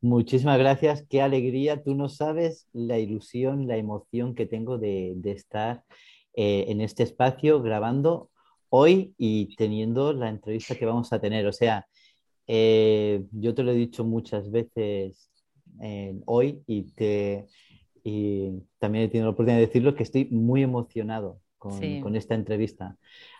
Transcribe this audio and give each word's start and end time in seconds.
Muchísimas 0.00 0.58
gracias, 0.58 1.04
qué 1.10 1.22
alegría. 1.22 1.82
Tú 1.82 1.96
no 1.96 2.08
sabes 2.08 2.68
la 2.72 2.98
ilusión, 2.98 3.66
la 3.66 3.76
emoción 3.76 4.36
que 4.36 4.46
tengo 4.46 4.78
de, 4.78 5.18
estar 5.24 5.82
eh, 6.34 6.66
en 6.68 6.80
este 6.80 7.02
espacio 7.02 7.60
grabando 7.60 8.30
hoy 8.68 9.14
y 9.18 9.56
teniendo 9.56 10.12
la 10.12 10.28
entrevista 10.28 10.76
que 10.76 10.86
vamos 10.86 11.12
a 11.12 11.20
tener. 11.20 11.46
O 11.46 11.52
sea, 11.52 11.86
eh, 12.46 13.24
yo 13.32 13.54
te 13.54 13.64
lo 13.64 13.72
he 13.72 13.74
dicho 13.74 14.04
muchas 14.04 14.52
veces 14.52 15.30
eh, 15.82 16.14
hoy 16.26 16.62
y, 16.68 16.92
te, 16.92 17.46
también 18.78 19.04
he 19.04 19.08
tenido 19.08 19.26
la 19.26 19.32
oportunidad 19.32 19.58
de 19.58 19.66
decirlo 19.66 19.96
que 19.96 20.04
estoy 20.04 20.26
muy 20.26 20.62
emocionado 20.62 21.40
con, 21.58 22.14
esta 22.14 22.36
entrevista. 22.36 22.96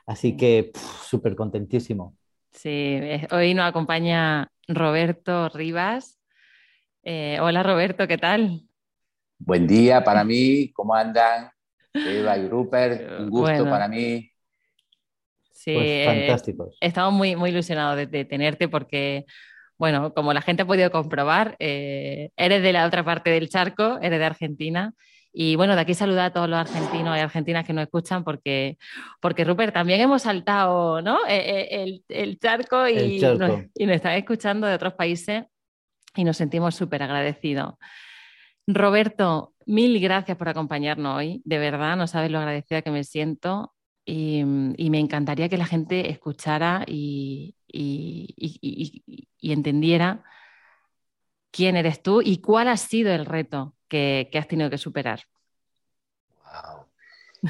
Así 0.06 0.36
que 0.36 0.72
súper 1.06 1.36
contentísimo. 1.36 2.16
Sí, 2.50 2.98
hoy 3.30 3.54
nos 3.54 3.66
acompaña 3.66 4.50
Roberto 4.66 5.48
Rivas, 5.50 6.17
eh, 7.02 7.38
hola 7.40 7.62
Roberto, 7.62 8.06
¿qué 8.06 8.18
tal? 8.18 8.62
Buen 9.38 9.66
día 9.66 10.02
para 10.02 10.24
mí, 10.24 10.72
¿cómo 10.72 10.94
andan? 10.94 11.50
Eva 11.92 12.36
y 12.36 12.48
Rupert, 12.48 13.10
un 13.20 13.30
gusto 13.30 13.64
para 13.64 13.88
mí. 13.88 14.30
Sí, 15.52 15.74
pues 15.74 15.86
eh, 15.86 16.04
fantásticos. 16.06 16.76
estamos 16.80 17.14
muy, 17.14 17.36
muy 17.36 17.50
ilusionados 17.50 18.10
de, 18.10 18.24
tenerte 18.24 18.68
porque, 18.68 19.26
bueno, 19.76 20.12
como 20.14 20.32
la 20.32 20.40
gente 20.40 20.62
ha 20.62 20.66
podido 20.66 20.90
comprobar, 20.90 21.56
eh, 21.58 22.30
eres 22.36 22.62
de 22.62 22.72
la 22.72 22.86
otra 22.86 23.04
parte 23.04 23.30
del 23.30 23.48
charco, 23.48 23.98
eres 24.02 24.18
de 24.18 24.24
Argentina. 24.24 24.92
Y 25.32 25.56
bueno, 25.56 25.74
de 25.74 25.82
aquí 25.82 25.94
saluda 25.94 26.26
a 26.26 26.32
todos 26.32 26.48
los 26.48 26.58
argentinos 26.58 27.16
y 27.16 27.20
argentinas 27.20 27.64
que 27.66 27.72
nos 27.72 27.84
escuchan 27.84 28.24
porque, 28.24 28.76
porque 29.20 29.44
Rupert, 29.44 29.74
también 29.74 30.00
hemos 30.00 30.22
saltado 30.22 31.00
¿no? 31.02 31.18
el, 31.28 32.38
charco, 32.40 32.88
y, 32.88 33.20
Nos, 33.20 33.64
y 33.74 33.86
nos 33.86 33.96
están 33.96 34.14
escuchando 34.14 34.66
de 34.66 34.74
otros 34.74 34.94
países 34.94 35.44
y 36.14 36.24
nos 36.24 36.36
sentimos 36.36 36.74
súper 36.74 37.02
agradecidos. 37.02 37.74
Roberto, 38.66 39.54
mil 39.66 39.98
gracias 40.00 40.36
por 40.36 40.48
acompañarnos 40.48 41.16
hoy. 41.16 41.42
De 41.44 41.58
verdad, 41.58 41.96
no 41.96 42.06
sabes 42.06 42.30
lo 42.30 42.38
agradecida 42.38 42.82
que 42.82 42.90
me 42.90 43.04
siento 43.04 43.74
y, 44.04 44.44
me 44.44 44.98
encantaría 44.98 45.48
que 45.48 45.58
la 45.58 45.66
gente 45.66 46.10
escuchara 46.10 46.84
y, 46.86 47.54
entendiera 49.40 50.24
quién 51.50 51.76
eres 51.76 52.02
tú 52.02 52.20
y 52.22 52.40
cuál 52.40 52.68
ha 52.68 52.76
sido 52.76 53.12
el 53.12 53.26
reto 53.26 53.74
que, 53.88 54.30
has 54.34 54.48
tenido 54.48 54.70
que 54.70 54.78
superar. 54.78 55.20
¡Wow! 56.44 56.86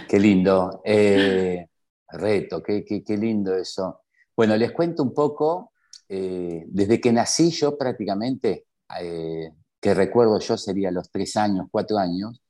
Qué 0.08 0.18
lindo. 0.18 0.82
Eh, 0.84 1.66
reto, 2.10 2.62
qué, 2.62 2.84
qué, 2.84 3.16
lindo 3.16 3.54
eso. 3.54 4.02
Bueno, 4.36 4.56
les 4.56 4.72
cuento 4.72 5.02
un 5.02 5.14
poco 5.14 5.72
eh, 6.08 6.64
desde 6.68 7.00
que 7.00 7.12
nací 7.12 7.50
yo 7.50 7.76
prácticamente, 7.76 8.66
eh, 8.98 9.52
que 9.80 9.94
recuerdo 9.94 10.38
yo 10.40 10.56
sería 10.56 10.90
los 10.90 11.10
tres 11.10 11.36
años, 11.36 11.66
cuatro 11.70 11.98
años, 11.98 12.40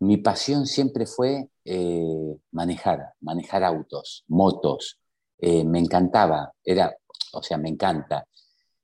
mi 0.00 0.16
pasión 0.18 0.66
siempre 0.66 1.06
fue 1.06 1.48
eh, 1.64 2.36
manejar, 2.50 3.14
manejar 3.20 3.62
autos, 3.64 4.24
motos. 4.28 4.98
me 5.40 5.78
encantaba, 5.78 6.52
era, 6.64 6.96
o 7.32 7.42
sea, 7.42 7.58
me 7.58 7.68
encanta, 7.68 8.26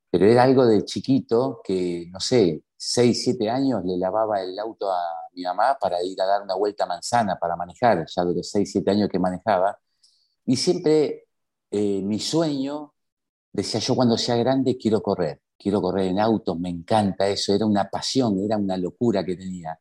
pero 0.09 0.25
era 0.25 0.43
algo 0.43 0.65
de 0.65 0.83
chiquito 0.85 1.61
que, 1.63 2.07
no 2.11 2.19
sé, 2.19 2.63
seis, 2.77 3.23
siete 3.23 3.49
años 3.49 3.83
le 3.85 3.97
lavaba 3.97 4.41
el 4.41 4.57
auto 4.59 4.91
a 4.91 5.01
mi 5.33 5.43
mamá 5.43 5.77
para 5.79 6.03
ir 6.03 6.19
a 6.21 6.25
dar 6.25 6.41
una 6.43 6.55
vuelta 6.55 6.83
a 6.85 6.87
manzana 6.87 7.37
para 7.39 7.55
manejar, 7.55 8.05
ya 8.07 8.25
de 8.25 8.35
los 8.35 8.49
seis, 8.49 8.71
siete 8.71 8.91
años 8.91 9.09
que 9.09 9.19
manejaba. 9.19 9.79
Y 10.45 10.55
siempre 10.57 11.27
mi 11.71 12.19
sueño 12.19 12.93
decía 13.51 13.79
yo 13.79 13.95
cuando 13.95 14.17
sea 14.17 14.35
grande 14.37 14.77
quiero 14.77 15.01
correr, 15.01 15.41
quiero 15.57 15.81
correr 15.81 16.07
en 16.07 16.19
autos, 16.19 16.59
me 16.59 16.69
encanta 16.69 17.27
eso, 17.27 17.53
era 17.53 17.65
una 17.65 17.89
pasión, 17.89 18.39
era 18.39 18.57
una 18.57 18.77
locura 18.77 19.23
que 19.25 19.35
tenía. 19.35 19.79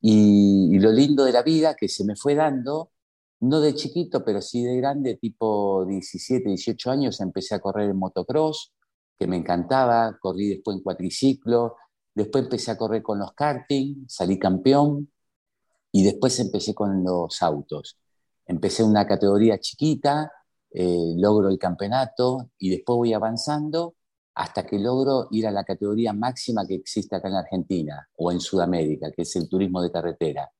Y, 0.00 0.78
lo 0.78 0.92
lindo 0.92 1.24
de 1.24 1.32
la 1.32 1.42
vida 1.42 1.74
que 1.74 1.88
se 1.88 2.04
me 2.04 2.16
fue 2.16 2.34
dando, 2.34 2.92
no 3.40 3.60
de 3.60 3.74
chiquito, 3.74 4.24
pero 4.24 4.40
sí 4.40 4.64
de 4.64 4.76
grande, 4.76 5.16
tipo 5.16 5.84
17, 5.86 6.48
18 6.48 6.90
años, 6.90 7.20
empecé 7.20 7.54
a 7.54 7.60
correr 7.60 7.90
en 7.90 7.98
motocross, 7.98 8.72
que 9.18 9.26
me 9.26 9.36
encantaba, 9.36 10.16
corrí 10.20 10.48
después 10.48 10.76
en 10.76 10.82
cuatriciclo, 10.82 11.76
después 12.14 12.44
empecé 12.44 12.70
a 12.70 12.78
correr 12.78 13.02
con 13.02 13.18
los 13.18 13.32
karting, 13.34 14.06
salí 14.08 14.38
campeón, 14.38 15.10
y 15.92 16.04
después 16.04 16.38
empecé 16.40 16.74
con 16.74 17.02
los 17.04 17.42
autos. 17.42 17.98
Empecé 18.46 18.82
en 18.82 18.90
una 18.90 19.06
categoría 19.06 19.58
chiquita, 19.58 20.30
eh, 20.72 21.14
logro 21.16 21.48
el 21.48 21.58
campeonato 21.58 22.50
y 22.58 22.70
después 22.70 22.96
voy 22.96 23.12
avanzando 23.12 23.94
hasta 24.34 24.64
que 24.64 24.78
logro 24.78 25.28
ir 25.32 25.46
a 25.46 25.50
la 25.50 25.64
categoría 25.64 26.12
máxima 26.12 26.66
que 26.66 26.76
existe 26.76 27.16
acá 27.16 27.28
en 27.28 27.34
Argentina 27.34 28.08
o 28.16 28.30
en 28.30 28.40
Sudamérica, 28.40 29.10
que 29.10 29.22
es 29.22 29.36
el 29.36 29.48
turismo 29.48 29.82
de 29.82 29.90
carretera. 29.90 30.50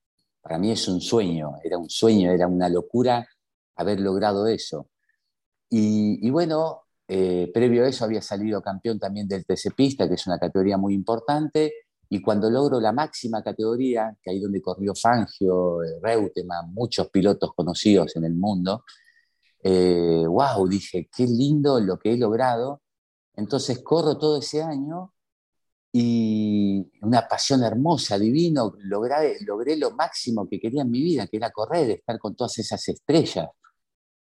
Para 0.40 0.58
mí 0.58 0.70
es 0.70 0.88
un 0.88 1.00
sueño, 1.00 1.56
era 1.62 1.78
un 1.78 1.88
sueño, 1.88 2.30
era 2.32 2.46
una 2.46 2.68
locura 2.68 3.26
haber 3.76 4.00
logrado 4.00 4.46
eso. 4.46 4.88
Y, 5.70 6.28
bueno, 6.30 6.82
eh, 7.06 7.50
previo 7.54 7.84
a 7.84 7.88
eso 7.88 8.04
había 8.04 8.20
salido 8.22 8.60
campeón 8.60 8.98
también 8.98 9.28
del 9.28 9.44
TC 9.46 9.72
Pista, 9.76 10.08
que 10.08 10.14
es 10.14 10.26
una 10.26 10.38
categoría 10.38 10.76
muy 10.76 10.94
importante, 10.94 11.72
y 12.08 12.20
cuando 12.20 12.50
logro 12.50 12.80
la 12.80 12.92
máxima 12.92 13.42
categoría, 13.42 14.16
que 14.20 14.30
ahí 14.30 14.40
donde 14.40 14.60
corrió 14.60 14.94
Fangio, 14.96 15.82
eh, 15.84 16.00
Reutemann, 16.02 16.74
muchos 16.74 17.08
pilotos 17.08 17.54
conocidos 17.54 18.16
en 18.16 18.24
el 18.24 18.34
mundo, 18.34 18.84
wow, 19.62 20.66
eh, 20.66 20.70
dije, 20.70 21.08
qué 21.14 21.26
lindo 21.26 21.80
lo 21.80 21.98
que 21.98 22.12
he 22.12 22.16
logrado. 22.16 22.82
Entonces 23.34 23.80
corro 23.82 24.18
todo 24.18 24.38
ese 24.38 24.62
año 24.62 25.12
y 25.92 26.90
una 27.02 27.26
pasión 27.28 27.62
hermosa, 27.64 28.18
divino, 28.18 28.74
logré, 28.78 29.38
logré 29.44 29.76
lo 29.76 29.90
máximo 29.92 30.48
que 30.48 30.60
quería 30.60 30.82
en 30.82 30.90
mi 30.90 31.02
vida, 31.02 31.26
que 31.26 31.36
era 31.36 31.50
correr, 31.50 31.90
estar 31.90 32.18
con 32.18 32.34
todas 32.36 32.58
esas 32.58 32.86
estrellas. 32.88 33.48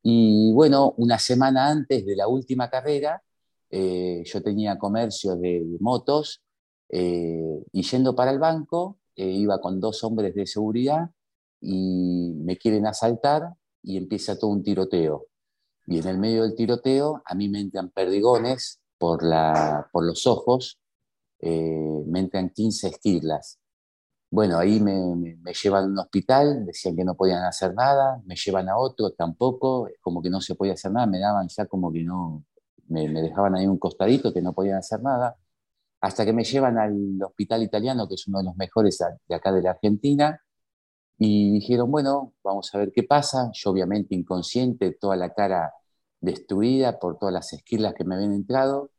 Y 0.03 0.51
bueno, 0.53 0.93
una 0.97 1.19
semana 1.19 1.67
antes 1.69 2.05
de 2.05 2.15
la 2.15 2.27
última 2.27 2.69
carrera, 2.69 3.21
eh, 3.69 4.23
yo 4.25 4.41
tenía 4.41 4.77
comercio 4.77 5.35
de, 5.35 5.65
motos 5.79 6.41
eh, 6.89 7.63
y 7.73 7.81
yendo 7.83 8.15
para 8.15 8.31
el 8.31 8.39
banco, 8.39 8.99
iba 9.15 9.59
con 9.59 9.79
dos 9.79 10.03
hombres 10.03 10.35
de 10.35 10.45
seguridad 10.45 11.09
y 11.59 12.33
me 12.35 12.55
quieren 12.55 12.85
asaltar 12.85 13.56
y 13.83 13.97
empieza 13.97 14.37
todo 14.37 14.51
un 14.51 14.63
tiroteo. 14.63 15.27
Y 15.87 15.99
en 15.99 16.07
el 16.07 16.17
medio 16.17 16.43
del 16.43 16.55
tiroteo 16.55 17.21
a 17.25 17.35
mí 17.35 17.49
me 17.49 17.61
entran 17.61 17.89
perdigones 17.89 18.81
por, 18.97 19.23
la, 19.23 19.87
por 19.91 20.05
los 20.05 20.27
ojos, 20.27 20.79
eh, 21.39 22.03
me 22.07 22.19
entran 22.19 22.49
15 22.49 22.87
esquirlas. 22.89 23.59
Bueno, 24.29 24.57
ahí 24.57 24.81
me, 24.81 25.15
me, 25.15 25.53
llevan 25.53 25.85
a 25.85 25.87
un 25.87 25.99
hospital, 25.99 26.65
decían 26.65 26.95
que 26.97 27.05
no 27.05 27.15
podían 27.15 27.43
hacer 27.43 27.73
nada, 27.73 28.21
me 28.25 28.35
llevan 28.35 28.67
a 28.67 28.77
otro 28.77 29.11
tampoco, 29.11 29.87
como 30.01 30.21
que 30.21 30.29
no 30.29 30.41
se 30.41 30.55
podía 30.55 30.73
hacer 30.73 30.91
nada, 30.91 31.07
me 31.07 31.19
daban 31.19 31.47
ya 31.47 31.65
como 31.65 31.93
que 31.93 32.03
no, 32.03 32.43
me, 32.89 33.07
me 33.07 33.21
dejaban 33.21 33.55
ahí 33.55 33.67
un 33.67 33.77
costadito 33.79 34.33
que 34.33 34.41
no 34.41 34.53
podían 34.53 34.79
hacer 34.79 35.01
nada, 35.01 35.37
hasta 36.01 36.25
que 36.25 36.33
me 36.33 36.43
llevan 36.43 36.77
al 36.77 37.21
hospital 37.23 37.63
italiano, 37.63 38.07
que 38.07 38.15
es 38.15 38.27
uno 38.27 38.39
de 38.39 38.45
los 38.45 38.57
mejores 38.57 38.97
de 39.27 39.35
acá 39.35 39.51
de 39.51 39.61
la 39.61 39.71
Argentina, 39.71 40.41
y 41.17 41.51
dijeron, 41.51 41.91
bueno, 41.91 42.33
vamos 42.43 42.73
a 42.73 42.77
ver 42.77 42.91
qué 42.93 43.03
pasa. 43.03 43.49
Yo 43.53 43.71
obviamente 43.71 44.15
inconsciente, 44.15 44.91
toda 44.91 45.15
la 45.15 45.33
cara 45.33 45.73
destruida 46.21 46.99
por 46.99 47.17
todas 47.17 47.33
las 47.33 47.53
esquilas 47.53 47.93
que 47.95 48.03
me 48.05 48.15
habían 48.15 48.33
entrado. 48.33 48.91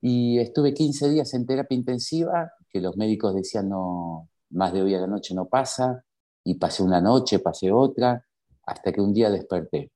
Y 0.00 0.38
estuve 0.40 0.74
15 0.74 1.10
días 1.10 1.34
en 1.34 1.46
terapia 1.46 1.76
intensiva, 1.76 2.52
que 2.70 2.80
los 2.80 2.96
médicos 2.96 3.34
decían, 3.34 3.68
no, 3.68 4.28
más 4.50 4.72
de 4.72 4.82
hoy 4.82 4.94
a 4.94 5.00
la 5.00 5.06
noche 5.06 5.34
no 5.34 5.46
pasa. 5.48 6.04
Y 6.44 6.54
pasé 6.56 6.82
una 6.82 7.00
noche, 7.00 7.38
pasé 7.38 7.70
otra, 7.72 8.26
hasta 8.66 8.92
que 8.92 9.00
un 9.00 9.14
día 9.14 9.30
desperté. 9.30 9.92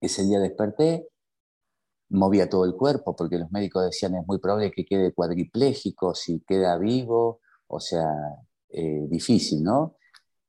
Ese 0.00 0.24
día 0.24 0.38
desperté, 0.40 1.08
movía 2.10 2.48
todo 2.48 2.66
el 2.66 2.74
cuerpo, 2.74 3.16
porque 3.16 3.38
los 3.38 3.50
médicos 3.50 3.84
decían, 3.84 4.14
es 4.16 4.26
muy 4.26 4.38
probable 4.38 4.70
que 4.70 4.84
quede 4.84 5.14
cuadripléjico, 5.14 6.14
si 6.14 6.40
queda 6.46 6.76
vivo, 6.78 7.40
o 7.68 7.80
sea, 7.80 8.10
eh, 8.68 9.06
difícil, 9.08 9.62
¿no? 9.62 9.96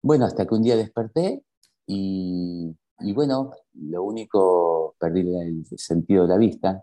Bueno, 0.07 0.23
hasta 0.23 0.47
que 0.47 0.55
un 0.55 0.63
día 0.63 0.77
desperté 0.77 1.43
y, 1.85 2.73
bueno, 3.13 3.51
lo 3.73 4.03
único, 4.03 4.95
perdí 4.97 5.19
el 5.37 5.65
sentido 5.77 6.23
de 6.23 6.29
la 6.29 6.37
vista, 6.37 6.81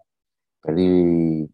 perdí 0.61 1.51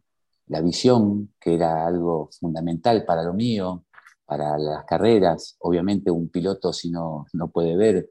la 0.49 0.63
visión, 0.63 1.33
que 1.39 1.55
era 1.55 1.87
algo 1.87 2.29
fundamental 2.33 3.05
para 3.05 3.23
lo 3.23 3.35
mío, 3.35 3.85
para 4.27 4.59
las 4.59 4.85
carreras. 4.85 5.55
Obviamente 5.61 6.11
un 6.11 6.29
piloto 6.29 6.73
si 6.73 6.91
no, 6.91 7.27
no 7.35 7.53
puede 7.53 7.77
ver, 7.77 8.11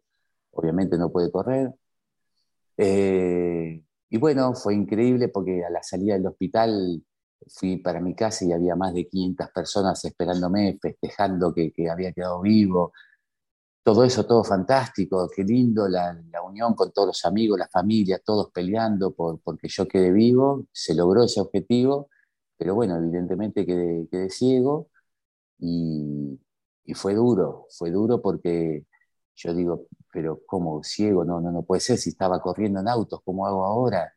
obviamente 0.52 0.98
no 0.98 1.12
puede 1.12 1.30
correr. 1.30 1.74
Eh, 2.78 3.84
y 4.10 4.18
bueno, 4.18 4.54
fue 4.56 4.74
increíble 4.74 5.28
porque 5.28 5.66
a 5.66 5.70
la 5.70 5.84
salida 5.84 6.14
del 6.14 6.28
hospital 6.28 7.04
fui 7.50 7.76
para 7.76 8.00
mi 8.00 8.16
casa 8.16 8.46
y 8.46 8.54
había 8.54 8.78
más 8.78 8.94
de 8.94 9.06
500 9.06 9.50
personas 9.52 10.06
esperándome, 10.06 10.80
festejando 10.82 11.54
que, 11.54 11.74
que 11.74 11.90
había 11.90 12.14
quedado 12.14 12.40
vivo. 12.40 12.94
Todo 13.90 14.04
eso, 14.04 14.24
todo 14.24 14.44
fantástico, 14.44 15.28
qué 15.36 15.44
lindo, 15.44 15.88
la, 15.88 16.14
la, 16.32 16.44
unión 16.44 16.76
con 16.76 16.92
todos 16.92 17.08
los 17.08 17.26
amigos, 17.26 17.58
la 17.58 17.68
familia, 17.68 18.22
todos 18.24 18.52
peleando 18.52 19.16
por, 19.16 19.40
porque 19.42 19.68
yo 19.68 19.88
quedé 19.88 20.12
vivo, 20.12 20.68
se 20.72 20.94
logró 20.94 21.24
ese 21.24 21.42
objetivo, 21.42 22.08
pero 22.56 22.76
bueno, 22.76 22.98
evidentemente 22.98 23.66
quedé, 23.66 24.08
quedé 24.12 24.30
ciego 24.30 24.90
y, 25.58 26.40
y, 26.86 26.94
fue 26.94 27.16
duro, 27.16 27.66
fue 27.72 27.90
duro 27.90 28.22
porque 28.22 28.86
yo 29.36 29.56
digo, 29.56 29.88
pero 30.14 30.40
¿cómo 30.46 30.84
ciego? 30.84 31.26
No, 31.26 31.42
no, 31.42 31.52
no 31.52 31.64
puede 31.64 31.82
ser 31.82 31.98
si 31.98 32.12
estaba 32.12 32.40
corriendo 32.42 32.82
en 32.82 32.90
autos, 32.90 33.22
¿cómo 33.26 33.48
hago 33.48 33.66
ahora? 33.66 34.14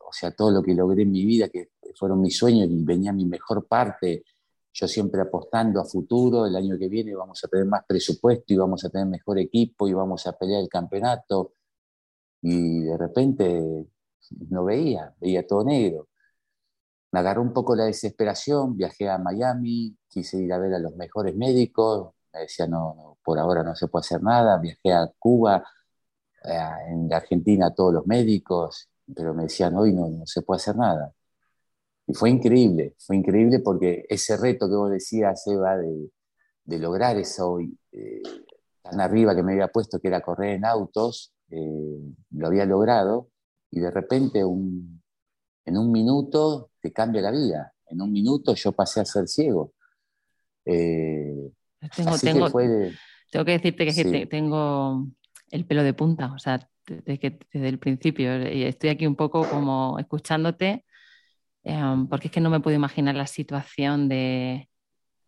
O 0.00 0.12
sea, 0.12 0.32
todo 0.32 0.50
lo 0.50 0.62
que 0.62 0.74
logré 0.74 1.04
en 1.04 1.12
mi 1.12 1.24
vida, 1.24 1.48
que 1.48 1.70
fueron 1.96 2.20
mis 2.20 2.36
sueños 2.36 2.68
y 2.70 2.84
venía 2.84 3.14
mi 3.14 3.24
mejor 3.24 3.66
parte, 3.66 4.24
yo 4.80 4.86
siempre 4.86 5.20
apostando 5.20 5.80
a 5.80 5.84
futuro, 5.84 6.46
el 6.46 6.54
año 6.54 6.78
que 6.78 6.88
viene 6.88 7.14
vamos 7.14 7.42
a 7.44 7.48
tener 7.48 7.66
más 7.66 7.84
presupuesto 7.86 8.52
y 8.54 8.56
vamos 8.56 8.84
a 8.84 8.90
tener 8.90 9.08
mejor 9.08 9.38
equipo 9.38 9.88
y 9.88 9.92
vamos 9.92 10.26
a 10.26 10.32
pelear 10.38 10.62
el 10.62 10.68
campeonato. 10.68 11.54
Y 12.42 12.82
de 12.84 12.96
repente 12.96 13.86
no 14.50 14.64
veía, 14.64 15.14
veía 15.20 15.46
todo 15.46 15.64
negro. 15.64 16.08
Me 17.10 17.20
agarró 17.20 17.42
un 17.42 17.52
poco 17.52 17.74
la 17.74 17.84
desesperación, 17.86 18.76
viajé 18.76 19.08
a 19.08 19.18
Miami, 19.18 19.96
quise 20.08 20.38
ir 20.38 20.52
a 20.52 20.58
ver 20.58 20.74
a 20.74 20.78
los 20.78 20.94
mejores 20.96 21.34
médicos, 21.36 22.14
me 22.32 22.40
decía, 22.40 22.66
no, 22.66 22.94
no 22.94 23.18
por 23.24 23.38
ahora 23.38 23.62
no 23.64 23.74
se 23.74 23.88
puede 23.88 24.02
hacer 24.02 24.22
nada, 24.22 24.58
viajé 24.58 24.92
a 24.92 25.10
Cuba, 25.18 25.64
eh, 26.44 26.58
en 26.90 27.12
Argentina 27.12 27.74
todos 27.74 27.94
los 27.94 28.06
médicos, 28.06 28.88
pero 29.14 29.34
me 29.34 29.44
decían, 29.44 29.76
hoy 29.76 29.92
no, 29.92 30.08
no 30.08 30.26
se 30.26 30.42
puede 30.42 30.58
hacer 30.58 30.76
nada. 30.76 31.12
Y 32.08 32.14
fue 32.14 32.30
increíble, 32.30 32.94
fue 32.98 33.16
increíble 33.16 33.58
porque 33.58 34.06
ese 34.08 34.38
reto 34.38 34.66
que 34.66 34.76
vos 34.76 34.90
decías, 34.90 35.46
Eva, 35.46 35.76
de, 35.76 36.10
de 36.64 36.78
lograr 36.78 37.18
eso 37.18 37.60
eh, 37.92 38.22
tan 38.82 38.98
arriba 38.98 39.36
que 39.36 39.42
me 39.42 39.52
había 39.52 39.68
puesto, 39.68 40.00
que 40.00 40.08
era 40.08 40.22
correr 40.22 40.54
en 40.54 40.64
autos, 40.64 41.34
eh, 41.50 42.00
lo 42.30 42.46
había 42.46 42.64
logrado, 42.64 43.28
y 43.70 43.80
de 43.80 43.90
repente 43.90 44.42
un, 44.42 45.02
en 45.66 45.76
un 45.76 45.92
minuto 45.92 46.70
te 46.80 46.92
cambia 46.94 47.20
la 47.20 47.30
vida. 47.30 47.74
En 47.86 48.00
un 48.00 48.10
minuto 48.10 48.54
yo 48.54 48.72
pasé 48.72 49.00
a 49.00 49.04
ser 49.04 49.28
ciego. 49.28 49.74
Eh, 50.64 51.52
tengo, 51.94 52.18
tengo, 52.18 52.46
que 52.46 52.92
tengo, 53.30 53.44
que 53.44 53.52
decirte 53.52 53.86
que, 53.86 54.26
tengo 54.26 55.06
el 55.50 55.66
pelo 55.66 55.82
de 55.82 55.92
punta, 55.92 56.32
o 56.32 56.38
sea, 56.38 56.70
desde, 56.86 57.38
desde 57.52 57.68
el 57.68 57.78
principio, 57.78 58.50
y 58.50 58.62
estoy 58.64 58.88
aquí 58.88 59.06
un 59.06 59.16
poco 59.16 59.46
como 59.46 59.98
escuchándote, 59.98 60.86
em, 61.68 62.08
porque 62.08 62.28
es 62.28 62.32
que 62.32 62.40
no 62.40 62.48
me 62.48 62.60
puedo 62.60 62.74
imaginar 62.74 63.14
la 63.14 63.26
situación 63.26 64.08
de... 64.08 64.70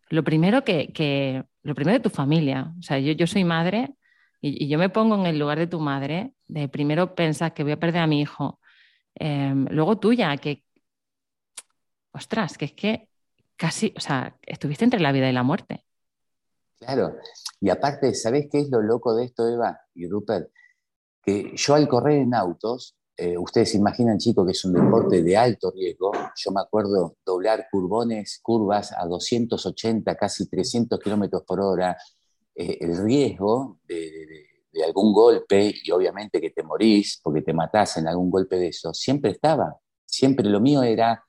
Lo 0.09 0.25
primero 0.25 0.65
que, 0.65 1.45
lo 1.63 1.75
primero 1.75 1.99
de 1.99 2.03
tu 2.03 2.09
familia, 2.09 2.73
o 2.79 2.83
sea, 2.83 2.99
yo, 2.99 3.13
yo 3.13 3.27
soy 3.27 3.45
madre 3.45 3.95
y, 4.41 4.67
yo 4.67 4.79
me 4.79 4.89
pongo 4.89 5.17
en 5.17 5.27
el 5.27 5.39
lugar 5.39 5.59
de 5.59 5.67
tu 5.67 5.81
madre, 5.81 6.33
de 6.49 6.67
primero 6.69 7.15
pensar 7.15 7.53
que 7.53 7.63
voy 7.63 7.73
a 7.73 7.79
perder 7.79 8.01
a 8.01 8.07
mi 8.07 8.23
hijo, 8.23 8.59
em, 9.15 9.67
luego 9.71 9.99
tuya, 9.99 10.35
que, 10.39 10.65
ostras, 12.13 12.57
que 12.57 12.65
es 12.65 12.73
que 12.73 13.09
casi, 13.57 13.93
o 13.95 14.01
sea, 14.01 14.35
estuviste 14.43 14.85
entre 14.85 15.01
la 15.01 15.13
vida 15.13 15.29
y 15.29 15.35
la 15.35 15.43
muerte. 15.43 15.85
Claro, 16.79 17.17
y 17.61 17.69
aparte, 17.69 18.15
¿sabés 18.15 18.49
qué 18.51 18.61
es 18.61 18.71
lo 18.71 18.81
loco 18.81 19.15
de 19.15 19.27
esto, 19.27 19.47
Eva 19.47 19.79
y 19.95 20.09
Rupert? 20.09 20.51
Que 21.23 21.53
yo 21.55 21.75
al 21.75 21.87
correr 21.87 22.21
en 22.21 22.35
autos, 22.35 22.97
eh, 23.23 23.37
ustedes 23.37 23.75
imaginan, 23.75 24.17
chicos, 24.17 24.47
que 24.47 24.53
es 24.53 24.65
un 24.65 24.73
deporte 24.73 25.23
de 25.23 25.37
alto 25.37 25.71
riesgo. 25.71 26.11
Yo 26.35 26.51
me 26.53 26.63
acuerdo 26.63 27.17
doblar 27.25 27.67
curbones, 27.71 28.41
curvas 28.43 28.93
a 28.97 29.05
280, 29.07 30.17
casi 30.17 30.49
300 30.49 30.99
kilómetros 30.99 31.43
por 31.43 31.61
hora. 31.61 31.99
Eh, 32.55 32.79
el 32.81 32.97
riesgo 32.97 33.79
de, 33.87 34.11
de, 34.73 34.85
algún 34.85 35.13
golpe, 35.13 35.75
y 35.85 35.91
obviamente 35.91 36.41
que 36.41 36.51
te 36.51 36.63
morís 36.63 37.21
porque 37.23 37.43
te 37.43 37.53
matás 37.53 37.99
en 37.99 38.09
algún 38.09 38.31
golpe 38.31 38.57
de 38.57 38.69
eso, 38.69 38.95
siempre 38.95 39.33
estaba. 39.33 39.77
Siempre 40.07 40.49
lo 40.49 40.61
mío 40.61 40.83
era 40.83 41.23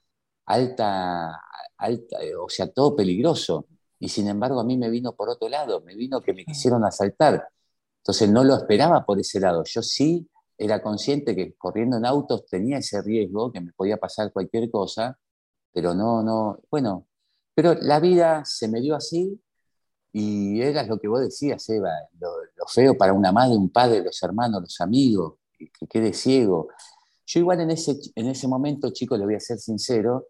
alta, 0.46 1.42
alta 1.78 2.24
eh, 2.24 2.36
o 2.36 2.48
sea, 2.48 2.72
todo 2.72 2.96
peligroso 2.96 3.68
y 4.00 4.08
sin 4.08 4.30
embargo 4.30 4.62
a 4.62 4.64
mí 4.64 4.78
me 4.78 4.90
vino 4.90 5.14
por 5.14 5.30
otro 5.30 5.50
lado, 5.50 5.82
me 5.82 5.96
vino 5.96 6.22
que 6.22 6.34
me 6.34 6.46
quisieron 6.46 6.86
asaltar. 6.86 7.50
Entonces 7.98 8.30
no 8.32 8.44
lo 8.46 8.56
esperaba 8.56 9.06
por 9.06 9.20
ese 9.20 9.40
lado. 9.40 9.64
Yo 9.66 9.82
sí 9.84 10.28
era 10.64 10.82
consciente 10.82 11.36
que 11.36 11.56
corriendo 11.56 11.98
en 11.98 12.06
autos 12.06 12.46
tenía 12.46 12.78
ese 12.78 13.02
riesgo, 13.02 13.52
que 13.52 13.62
me 13.62 13.74
podía 13.74 13.98
pasar 13.98 14.32
cualquier 14.32 14.70
cosa, 14.70 15.18
pero 15.74 15.96
no, 15.96 16.22
no, 16.22 16.60
bueno, 16.70 17.08
pero 17.56 17.74
la 17.74 18.00
vida 18.00 18.44
se 18.46 18.68
me 18.68 18.80
dio 18.80 18.96
así 18.96 19.42
y 20.14 20.62
era 20.62 20.84
lo 20.84 21.00
que 21.00 21.08
vos 21.08 21.22
decías, 21.22 21.68
Eva, 21.70 21.90
lo, 22.20 22.68
feo 22.68 22.98
para 22.98 23.14
una 23.14 23.32
madre, 23.32 23.58
un 23.58 23.72
padre, 23.72 24.04
los 24.04 24.22
hermanos, 24.22 24.62
los 24.62 24.82
amigos, 24.82 25.40
que, 25.52 25.70
que 25.72 25.88
quede 25.88 26.14
ciego. 26.14 26.68
Yo 27.26 27.40
igual 27.40 27.62
en 27.62 27.72
ese, 27.72 27.98
en 28.16 28.28
ese 28.28 28.48
momento, 28.48 28.92
chicos, 28.92 29.18
le 29.18 29.26
voy 29.26 29.36
a 29.36 29.40
ser 29.40 29.58
sincero, 29.58 30.28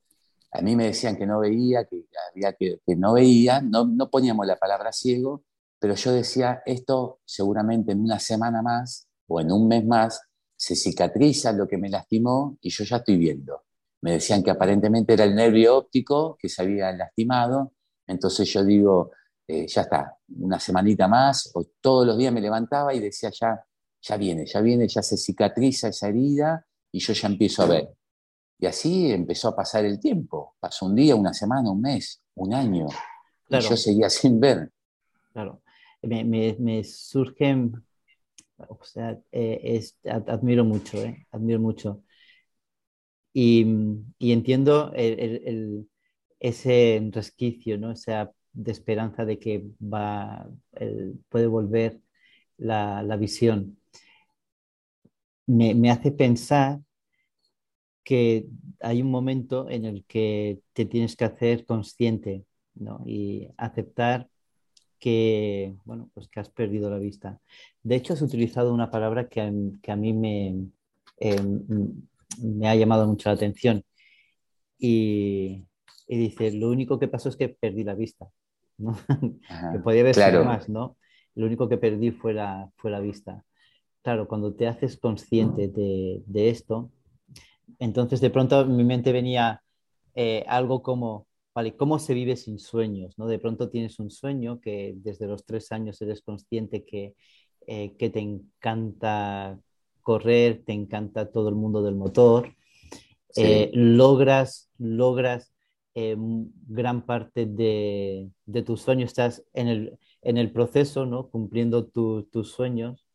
a 0.54 0.62
mí 0.62 0.76
me 0.76 0.86
decían 0.86 1.18
que 1.18 1.26
no 1.26 1.40
veía, 1.40 1.86
que, 1.86 2.06
había 2.32 2.54
que, 2.54 2.80
no 2.96 3.14
veía, 3.14 3.62
no, 3.62 3.86
no 3.86 4.10
poníamos 4.10 4.46
la 4.48 4.58
palabra 4.58 4.94
ciego, 4.94 5.44
pero 5.80 5.96
yo 5.96 6.14
decía, 6.14 6.62
esto 6.66 7.20
seguramente 7.26 7.92
en 7.92 8.02
una 8.02 8.20
semana 8.20 8.62
más 8.62 9.08
o 9.32 9.40
en 9.40 9.52
un 9.52 9.68
mes 9.68 9.86
más 9.86 10.22
se 10.56 10.76
cicatriza 10.76 11.52
lo 11.54 11.68
que 11.68 11.78
me 11.78 11.90
lastimó 11.90 12.58
y 12.62 12.70
yo 12.70 12.84
ya 12.84 12.98
estoy 12.98 13.18
viendo. 13.18 13.64
Me 14.02 14.14
decían 14.14 14.44
que 14.44 14.52
aparentemente 14.52 15.14
era 15.14 15.24
el 15.24 15.36
nervio 15.36 15.78
óptico 15.78 16.38
que 16.40 16.50
se 16.50 16.62
había 16.62 16.92
lastimado, 16.92 17.74
entonces 18.08 18.52
yo 18.52 18.64
digo, 18.64 19.12
eh, 19.48 19.68
ya 19.68 19.82
está, 19.82 20.18
una 20.40 20.60
semanita 20.60 21.08
más, 21.08 21.52
o 21.54 21.64
todos 21.80 22.06
los 22.06 22.18
días 22.18 22.34
me 22.34 22.42
levantaba 22.42 22.94
y 22.94 23.00
decía, 23.00 23.32
ya, 23.32 23.64
ya 24.02 24.18
viene, 24.18 24.46
ya 24.46 24.62
viene, 24.62 24.88
ya 24.88 25.02
se 25.02 25.18
cicatriza 25.18 25.88
esa 25.88 26.08
herida 26.08 26.66
y 26.92 27.00
yo 27.00 27.14
ya 27.14 27.28
empiezo 27.28 27.64
a 27.64 27.68
ver. 27.68 27.90
Y 28.60 28.66
así 28.68 29.12
empezó 29.12 29.48
a 29.50 29.56
pasar 29.56 29.86
el 29.86 30.00
tiempo. 30.00 30.56
Pasó 30.60 30.86
un 30.86 30.96
día, 30.96 31.16
una 31.16 31.34
semana, 31.34 31.72
un 31.72 31.82
mes, 31.82 32.22
un 32.36 32.54
año. 32.54 32.86
Y 33.50 33.60
yo 33.60 33.76
seguía 33.76 34.10
sin 34.10 34.40
ver. 34.40 34.72
Claro. 35.34 35.62
Me, 36.04 36.24
me, 36.24 36.84
surgen, 36.84 37.84
o 38.70 38.84
sea, 38.84 39.20
eh, 39.32 39.82
admiro 40.06 40.64
mucho, 40.66 40.98
eh, 41.04 41.28
admiro 41.32 41.60
mucho. 41.60 42.04
Y, 43.34 43.66
entiendo 44.20 44.92
ese 46.40 47.10
resquicio, 47.14 47.78
¿no? 47.78 47.92
Esa 47.92 48.32
de 48.54 48.72
esperanza 48.72 49.26
de 49.26 49.40
que 49.40 49.66
va, 49.82 50.50
puede 51.30 51.48
volver 51.48 52.02
la, 52.58 53.04
la 53.04 53.18
visión. 53.18 53.78
Me, 55.48 55.76
me, 55.76 55.92
hace 55.92 56.12
pensar 56.12 56.80
que 58.04 58.48
hay 58.80 59.02
un 59.02 59.12
momento 59.12 59.70
en 59.70 59.86
el 59.86 60.06
que 60.06 60.62
te 60.74 60.86
tienes 60.86 61.16
que 61.16 61.26
hacer 61.26 61.66
consciente 61.66 62.46
y 63.06 63.48
aceptar 63.58 64.30
que, 65.02 65.76
bueno, 65.84 66.10
pues 66.14 66.30
que 66.30 66.40
has 66.40 66.50
perdido 66.50 66.90
la 66.90 67.00
vista. 67.00 67.42
De 67.82 67.96
hecho, 67.96 68.14
has 68.14 68.22
utilizado 68.22 68.72
una 68.74 68.92
palabra 68.92 69.28
que 69.28 69.42
a, 69.42 69.52
que 69.82 69.92
a 69.92 69.96
mí 69.96 70.14
me, 70.14 70.68
em, 71.18 71.66
me 72.40 72.70
ha 72.70 72.76
llamado 72.76 73.08
mucho 73.08 73.28
la 73.28 73.36
atención. 73.36 73.84
Y, 74.78 75.66
y, 76.08 76.18
dice, 76.18 76.52
lo 76.52 76.70
único 76.70 77.00
que 77.00 77.08
pasó 77.08 77.30
es 77.30 77.36
que 77.36 77.50
perdí 77.50 77.84
la 77.84 77.96
vista. 77.96 78.30
¿no? 78.78 78.96
que 79.74 79.80
podía 79.80 80.02
haber 80.02 80.16
sido 80.16 80.46
más, 80.46 80.70
¿no? 80.70 80.98
Lo 81.34 81.48
único 81.48 81.68
que 81.68 81.78
perdí 81.78 82.12
fue 82.12 82.34
la, 82.34 82.70
fue 82.78 82.92
la 82.92 83.00
vista. 83.00 83.44
Claro, 84.04 84.28
cuando 84.28 84.54
te 84.54 84.68
haces 84.68 84.98
consciente 84.98 85.68
de, 85.68 86.22
de 86.26 86.50
esto, 86.50 86.92
entonces 87.80 88.22
de 88.22 88.30
pronto 88.30 88.62
en 88.62 88.76
mi 88.76 88.84
mente 88.84 89.12
venía 89.12 89.64
eh, 90.14 90.46
algo 90.48 90.84
como, 90.84 91.28
vale, 91.54 91.76
¿cómo 91.76 92.00
se 92.00 92.14
vive 92.14 92.36
sin 92.36 92.60
sueños? 92.60 93.18
¿no? 93.18 93.28
De 93.28 93.40
pronto 93.40 93.70
tienes 93.70 94.00
un 94.00 94.12
sueño 94.12 94.60
que 94.62 94.94
desde 94.98 95.28
los 95.28 95.46
tres 95.46 95.72
años 95.72 96.02
eres 96.02 96.22
consciente 96.22 96.84
que, 96.84 97.16
eh, 97.68 97.96
que 97.98 98.10
te 98.10 98.20
encanta 98.20 99.60
correr, 100.02 100.64
te 100.66 100.74
encanta 100.74 101.32
todo 101.32 101.50
el 101.50 101.56
mundo 101.56 101.84
del 101.84 101.96
motor, 101.96 102.56
eh, 103.36 103.70
logras, 103.74 104.70
logras 104.78 105.54
gran 105.94 107.06
parte 107.06 107.46
de, 107.46 108.30
de 108.46 108.62
tus 108.64 108.82
sueños, 108.82 109.10
estás 109.10 109.44
en 109.54 109.68
el, 109.68 110.00
en 110.22 110.38
el 110.38 110.52
proceso, 110.52 111.06
¿no? 111.06 111.30
cumpliendo 111.30 111.86
tus 111.86 112.52
sueños 112.52 113.06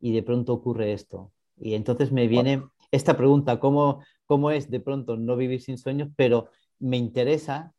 y 0.00 0.12
de 0.12 0.22
pronto 0.22 0.52
ocurre 0.52 0.92
esto. 0.92 1.32
Y 1.56 1.74
entonces 1.74 2.10
me 2.10 2.26
viene 2.26 2.64
esta 2.90 3.16
pregunta, 3.16 3.60
¿cómo, 3.60 4.02
cómo 4.26 4.50
es 4.50 4.70
de 4.70 4.80
pronto 4.80 5.16
no 5.16 5.36
vivir 5.36 5.60
sin 5.60 5.78
sueños, 5.78 6.08
pero 6.16 6.48
me 6.80 6.96
interesa 6.96 7.72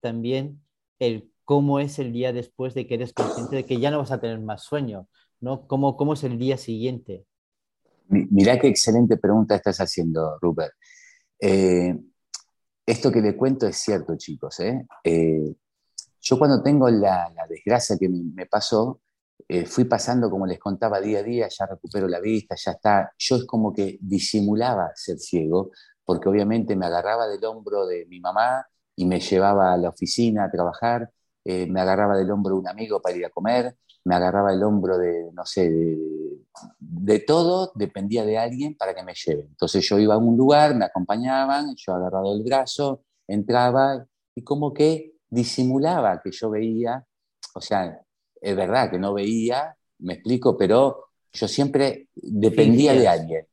también 0.00 0.62
el 0.98 1.30
cómo 1.44 1.80
es 1.80 1.98
el 1.98 2.12
día 2.12 2.32
después 2.32 2.74
de 2.74 2.86
que 2.86 2.94
eres 2.94 3.12
consciente 3.12 3.56
de 3.56 3.66
que 3.66 3.78
ya 3.78 3.90
no 3.90 3.98
vas 3.98 4.12
a 4.12 4.20
tener 4.20 4.40
más 4.40 4.62
sueños, 4.62 5.06
¿no? 5.40 5.66
¿Cómo, 5.66 5.96
cómo 5.96 6.14
es 6.14 6.24
el 6.24 6.38
día 6.38 6.56
siguiente? 6.56 7.26
Mirá 8.08 8.58
qué 8.58 8.68
excelente 8.68 9.16
pregunta 9.16 9.54
estás 9.54 9.78
haciendo, 9.78 10.38
Rupert. 10.40 10.72
Eh, 11.38 11.96
esto 12.84 13.12
que 13.12 13.20
le 13.20 13.36
cuento 13.36 13.66
es 13.66 13.76
cierto, 13.76 14.16
chicos. 14.16 14.58
¿eh? 14.60 14.86
Eh, 15.04 15.54
yo 16.20 16.38
cuando 16.38 16.62
tengo 16.62 16.88
la, 16.90 17.32
desgracia 17.48 17.96
que 17.98 18.08
me, 18.08 18.46
pasó, 18.46 19.00
fui 19.66 19.84
pasando, 19.84 20.30
como 20.30 20.46
les 20.46 20.58
contaba, 20.58 21.00
día 21.00 21.20
a 21.20 21.22
día, 21.22 21.48
ya 21.48 21.66
recupero 21.66 22.08
la 22.08 22.20
vista, 22.20 22.54
ya 22.56 22.72
está. 22.72 23.12
Yo 23.16 23.36
es 23.36 23.44
como 23.44 23.72
que 23.72 23.98
disimulaba 24.00 24.90
ser 24.94 25.18
ciego, 25.18 25.70
porque 26.10 26.28
obviamente 26.28 26.74
me 26.74 26.86
agarraba 26.86 27.28
del 27.28 27.44
hombro 27.44 27.86
de 27.86 28.04
mi 28.06 28.18
mamá 28.18 28.66
y 28.96 29.06
me 29.06 29.20
llevaba 29.20 29.72
a 29.72 29.76
la 29.76 29.90
oficina 29.90 30.42
a 30.42 30.50
trabajar, 30.50 31.08
me 31.44 31.80
agarraba 31.80 32.16
del 32.16 32.28
hombro 32.32 32.54
de 32.54 32.60
un 32.62 32.66
amigo 32.66 33.00
para 33.00 33.16
ir 33.16 33.24
a 33.24 33.30
comer, 33.30 33.76
me 34.02 34.16
agarraba 34.16 34.52
el 34.52 34.60
hombro 34.64 34.98
de, 34.98 35.30
no 35.32 35.46
sé, 35.46 35.70
de, 36.80 37.18
todo, 37.20 37.70
dependía 37.76 38.24
de 38.24 38.38
alguien 38.38 38.76
para 38.76 38.92
que 38.92 39.04
me 39.04 39.14
lleve. 39.14 39.42
Entonces 39.42 39.88
yo 39.88 40.00
iba 40.00 40.14
a 40.14 40.18
un 40.18 40.36
lugar, 40.36 40.74
me 40.74 40.84
acompañaban, 40.84 41.76
yo 41.76 41.94
agarraba 41.94 42.28
el 42.32 42.42
brazo, 42.42 43.04
entraba 43.28 44.04
y 44.34 44.42
como 44.42 44.74
que 44.74 45.12
disimulaba 45.28 46.20
que 46.20 46.32
yo 46.32 46.50
veía, 46.50 47.06
o 47.54 47.60
sea, 47.60 48.00
es 48.40 48.56
verdad 48.56 48.90
que 48.90 48.98
no 48.98 49.14
veía, 49.14 49.76
me 50.00 50.14
explico, 50.14 50.56
pero 50.56 51.04
yo 51.32 51.46
siempre 51.46 52.08
dependía 52.16 52.94
de 52.94 53.06
alguien. 53.06 53.46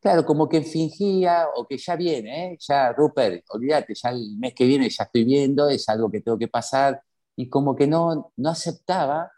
Claro, 0.00 0.24
como 0.24 0.48
que 0.48 0.62
fingía 0.62 1.46
o 1.54 1.66
que 1.66 1.76
ya 1.76 1.94
viene, 1.94 2.52
¿eh? 2.54 2.58
ya 2.58 2.92
Rupert, 2.92 3.44
olvídate, 3.50 3.94
ya 3.94 4.10
el 4.10 4.36
mes 4.38 4.54
que 4.54 4.64
viene 4.64 4.88
ya 4.88 5.04
estoy 5.04 5.24
viendo, 5.24 5.68
es 5.68 5.88
algo 5.90 6.10
que 6.10 6.22
tengo 6.22 6.38
que 6.38 6.48
pasar, 6.48 7.02
y 7.36 7.48
como 7.48 7.76
que 7.76 7.86
no, 7.86 8.32
no 8.36 8.50
aceptaba 8.50 9.30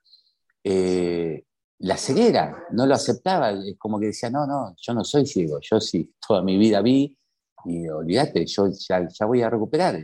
eh, 0.62 1.44
la 1.78 1.96
ceguera, 1.96 2.64
no 2.70 2.86
lo 2.86 2.94
aceptaba, 2.94 3.50
es 3.50 3.76
como 3.76 3.98
que 3.98 4.06
decía, 4.06 4.30
no, 4.30 4.46
no, 4.46 4.74
yo 4.80 4.94
no 4.94 5.02
soy 5.04 5.26
ciego, 5.26 5.58
yo 5.60 5.80
sí, 5.80 6.14
toda 6.26 6.42
mi 6.42 6.56
vida 6.56 6.80
vi 6.80 7.16
y 7.64 7.88
olvídate, 7.88 8.46
yo 8.46 8.68
ya, 8.88 9.06
ya 9.08 9.26
voy 9.26 9.42
a 9.42 9.50
recuperar. 9.50 9.98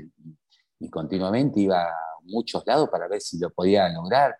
Y, 0.80 0.90
continuamente 0.90 1.60
iba 1.60 1.82
a 1.84 1.94
muchos 2.22 2.62
lados 2.66 2.88
para 2.88 3.08
ver 3.08 3.20
si 3.20 3.38
lo 3.38 3.50
podía 3.50 3.88
lograr. 3.88 4.36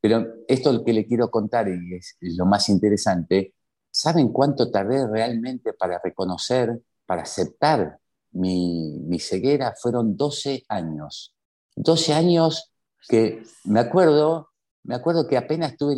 Pero 0.00 0.24
esto 0.46 0.70
es 0.70 0.76
lo 0.76 0.84
que 0.84 0.92
le 0.92 1.06
quiero 1.06 1.30
contar 1.30 1.68
y 1.68 1.94
es, 1.94 2.16
lo 2.20 2.46
más 2.46 2.68
interesante. 2.68 3.54
¿Saben 3.96 4.28
cuánto 4.28 4.70
tardé 4.70 5.06
realmente 5.06 5.72
para 5.72 5.98
reconocer, 6.02 6.82
para 7.06 7.22
aceptar 7.22 7.98
mi, 8.32 8.98
mi 9.06 9.18
ceguera? 9.18 9.74
Fueron 9.80 10.16
12 10.16 10.64
años. 10.68 11.34
12 11.76 12.12
años 12.12 12.72
que 13.08 13.42
me 13.64 13.80
acuerdo 13.80 14.50
me 14.86 14.94
acuerdo 14.94 15.26
que 15.26 15.36
apenas 15.36 15.76
tuve 15.76 15.96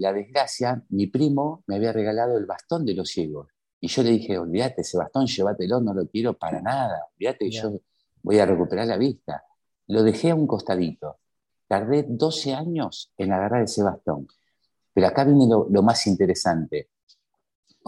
la 0.00 0.12
desgracia, 0.12 0.82
mi 0.90 1.06
primo 1.06 1.64
me 1.66 1.76
había 1.76 1.94
regalado 1.94 2.36
el 2.36 2.44
bastón 2.44 2.84
de 2.84 2.92
los 2.92 3.08
ciegos. 3.08 3.48
Y 3.80 3.88
yo 3.88 4.02
le 4.02 4.10
dije, 4.10 4.36
olvídate, 4.36 4.82
ese 4.82 4.98
bastón, 4.98 5.26
llévatelo, 5.26 5.80
no 5.80 5.94
lo 5.94 6.06
quiero 6.08 6.34
para 6.36 6.60
nada. 6.60 7.06
Olvídate, 7.14 7.50
yo 7.50 7.80
voy 8.22 8.38
a 8.38 8.44
recuperar 8.44 8.86
la 8.86 8.98
vista. 8.98 9.44
Lo 9.86 10.02
dejé 10.02 10.30
a 10.30 10.34
un 10.34 10.46
costadito. 10.46 11.20
Tardé 11.68 12.04
12 12.06 12.52
años 12.52 13.12
en 13.16 13.32
agarrar 13.32 13.62
ese 13.62 13.82
bastón. 13.82 14.28
Pero 14.92 15.06
acá 15.06 15.24
viene 15.24 15.46
lo, 15.48 15.66
lo 15.70 15.82
más 15.82 16.06
interesante. 16.06 16.90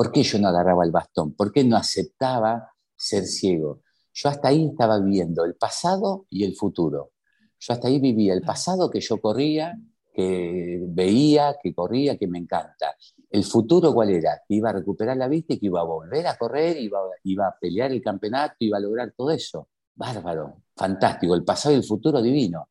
¿Por 0.01 0.13
qué 0.13 0.23
yo 0.23 0.39
no 0.39 0.49
agarraba 0.49 0.83
el 0.87 0.93
bastón? 0.93 1.35
¿Por 1.35 1.53
qué 1.53 1.63
no 1.63 1.77
aceptaba 1.77 2.73
ser 2.97 3.27
ciego? 3.27 3.83
Yo 4.15 4.31
hasta 4.31 4.49
ahí 4.49 4.69
estaba 4.69 4.99
viviendo 4.99 5.45
el 5.45 5.57
pasado 5.57 6.25
y 6.31 6.45
el 6.45 6.57
futuro. 6.57 7.11
Yo 7.59 7.75
hasta 7.75 7.89
ahí 7.89 8.01
vivía 8.01 8.33
el 8.33 8.41
pasado 8.41 8.91
que 8.91 9.03
yo 9.03 9.21
corría, 9.21 9.79
que 10.15 10.81
veía, 10.89 11.55
que 11.63 11.75
corría, 11.75 12.17
que 12.17 12.27
me 12.29 12.39
encanta. 12.39 12.97
El 13.29 13.45
futuro, 13.45 13.93
¿cuál 13.93 14.09
era? 14.09 14.41
Que 14.49 14.55
iba 14.55 14.71
a 14.71 14.73
recuperar 14.73 15.19
la 15.19 15.29
vista 15.29 15.53
y 15.53 15.59
que 15.59 15.67
iba 15.67 15.83
a 15.83 15.85
volver 15.85 16.27
a 16.29 16.39
correr, 16.39 16.79
iba, 16.79 16.99
iba 17.25 17.49
a 17.49 17.59
pelear 17.61 17.93
el 17.93 18.01
campeonato, 18.01 18.55
iba 18.61 18.79
a 18.79 18.81
lograr 18.81 19.13
todo 19.15 19.31
eso. 19.31 19.69
Bárbaro, 19.95 20.63
fantástico, 20.75 21.35
el 21.35 21.45
pasado 21.45 21.75
y 21.75 21.79
el 21.79 21.85
futuro 21.85 22.23
divino. 22.23 22.71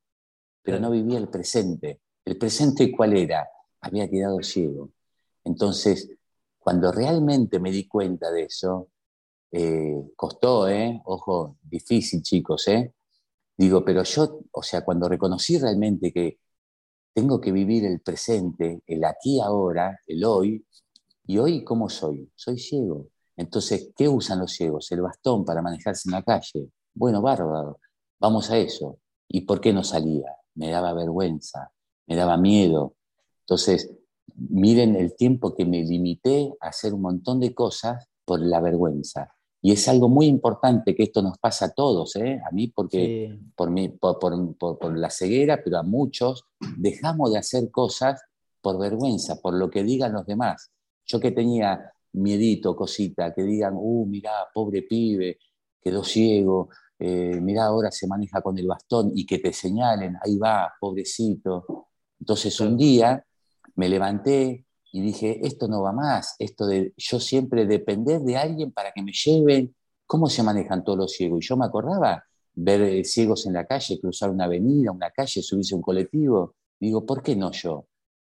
Pero 0.63 0.79
no 0.79 0.89
vivía 0.89 1.19
el 1.19 1.27
presente. 1.27 2.01
¿El 2.25 2.39
presente 2.39 2.91
cuál 2.91 3.15
era? 3.15 3.48
Había 3.81 4.09
quedado 4.09 4.41
ciego. 4.41 4.89
Entonces, 5.43 6.09
cuando 6.59 6.91
realmente 6.91 7.59
me 7.59 7.71
di 7.71 7.87
cuenta 7.87 8.31
de 8.31 8.43
eso, 8.43 8.89
eh, 9.51 9.95
costó, 10.15 10.67
¿eh? 10.67 11.01
Ojo, 11.05 11.57
difícil, 11.63 12.21
chicos, 12.21 12.67
¿eh? 12.67 12.93
Digo, 13.57 13.83
pero 13.83 14.03
yo, 14.03 14.41
o 14.51 14.63
sea, 14.63 14.85
cuando 14.85 15.09
reconocí 15.09 15.57
realmente 15.57 16.13
que 16.13 16.39
tengo 17.13 17.41
que 17.41 17.51
vivir 17.51 17.85
el 17.85 18.01
presente, 18.01 18.81
el 18.87 19.03
aquí 19.03 19.39
ahora, 19.41 19.99
el 20.07 20.23
hoy. 20.23 20.65
¿Y 21.25 21.37
hoy 21.37 21.63
cómo 21.63 21.89
soy? 21.89 22.31
Soy 22.35 22.57
ciego. 22.57 23.07
Entonces, 23.35 23.91
¿qué 23.95 24.07
usan 24.07 24.39
los 24.39 24.53
ciegos? 24.53 24.91
El 24.91 25.01
bastón 25.01 25.45
para 25.45 25.61
manejarse 25.61 26.09
en 26.09 26.13
la 26.13 26.23
calle. 26.23 26.69
Bueno, 26.93 27.21
bárbaro, 27.21 27.79
vamos 28.19 28.49
a 28.51 28.57
eso. 28.57 28.99
¿Y 29.27 29.41
por 29.41 29.61
qué 29.61 29.73
no 29.73 29.83
salía? 29.83 30.35
Me 30.55 30.69
daba 30.69 30.93
vergüenza, 30.93 31.71
me 32.07 32.15
daba 32.15 32.37
miedo. 32.37 32.95
Entonces, 33.41 33.91
miren 34.50 34.96
el 34.96 35.15
tiempo 35.15 35.55
que 35.55 35.65
me 35.65 35.84
limité 35.84 36.53
a 36.62 36.69
hacer 36.69 36.93
un 36.93 37.01
montón 37.01 37.39
de 37.39 37.53
cosas 37.53 38.08
por 38.25 38.39
la 38.39 38.62
vergüenza. 38.62 39.34
Y 39.62 39.74
es 39.74 39.88
algo 39.89 40.08
muy 40.08 40.27
importante 40.27 40.96
que 40.96 41.03
esto 41.03 41.22
nos 41.22 41.38
pasa 41.38 41.65
a 41.65 41.72
todos, 41.72 42.15
¿eh? 42.15 42.39
a 42.50 42.51
mí 42.53 42.67
porque 42.67 43.38
por, 43.55 43.72
mi, 43.72 43.89
por, 43.89 44.17
por, 44.19 44.98
la 44.98 45.10
ceguera, 45.10 45.62
pero 45.62 45.79
a 45.79 45.84
muchos 45.84 46.46
dejamos 46.77 47.34
de 47.34 47.39
hacer 47.39 47.69
cosas 47.69 48.22
por 48.62 48.79
vergüenza, 48.79 49.41
por 49.41 49.53
lo 49.53 49.69
que 49.69 49.84
digan 49.84 50.13
los 50.13 50.25
demás. 50.25 50.72
Yo 51.05 51.19
que 51.19 51.31
tenía 51.31 51.91
miedito, 52.13 52.75
cosita, 52.75 53.34
que 53.34 53.43
digan, 53.43 53.74
uh, 53.75 54.05
mirá, 54.05 54.31
pobre 54.53 54.84
pibe, 54.84 55.39
quedó 55.81 56.03
ciego, 56.03 56.69
eh, 56.98 57.39
mirá, 57.41 57.65
ahora 57.65 57.91
se 57.91 58.08
maneja 58.08 58.41
con 58.41 58.58
el 58.58 58.67
bastón 58.67 59.12
y 59.13 59.25
que 59.25 59.39
te 59.39 59.51
señalen, 59.51 60.15
ahí 60.22 60.38
va, 60.38 60.74
pobrecito. 60.79 61.88
Entonces 62.19 62.58
un 62.62 62.77
día 62.77 63.25
me 63.79 63.88
levanté, 63.88 64.65
y 64.91 65.01
dije, 65.01 65.39
esto 65.48 65.69
no 65.69 65.81
va 65.81 65.93
más, 65.93 66.36
esto 66.38 66.67
de 66.67 66.93
yo 66.98 67.17
siempre 67.21 67.65
depender 67.65 68.19
de 68.19 68.36
alguien 68.36 68.74
para 68.74 68.91
que 68.91 69.01
me 69.01 69.13
lleven, 69.13 69.74
¿cómo 70.05 70.27
se 70.27 70.43
manejan 70.43 70.83
todos 70.83 70.98
los 70.98 71.13
ciegos? 71.13 71.39
Y 71.41 71.48
yo 71.48 71.55
me 71.55 71.65
acordaba 71.65 72.25
ver 72.55 72.81
eh, 72.81 73.05
ciegos 73.05 73.45
en 73.45 73.53
la 73.53 73.65
calle, 73.65 73.98
cruzar 74.01 74.31
una 74.31 74.45
avenida, 74.45 74.91
una 74.91 75.12
calle, 75.12 75.41
subirse 75.41 75.75
a 75.75 75.77
un 75.77 75.81
colectivo. 75.81 76.55
Digo, 76.77 77.05
¿por 77.05 77.24
qué 77.24 77.38
no 77.38 77.51
yo? 77.51 77.88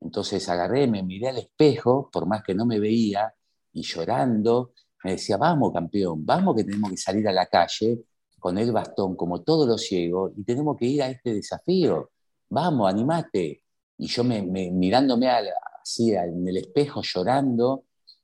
Entonces 0.02 0.50
agarré, 0.50 0.88
me 0.88 1.04
miré 1.04 1.30
al 1.30 1.38
espejo, 1.38 2.10
por 2.12 2.26
más 2.26 2.44
que 2.44 2.54
no 2.54 2.66
me 2.66 2.78
veía, 2.78 3.34
y 3.72 3.82
llorando, 3.84 4.74
me 5.06 5.12
decía, 5.12 5.38
vamos 5.38 5.72
campeón, 5.72 6.26
vamos 6.26 6.54
que 6.58 6.66
tenemos 6.66 6.90
que 6.92 6.98
salir 6.98 7.26
a 7.30 7.32
la 7.32 7.46
calle 7.46 8.04
con 8.40 8.58
el 8.58 8.74
bastón, 8.74 9.16
como 9.16 9.42
todos 9.42 9.66
los 9.66 9.82
ciegos, 9.84 10.34
y 10.36 10.44
tenemos 10.44 10.76
que 10.76 10.86
ir 10.86 11.02
a 11.02 11.10
este 11.10 11.34
desafío. 11.34 12.12
Vamos, 12.50 12.90
animate. 12.90 13.64
Y 14.00 14.08
yo 14.08 14.24
me, 14.24 14.42
mirándome 14.42 15.28
a, 15.28 15.42
así 15.84 16.14
en 16.14 16.48
el 16.48 16.58
espejo 16.58 17.02
llorando, 17.04 17.84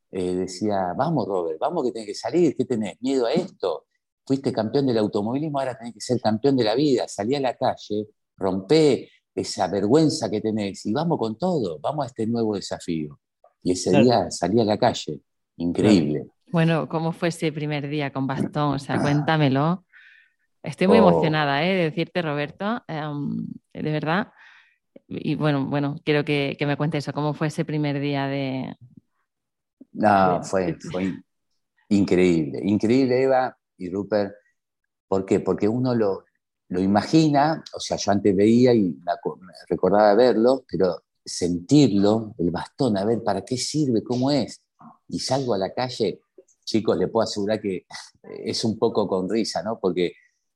eh, 0.10 0.34
decía, 0.34 0.94
vamos 0.98 1.28
Robert, 1.28 1.60
vamos 1.60 1.84
que 1.84 1.92
tenés 1.92 2.08
que 2.08 2.16
salir, 2.16 2.56
¿qué 2.56 2.64
tenés? 2.64 2.96
¿Miedo 3.02 3.26
a 3.26 3.34
esto? 3.34 3.86
Fuiste 4.26 4.54
campeón 4.54 4.88
del 4.88 4.98
automovilismo, 4.98 5.60
ahora 5.60 5.78
tenés 5.78 5.94
que 5.94 6.00
ser 6.00 6.22
campeón 6.22 6.56
de 6.56 6.64
la 6.64 6.76
vida, 6.76 7.08
salí 7.10 7.36
a 7.36 7.42
la 7.42 7.56
calle, 7.56 8.08
rompé 8.38 9.10
esa 9.36 9.68
vergüenza 9.68 10.32
que 10.32 10.40
tenés 10.40 10.86
y 10.86 10.94
vamos 10.94 11.20
con 11.20 11.38
todo, 11.38 11.78
vamos 11.80 12.06
a 12.06 12.08
este 12.08 12.26
nuevo 12.26 12.56
desafío. 12.56 13.20
Y 13.62 13.74
ese 13.74 14.00
día 14.00 14.32
salí 14.32 14.62
a 14.62 14.64
la 14.64 14.78
calle, 14.78 15.20
increíble. 15.58 16.28
Bueno, 16.52 16.88
¿cómo 16.88 17.12
fue 17.12 17.28
ese 17.28 17.52
primer 17.52 17.90
día 17.90 18.14
con 18.14 18.28
bastón? 18.28 18.76
O 18.76 18.80
sea, 18.80 19.02
cuéntamelo. 19.02 19.84
Estoy 20.64 20.88
muy 20.88 21.00
oh. 21.00 21.10
emocionada 21.10 21.66
¿eh? 21.66 21.74
de 21.74 21.84
decirte, 21.84 22.22
Roberto, 22.22 22.82
em, 22.88 23.46
de 23.74 23.92
verdad, 23.92 24.32
y 25.08 25.36
bueno, 25.36 25.66
bueno, 25.66 25.96
quiero 26.04 26.26
que, 26.26 26.58
me 26.62 26.78
cuentes 26.78 27.04
eso, 27.04 27.14
¿cómo 27.14 27.34
fue 27.34 27.48
ese 27.48 27.66
primer 27.66 28.00
día 28.00 28.28
de... 28.28 28.76
No, 29.92 30.44
fue, 30.44 30.78
fue 30.92 31.14
increíble, 31.90 32.60
increíble 32.64 33.24
Eva 33.24 33.58
y 33.78 33.90
Rupert. 33.90 34.34
¿Por 35.08 35.26
qué? 35.26 35.40
Porque 35.40 35.68
uno 35.68 35.94
lo, 35.94 36.26
lo 36.70 36.82
imagina, 36.82 37.64
o 37.74 37.80
sea, 37.80 37.98
yo 37.98 38.12
antes 38.12 38.36
veía 38.36 38.74
y 38.74 38.82
me, 38.82 39.54
recordaba 39.70 40.16
verlo, 40.16 40.64
pero 40.70 41.04
sentirlo, 41.24 42.34
el 42.38 42.52
bastón, 42.52 42.98
a 42.98 43.06
ver 43.06 43.24
para 43.24 43.44
qué 43.44 43.58
sirve, 43.58 44.04
cómo 44.04 44.32
es, 44.32 44.62
y 45.08 45.20
salgo 45.20 45.54
a 45.54 45.58
la 45.58 45.74
calle, 45.74 46.22
chicos, 46.64 46.98
les 46.98 47.10
puedo 47.10 47.24
asegurar 47.24 47.62
que 47.62 47.86
es 48.24 48.64
un 48.64 48.78
poco 48.80 49.08
con 49.08 49.30
risa, 49.30 49.62
¿no? 49.62 49.80
Porque 49.80 50.14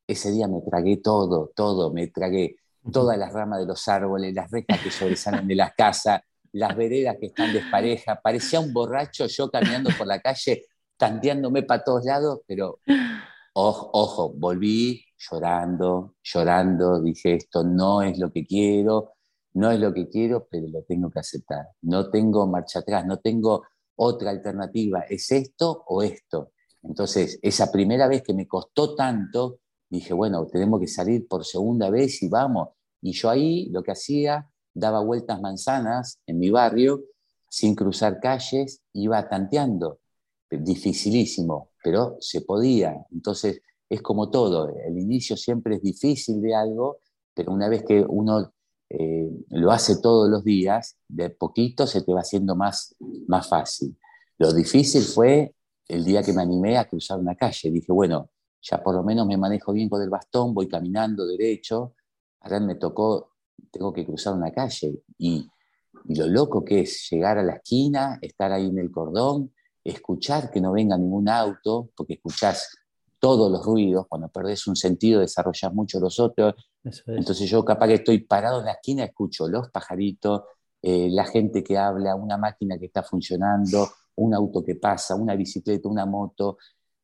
ese 0.07 0.31
día 0.31 0.47
me 0.47 0.61
tragué 0.61 0.97
todo, 0.97 1.51
todo, 1.55 1.93
me 1.93 2.07
tragué 2.07 2.57
todas 2.91 3.17
las 3.17 3.33
ramas 3.33 3.59
de 3.59 3.65
los 3.65 3.87
árboles, 3.87 4.33
las 4.33 4.49
rejas 4.49 4.79
que 4.81 4.91
sobresalen 4.91 5.47
de 5.47 5.55
las 5.55 5.73
casas, 5.73 6.21
las 6.51 6.75
veredas 6.75 7.17
que 7.19 7.27
están 7.27 7.53
desparejas. 7.53 8.19
Parecía 8.23 8.59
un 8.59 8.73
borracho 8.73 9.27
yo 9.27 9.49
caminando 9.49 9.89
por 9.97 10.07
la 10.07 10.19
calle 10.19 10.65
tanteándome 10.97 11.63
para 11.63 11.83
todos 11.83 12.03
lados, 12.03 12.41
pero 12.45 12.81
ojo, 13.53 13.89
ojo, 13.93 14.33
volví 14.35 15.05
llorando, 15.17 16.15
llorando, 16.21 17.01
dije, 17.01 17.35
esto 17.35 17.63
no 17.63 18.01
es 18.01 18.17
lo 18.19 18.31
que 18.31 18.45
quiero, 18.45 19.13
no 19.53 19.71
es 19.71 19.79
lo 19.79 19.93
que 19.93 20.09
quiero, 20.09 20.47
pero 20.49 20.67
lo 20.67 20.83
tengo 20.83 21.09
que 21.09 21.19
aceptar. 21.19 21.69
No 21.81 22.09
tengo 22.09 22.45
marcha 22.47 22.79
atrás, 22.79 23.05
no 23.05 23.17
tengo 23.17 23.63
otra 23.95 24.29
alternativa, 24.29 25.01
es 25.01 25.31
esto 25.31 25.83
o 25.87 26.03
esto. 26.03 26.51
Entonces, 26.83 27.39
esa 27.41 27.71
primera 27.71 28.07
vez 28.07 28.21
que 28.21 28.33
me 28.33 28.47
costó 28.47 28.95
tanto, 28.95 29.59
dije, 29.89 30.13
bueno, 30.13 30.45
tenemos 30.47 30.79
que 30.79 30.87
salir 30.87 31.27
por 31.27 31.45
segunda 31.45 31.89
vez 31.89 32.21
y 32.23 32.29
vamos. 32.29 32.69
Y 33.01 33.13
yo 33.13 33.29
ahí 33.29 33.69
lo 33.69 33.83
que 33.83 33.91
hacía, 33.91 34.49
daba 34.73 35.01
vueltas 35.01 35.41
manzanas 35.41 36.19
en 36.27 36.39
mi 36.39 36.49
barrio, 36.49 37.03
sin 37.49 37.75
cruzar 37.75 38.19
calles, 38.19 38.81
iba 38.93 39.27
tanteando. 39.27 39.99
Dificilísimo, 40.49 41.69
pero 41.83 42.17
se 42.19 42.41
podía. 42.41 43.05
Entonces, 43.11 43.61
es 43.89 44.01
como 44.01 44.29
todo, 44.29 44.69
el 44.69 44.97
inicio 44.97 45.35
siempre 45.35 45.75
es 45.75 45.81
difícil 45.81 46.41
de 46.41 46.53
algo, 46.53 46.99
pero 47.33 47.51
una 47.51 47.67
vez 47.67 47.83
que 47.83 48.05
uno 48.07 48.53
eh, 48.89 49.29
lo 49.49 49.71
hace 49.71 49.99
todos 50.01 50.29
los 50.29 50.43
días, 50.43 50.97
de 51.07 51.29
poquito 51.29 51.87
se 51.87 52.01
te 52.01 52.13
va 52.13 52.21
haciendo 52.21 52.55
más, 52.55 52.95
más 53.27 53.47
fácil. 53.47 53.97
Lo 54.37 54.53
difícil 54.53 55.01
fue 55.01 55.55
el 55.87 56.05
día 56.05 56.21
que 56.23 56.33
me 56.33 56.41
animé 56.41 56.77
a 56.77 56.87
cruzar 56.87 57.19
una 57.19 57.35
calle. 57.35 57.71
Dije, 57.71 57.91
bueno, 57.91 58.29
ya 58.61 58.81
por 58.83 58.95
lo 58.95 59.03
menos 59.03 59.25
me 59.27 59.37
manejo 59.37 59.73
bien 59.73 59.89
con 59.89 60.01
el 60.01 60.09
bastón, 60.09 60.53
voy 60.53 60.67
caminando 60.67 61.25
derecho, 61.25 61.95
ahora 62.41 62.59
me 62.59 62.75
tocó, 62.75 63.31
tengo 63.71 63.93
que 63.93 64.05
cruzar 64.05 64.33
una 64.33 64.51
calle. 64.51 65.03
Y, 65.17 65.47
y 66.05 66.15
lo 66.15 66.27
loco 66.27 66.63
que 66.63 66.81
es 66.81 67.07
llegar 67.09 67.37
a 67.37 67.43
la 67.43 67.53
esquina, 67.53 68.19
estar 68.21 68.51
ahí 68.51 68.67
en 68.67 68.79
el 68.79 68.91
cordón, 68.91 69.51
escuchar 69.83 70.51
que 70.51 70.61
no 70.61 70.71
venga 70.71 70.97
ningún 70.97 71.29
auto, 71.29 71.89
porque 71.95 72.13
escuchás 72.13 72.77
todos 73.19 73.51
los 73.51 73.65
ruidos, 73.65 74.07
cuando 74.07 74.29
perdés 74.29 74.65
un 74.67 74.75
sentido 74.75 75.19
desarrollas 75.19 75.73
mucho 75.73 75.99
los 75.99 76.19
otros. 76.19 76.55
Entonces 76.83 77.49
yo 77.49 77.63
capaz 77.65 77.87
que 77.87 77.95
estoy 77.95 78.19
parado 78.19 78.59
en 78.59 78.65
la 78.65 78.73
esquina, 78.73 79.03
escucho 79.03 79.47
los 79.47 79.69
pajaritos, 79.69 80.43
eh, 80.81 81.09
la 81.11 81.25
gente 81.25 81.63
que 81.63 81.77
habla, 81.77 82.15
una 82.15 82.37
máquina 82.37 82.77
que 82.79 82.85
está 82.85 83.03
funcionando, 83.03 83.89
un 84.15 84.33
auto 84.33 84.63
que 84.63 84.75
pasa, 84.75 85.15
una 85.15 85.35
bicicleta, 85.35 85.89
una 85.89 86.05
moto. 86.05 86.57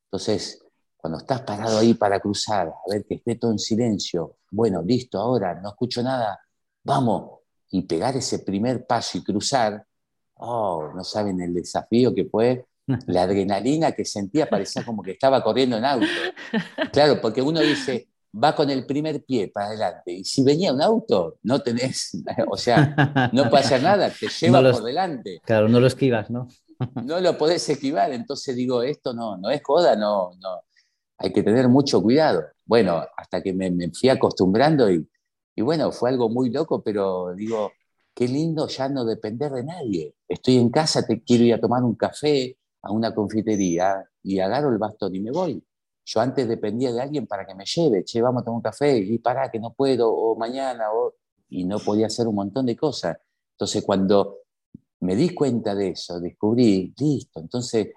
Entonces, 0.05 0.64
cuando 1.05 1.19
estás 1.19 1.41
parado 1.41 1.77
ahí 1.77 1.93
para 1.93 2.19
cruzar, 2.19 2.67
a 2.67 2.91
ver 2.91 3.05
que 3.05 3.13
esté 3.13 3.35
todo 3.35 3.51
en 3.51 3.59
silencio, 3.59 4.37
bueno, 4.49 4.81
listo, 4.81 5.19
ahora 5.19 5.53
no 5.61 5.69
escucho 5.69 6.01
nada, 6.01 6.39
vamos, 6.83 7.41
y 7.69 7.83
pegar 7.83 8.17
ese 8.17 8.39
primer 8.39 8.87
paso 8.87 9.19
y 9.19 9.23
cruzar, 9.23 9.85
oh, 10.37 10.89
no 10.95 11.03
saben 11.03 11.39
el 11.41 11.53
desafío 11.53 12.11
que 12.11 12.25
fue 12.25 12.65
la 13.05 13.21
adrenalina 13.21 13.91
que 13.91 14.03
sentía 14.03 14.49
parecía 14.49 14.83
como 14.83 15.03
que 15.03 15.11
estaba 15.11 15.43
corriendo 15.43 15.77
en 15.77 15.85
auto. 15.85 16.07
Claro, 16.91 17.21
porque 17.21 17.43
uno 17.43 17.59
dice, 17.59 18.07
va 18.43 18.55
con 18.55 18.71
el 18.71 18.87
primer 18.87 19.23
pie 19.23 19.49
para 19.49 19.67
adelante, 19.67 20.11
y 20.11 20.23
si 20.23 20.43
venía 20.43 20.73
un 20.73 20.81
auto, 20.81 21.37
no 21.43 21.61
tenés, 21.61 22.17
o 22.49 22.57
sea, 22.57 23.29
no 23.31 23.47
puede 23.47 23.63
hacer 23.63 23.83
nada, 23.83 24.09
te 24.09 24.27
lleva 24.27 24.71
por 24.71 24.81
delante. 24.81 25.39
Claro, 25.45 25.69
no 25.69 25.79
lo 25.79 25.85
esquivas, 25.85 26.31
¿no? 26.31 26.47
no 27.03 27.19
lo 27.19 27.37
podés 27.37 27.69
esquivar, 27.69 28.11
entonces 28.11 28.55
digo, 28.55 28.81
esto 28.81 29.13
no, 29.13 29.37
no 29.37 29.49
es 29.49 29.61
joda, 29.63 29.95
no, 29.95 30.31
no, 30.41 30.61
hay 31.17 31.31
que 31.31 31.43
tener 31.43 31.69
mucho 31.69 32.01
cuidado. 32.01 32.43
Bueno, 32.65 33.03
hasta 33.17 33.41
que 33.41 33.53
me, 33.53 33.71
me 33.71 33.91
fui 33.91 34.09
acostumbrando 34.09 34.91
y, 34.91 35.07
y 35.55 35.61
bueno, 35.61 35.91
fue 35.91 36.09
algo 36.09 36.29
muy 36.29 36.49
loco, 36.49 36.81
pero 36.83 37.33
digo, 37.35 37.71
qué 38.13 38.27
lindo 38.27 38.67
ya 38.67 38.89
no 38.89 39.05
depender 39.05 39.51
de 39.51 39.63
nadie. 39.63 40.15
Estoy 40.27 40.57
en 40.57 40.69
casa, 40.69 41.05
te 41.05 41.23
quiero 41.23 41.43
ir 41.43 41.53
a 41.53 41.59
tomar 41.59 41.83
un 41.83 41.95
café, 41.95 42.57
a 42.81 42.91
una 42.91 43.13
confitería 43.13 44.03
y 44.23 44.39
agarro 44.39 44.69
el 44.69 44.77
bastón 44.77 45.15
y 45.15 45.19
me 45.19 45.31
voy. 45.31 45.63
Yo 46.05 46.21
antes 46.21 46.47
dependía 46.47 46.91
de 46.93 47.01
alguien 47.01 47.25
para 47.25 47.45
que 47.45 47.55
me 47.55 47.65
lleve, 47.65 48.03
che, 48.03 48.21
vamos 48.21 48.41
a 48.41 48.45
tomar 48.45 48.57
un 48.57 48.61
café, 48.61 48.97
y 48.97 49.17
para 49.17 49.49
que 49.49 49.59
no 49.59 49.73
puedo, 49.73 50.13
o 50.13 50.35
mañana, 50.35 50.91
o... 50.93 51.15
y 51.49 51.65
no 51.65 51.79
podía 51.79 52.07
hacer 52.07 52.27
un 52.27 52.35
montón 52.35 52.67
de 52.67 52.75
cosas. 52.75 53.17
Entonces, 53.53 53.83
cuando 53.83 54.39
me 54.99 55.15
di 55.15 55.33
cuenta 55.33 55.73
de 55.73 55.89
eso, 55.89 56.19
descubrí, 56.19 56.93
listo, 56.97 57.39
entonces, 57.39 57.87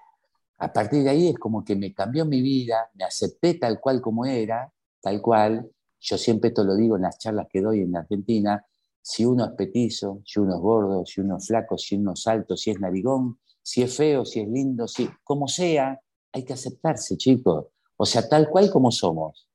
a 0.59 0.73
partir 0.73 1.03
de 1.03 1.09
ahí 1.09 1.27
es 1.29 1.39
como 1.39 1.63
que 1.63 1.75
me 1.75 1.93
cambió 1.93 2.25
mi 2.25 2.41
vida, 2.41 2.89
me 2.93 3.05
acepté 3.05 3.55
tal 3.55 3.79
cual 3.79 4.01
como 4.01 4.25
era, 4.25 4.71
tal 5.01 5.21
cual. 5.21 5.69
Yo 6.01 6.17
siempre 6.17 6.49
esto 6.49 6.63
lo 6.63 6.75
digo 6.75 6.95
en 6.97 7.03
las 7.03 7.17
charlas 7.17 7.47
que 7.49 7.61
doy 7.61 7.81
en 7.81 7.95
Argentina, 7.95 8.65
si 9.01 9.25
uno 9.25 9.45
es 9.45 9.51
petizo, 9.51 10.21
si 10.25 10.39
uno 10.39 10.55
es 10.55 10.61
gordo, 10.61 11.05
si 11.05 11.21
uno 11.21 11.37
es 11.37 11.47
flaco, 11.47 11.77
si 11.77 11.95
uno 11.95 12.13
es 12.13 12.27
alto, 12.27 12.55
si 12.57 12.71
es 12.71 12.79
narigón, 12.79 13.39
si 13.61 13.81
es 13.81 13.95
feo, 13.95 14.25
si 14.25 14.41
es 14.41 14.47
lindo, 14.47 14.87
si, 14.87 15.09
como 15.23 15.47
sea, 15.47 15.99
hay 16.31 16.43
que 16.43 16.53
aceptarse, 16.53 17.17
chicos. 17.17 17.67
O 17.97 18.05
sea, 18.05 18.27
tal 18.27 18.49
cual 18.49 18.69
como 18.69 18.91
somos. 18.91 19.47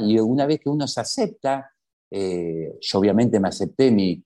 Y 0.00 0.18
una 0.18 0.46
vez 0.46 0.60
que 0.60 0.68
uno 0.68 0.86
se 0.86 1.00
acepta, 1.00 1.70
eh, 2.10 2.78
yo 2.80 2.98
obviamente 2.98 3.40
me 3.40 3.48
acepté 3.48 3.90
mi, 3.90 4.22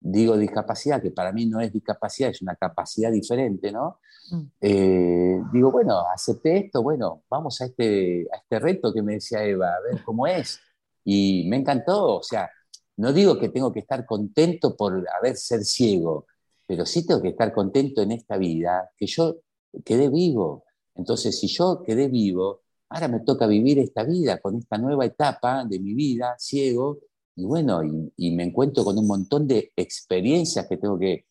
digo 0.00 0.36
discapacidad, 0.36 1.02
que 1.02 1.10
para 1.10 1.32
mí 1.32 1.46
no 1.46 1.60
es 1.60 1.72
discapacidad, 1.72 2.30
es 2.30 2.42
una 2.42 2.56
capacidad 2.56 3.10
diferente, 3.10 3.72
¿no? 3.72 3.98
Mm. 4.30 4.42
Eh, 4.60 5.40
digo, 5.52 5.70
bueno, 5.70 6.00
acepté 6.12 6.58
esto, 6.58 6.82
bueno, 6.82 7.22
vamos 7.28 7.60
a 7.60 7.66
este, 7.66 8.26
a 8.32 8.36
este 8.36 8.58
reto 8.58 8.92
que 8.92 9.02
me 9.02 9.14
decía 9.14 9.44
Eva, 9.44 9.68
a 9.68 9.80
ver 9.80 10.02
cómo 10.04 10.26
es. 10.26 10.60
Y 11.04 11.46
me 11.48 11.56
encantó, 11.56 12.16
o 12.16 12.22
sea, 12.22 12.50
no 12.96 13.12
digo 13.12 13.38
que 13.38 13.48
tengo 13.48 13.72
que 13.72 13.80
estar 13.80 14.04
contento 14.06 14.76
por 14.76 15.04
haber 15.16 15.36
ser 15.36 15.64
ciego, 15.64 16.26
pero 16.66 16.84
sí 16.84 17.06
tengo 17.06 17.22
que 17.22 17.28
estar 17.28 17.52
contento 17.52 18.02
en 18.02 18.12
esta 18.12 18.36
vida, 18.36 18.90
que 18.96 19.06
yo 19.06 19.36
quedé 19.84 20.08
vivo. 20.08 20.64
Entonces, 20.94 21.38
si 21.38 21.48
yo 21.48 21.82
quedé 21.84 22.08
vivo, 22.08 22.62
ahora 22.90 23.08
me 23.08 23.20
toca 23.20 23.46
vivir 23.46 23.78
esta 23.78 24.02
vida 24.04 24.38
con 24.38 24.56
esta 24.56 24.78
nueva 24.78 25.04
etapa 25.06 25.64
de 25.64 25.78
mi 25.78 25.94
vida, 25.94 26.34
ciego, 26.38 26.98
y 27.38 27.44
bueno, 27.44 27.82
y, 28.16 28.30
me 28.32 28.42
encuentro 28.42 28.82
con 28.82 28.98
un 28.98 29.06
montón 29.06 29.46
de 29.46 29.70
experiencias 29.76 30.66
que 30.66 30.76
tengo 30.76 30.98
que, 30.98 31.24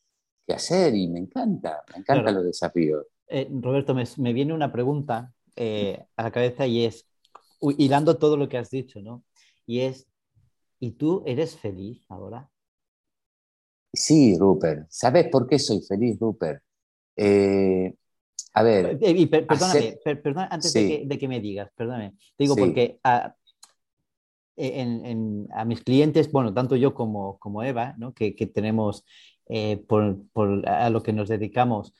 hacer 0.48 0.96
y 0.96 1.10
me 1.10 1.20
encanta, 1.20 1.84
me 1.92 2.00
encantan 2.00 2.36
los 2.36 2.46
desafíos. 2.46 3.06
Eh, 3.28 3.50
Roberto, 3.52 3.94
me, 3.94 4.32
viene 4.32 4.54
una 4.54 4.72
pregunta 4.72 5.34
eh, 5.58 6.06
a 6.16 6.24
la 6.24 6.32
cabeza 6.32 6.66
y 6.66 6.86
es, 6.86 7.06
hilando 7.78 8.18
todo 8.18 8.38
lo 8.38 8.48
que 8.48 8.58
has 8.58 8.70
dicho, 8.70 9.02
¿no? 9.02 9.26
Y 9.66 9.82
es, 9.82 10.08
¿y 10.80 10.92
tú 10.92 11.24
eres 11.26 11.58
feliz 11.58 12.06
ahora? 12.08 12.50
Sí, 13.92 14.38
Rupert. 14.38 14.88
¿Sabes 14.90 15.28
por 15.28 15.46
qué 15.46 15.60
soy 15.60 15.82
feliz, 15.82 16.18
Rupert? 16.18 16.64
Eh, 17.18 17.94
a 18.54 18.64
ver. 18.64 18.98
Eh, 19.02 19.28
perdóname, 19.28 20.00
antes 20.50 20.72
de, 20.72 21.18
que, 21.20 21.28
me 21.28 21.42
digas, 21.42 21.70
perdóname. 21.76 22.12
Te 22.38 22.46
digo 22.46 22.56
porque 22.56 22.98
a, 23.04 23.36
a, 24.58 25.66
mis 25.66 25.84
clientes, 25.84 26.32
bueno, 26.32 26.54
tanto 26.54 26.76
yo 26.76 26.94
como, 26.94 27.38
como 27.40 27.64
Eva, 27.64 27.96
¿no? 27.98 28.14
que, 28.14 28.32
tenemos, 28.54 29.06
eh, 29.48 29.78
por, 29.88 30.18
por, 30.34 30.68
a 30.68 30.90
lo 30.90 31.04
que 31.04 31.14
nos 31.14 31.30
dedicamos, 31.30 31.94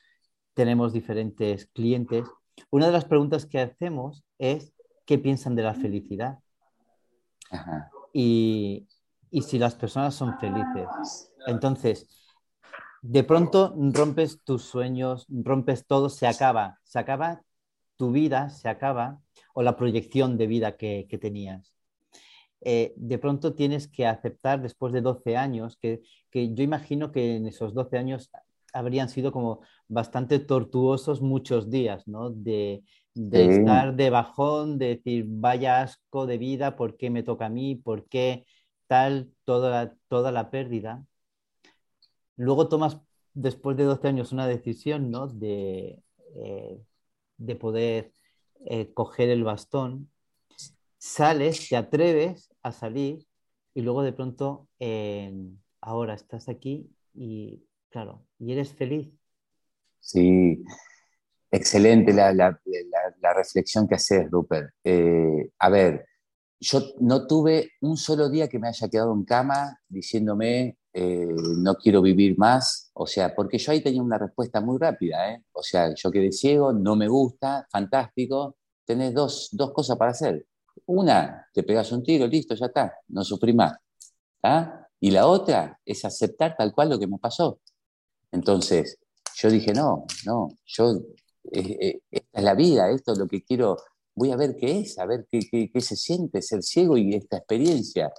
tenemos 0.54 0.92
diferentes 0.92 1.66
clientes. 1.66 2.26
Una 2.70 2.86
de 2.86 2.92
las 2.92 3.04
preguntas 3.04 3.46
que 3.46 3.60
hacemos 3.60 4.24
es, 4.38 4.72
¿qué 5.06 5.18
piensan 5.18 5.54
de 5.54 5.62
la 5.62 5.74
felicidad? 5.74 6.38
Y, 8.12 8.88
y 9.30 9.42
si 9.42 9.58
las 9.58 9.74
personas 9.74 10.14
son 10.14 10.38
felices. 10.38 11.32
Entonces, 11.46 12.28
de 13.02 13.22
pronto 13.22 13.74
rompes 13.76 14.42
tus 14.42 14.64
sueños, 14.64 15.26
rompes 15.28 15.86
todo, 15.86 16.08
se 16.08 16.26
acaba, 16.26 16.78
se 16.82 16.98
acaba 16.98 17.42
tu 17.96 18.12
vida, 18.12 18.48
se 18.50 18.68
acaba, 18.68 19.20
o 19.52 19.62
la 19.62 19.76
proyección 19.76 20.38
de 20.38 20.46
vida 20.46 20.76
que, 20.76 21.06
tenías. 21.20 21.74
Eh, 22.60 22.92
de 22.96 23.18
pronto 23.18 23.54
tienes 23.54 23.86
que 23.88 24.06
aceptar 24.06 24.60
después 24.60 24.92
de 24.92 25.00
12 25.00 25.36
años, 25.36 25.78
que, 25.80 26.02
yo 26.32 26.62
imagino 26.64 27.12
que 27.12 27.36
en 27.36 27.46
esos 27.46 27.74
12 27.74 27.98
años 27.98 28.30
habrían 28.72 29.08
sido 29.08 29.32
como 29.32 29.60
bastante 29.86 30.38
tortuosos 30.38 31.22
muchos 31.22 31.70
días, 31.70 32.06
¿no? 32.06 32.30
De, 32.30 32.82
estar 33.14 33.96
de 33.96 34.10
bajón, 34.10 34.78
de 34.78 34.96
decir, 34.96 35.24
vaya 35.26 35.82
asco 35.82 36.26
de 36.26 36.38
vida, 36.38 36.76
¿por 36.76 36.96
qué 36.96 37.10
me 37.10 37.22
toca 37.22 37.46
a 37.46 37.50
mí? 37.50 37.74
¿Por 37.74 38.06
qué 38.08 38.44
tal 38.86 39.32
toda, 39.44 39.94
toda 40.08 40.30
la 40.32 40.50
pérdida? 40.50 41.04
Luego 42.36 42.68
tomas, 42.68 43.00
después 43.34 43.76
de 43.76 43.84
12 43.84 44.08
años, 44.08 44.32
una 44.32 44.46
decisión 44.46 45.10
¿no? 45.10 45.26
de, 45.26 46.00
eh, 46.36 46.80
de 47.38 47.56
poder 47.56 48.12
eh, 48.66 48.92
coger 48.92 49.30
el 49.30 49.44
bastón, 49.44 50.10
sales, 50.98 51.68
te 51.68 51.76
atreves 51.76 52.52
a 52.62 52.72
salir 52.72 53.26
y 53.74 53.82
luego 53.82 54.02
de 54.02 54.12
pronto 54.12 54.68
ahora 55.80 56.14
estás 56.14 56.48
aquí 56.48 56.90
y 57.14 57.62
claro, 57.88 58.26
y 58.38 58.52
eres 58.52 58.72
feliz. 58.72 59.08
Sí, 60.00 60.62
excelente 61.50 62.12
la, 62.12 62.32
la, 62.32 62.60
la, 63.20 63.34
reflexión 63.34 63.86
que 63.86 63.96
haces, 63.96 64.30
Rupert. 64.30 64.70
Eh, 64.84 65.50
a 65.58 65.68
ver, 65.68 66.06
yo 66.60 66.80
no 67.00 67.26
tuve 67.26 67.72
un 67.80 67.96
solo 67.96 68.28
día 68.28 68.48
que 68.48 68.58
me 68.58 68.68
haya 68.68 68.88
quedado 68.88 69.12
en 69.12 69.24
cama 69.24 69.78
diciéndome, 69.88 70.78
eh, 70.92 71.28
no 71.58 71.74
quiero 71.76 72.02
vivir 72.02 72.38
más, 72.38 72.90
o 72.94 73.06
sea, 73.06 73.34
porque 73.34 73.58
yo 73.58 73.72
ahí 73.72 73.82
tenía 73.82 74.02
una 74.02 74.18
respuesta 74.18 74.60
muy 74.60 74.78
rápida, 74.78 75.32
¿eh? 75.32 75.44
o 75.52 75.62
sea, 75.62 75.94
yo 75.94 76.10
quedé 76.10 76.32
ciego, 76.32 76.72
no 76.72 76.96
me 76.96 77.08
gusta, 77.08 77.66
fantástico, 77.70 78.56
tenés 78.84 79.14
dos, 79.14 79.48
dos 79.52 79.72
cosas 79.72 79.96
para 79.96 80.12
hacer. 80.12 80.46
Una, 80.88 81.46
te 81.52 81.62
pegas 81.64 81.92
un 81.92 82.02
tiro, 82.02 82.26
listo, 82.26 82.54
ya 82.54 82.66
está, 82.66 82.94
no 83.08 83.22
sufrí 83.22 83.52
más. 83.52 83.76
Y 85.00 85.10
la 85.10 85.26
otra 85.26 85.78
es 85.84 86.04
aceptar 86.04 86.56
tal 86.56 86.72
cual 86.72 86.88
lo 86.88 86.98
que 86.98 87.06
me 87.06 87.18
pasó. 87.18 87.60
Entonces, 88.32 88.98
yo 89.36 89.50
dije, 89.50 89.72
no, 89.74 90.06
no, 90.24 90.48
yo, 90.64 90.92
eh, 91.52 91.76
eh, 91.80 92.00
esta 92.10 92.38
es 92.38 92.44
la 92.44 92.54
vida, 92.54 92.90
esto 92.90 93.12
es 93.12 93.18
lo 93.18 93.28
que 93.28 93.42
quiero, 93.42 93.76
voy 94.14 94.30
a 94.32 94.36
ver 94.36 94.56
qué 94.56 94.80
es, 94.80 94.98
a 94.98 95.04
ver 95.04 95.26
qué, 95.30 95.40
qué, 95.50 95.80
se 95.80 95.94
siente 95.94 96.40
ser 96.40 96.62
ciego 96.62 96.96
y 96.96 97.14
esta 97.14 97.36
experiencia. 97.36 98.10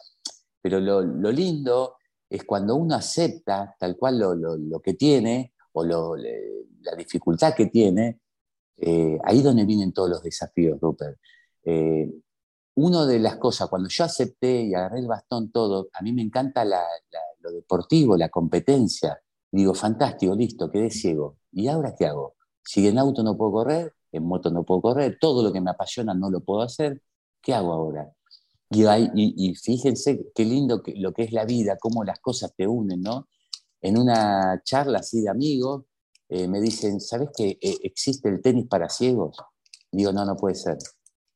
Pero 0.61 0.79
lo, 0.79 1.01
lo 1.01 1.31
lindo 1.31 1.95
es 2.29 2.43
cuando 2.43 2.75
uno 2.75 2.93
acepta 2.95 3.75
tal 3.79 3.97
cual 3.97 4.19
lo, 4.19 4.35
lo, 4.35 4.79
que 4.79 4.93
tiene 4.93 5.53
o 5.73 5.83
la 5.83 6.95
dificultad 6.95 7.55
que 7.55 7.65
tiene, 7.65 8.19
eh, 8.77 9.17
ahí 9.23 9.41
donde 9.41 9.65
vienen 9.65 9.91
todos 9.91 10.09
los 10.09 10.21
desafíos, 10.21 10.79
Rupert. 10.79 11.17
Eh, 11.63 12.09
una 12.81 13.05
de 13.05 13.19
las 13.19 13.35
cosas, 13.35 13.67
cuando 13.67 13.89
yo 13.89 14.05
acepté 14.05 14.63
y 14.63 14.73
agarré 14.73 14.99
el 14.99 15.07
bastón 15.07 15.51
todo, 15.51 15.89
a 15.91 16.01
mí 16.01 16.13
me 16.13 16.21
encanta 16.21 16.63
lo 16.63 17.51
deportivo, 17.51 18.15
la 18.15 18.29
competencia. 18.29 19.19
Digo, 19.51 19.73
fantástico, 19.73 20.33
listo, 20.33 20.71
quedé 20.71 20.89
ciego. 20.89 21.37
¿Y 21.51 21.67
ahora 21.67 21.93
qué 21.97 22.05
hago? 22.05 22.35
Si 22.63 22.87
en 22.87 22.97
auto 22.97 23.21
no 23.21 23.35
puedo 23.35 23.51
correr, 23.51 23.93
en 24.11 24.23
moto 24.25 24.49
no 24.49 24.63
puedo 24.63 24.81
correr, 24.81 25.17
todo 25.19 25.43
lo 25.43 25.51
que 25.51 25.59
me 25.59 25.71
apasiona 25.71 26.13
no 26.13 26.29
lo 26.29 26.39
puedo 26.39 26.61
hacer, 26.61 27.01
¿qué 27.41 27.53
hago 27.53 27.73
ahora? 27.73 28.13
Y, 28.69 29.55
fíjense 29.55 30.31
qué 30.33 30.45
lindo 30.45 30.81
lo 30.95 31.11
que 31.11 31.23
es 31.23 31.33
la 31.33 31.43
vida, 31.43 31.77
cómo 31.77 32.03
las 32.03 32.19
cosas 32.19 32.53
te 32.55 32.67
unen, 32.67 33.01
¿no? 33.01 33.27
En 33.81 33.97
una 33.97 34.61
charla 34.63 34.99
así 34.99 35.21
de 35.21 35.29
amigos, 35.29 35.85
eh, 36.29 36.47
me 36.47 36.61
dicen, 36.61 37.01
¿sabes 37.01 37.29
que 37.35 37.57
eh, 37.61 37.77
existe 37.83 38.29
el 38.29 38.41
tenis 38.41 38.67
para 38.67 38.87
ciegos? 38.87 39.35
Digo, 39.91 40.13
no, 40.13 40.23
no 40.23 40.37
puede 40.37 40.55
ser. 40.55 40.77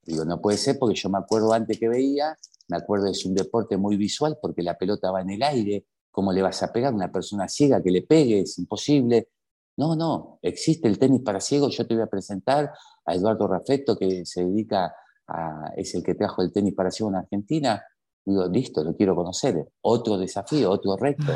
Digo, 0.05 0.25
no 0.25 0.41
puede 0.41 0.57
ser 0.57 0.77
porque 0.77 0.95
yo 0.95 1.09
me 1.09 1.17
acuerdo 1.17 1.53
antes 1.53 1.79
que 1.79 1.87
veía, 1.87 2.37
me 2.67 2.77
acuerdo 2.77 3.07
es 3.07 3.25
un 3.25 3.33
deporte 3.33 3.77
muy 3.77 3.97
visual 3.97 4.37
porque 4.41 4.61
la 4.61 4.77
pelota 4.77 5.11
va 5.11 5.21
en 5.21 5.31
el 5.31 5.43
aire, 5.43 5.85
¿cómo 6.11 6.31
le 6.31 6.41
vas 6.41 6.61
a 6.63 6.71
pegar 6.71 6.93
a 6.93 6.95
una 6.95 7.11
persona 7.11 7.47
ciega 7.47 7.81
que 7.81 7.91
le 7.91 8.03
pegue? 8.03 8.41
Es 8.41 8.59
imposible. 8.59 9.29
No, 9.77 9.95
no, 9.95 10.39
existe 10.41 10.87
el 10.87 10.99
tenis 10.99 11.21
para 11.21 11.39
ciegos. 11.39 11.75
Yo 11.75 11.87
te 11.87 11.95
voy 11.95 12.03
a 12.03 12.07
presentar 12.07 12.71
a 13.05 13.15
Eduardo 13.15 13.47
Rafetto, 13.47 13.97
que 13.97 14.25
se 14.25 14.45
dedica 14.45 14.93
a, 15.27 15.71
es 15.75 15.95
el 15.95 16.03
que 16.03 16.13
trajo 16.13 16.41
el 16.41 16.51
tenis 16.51 16.75
para 16.75 16.91
ciegos 16.91 17.13
en 17.13 17.19
Argentina. 17.19 17.83
Digo, 18.23 18.45
listo, 18.47 18.83
lo 18.83 18.95
quiero 18.95 19.15
conocer. 19.15 19.67
Otro 19.81 20.17
desafío, 20.17 20.69
otro 20.69 20.95
reto. 20.97 21.33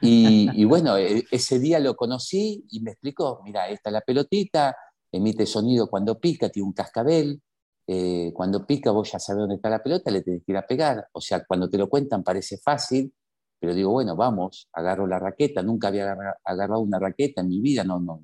Y, 0.00 0.64
bueno, 0.64 0.96
e, 0.96 1.24
ese 1.30 1.58
día 1.58 1.80
lo 1.80 1.96
conocí 1.96 2.64
y 2.70 2.80
me 2.80 2.92
explicó, 2.92 3.40
mira, 3.44 3.68
esta 3.68 3.90
es 3.90 3.94
la 3.94 4.00
pelotita, 4.00 4.76
emite 5.10 5.46
sonido 5.46 5.88
cuando 5.88 6.20
pica, 6.20 6.48
tiene 6.50 6.66
un 6.66 6.72
cascabel, 6.72 7.42
eh, 7.90 8.32
cuando 8.34 8.66
pica 8.66 8.90
vos 8.90 9.10
ya 9.10 9.18
sabés 9.18 9.40
dónde 9.40 9.54
está 9.54 9.70
la 9.70 9.82
pelota, 9.82 10.10
le 10.10 10.20
tenés 10.20 10.42
que 10.44 10.52
ir 10.52 10.58
a 10.58 10.66
pegar. 10.66 11.08
O 11.12 11.22
sea, 11.22 11.42
cuando 11.46 11.70
te 11.70 11.78
lo 11.78 11.88
cuentan 11.88 12.22
parece 12.22 12.58
fácil, 12.58 13.10
pero 13.58 13.74
digo, 13.74 13.90
bueno, 13.92 14.14
vamos, 14.14 14.68
agarro 14.74 15.06
la 15.06 15.18
raqueta, 15.18 15.62
nunca 15.62 15.88
había 15.88 16.14
agarrado 16.44 16.80
una 16.80 16.98
raqueta 16.98 17.40
en 17.40 17.48
mi 17.48 17.60
vida, 17.62 17.84
no, 17.84 17.98
no. 17.98 18.22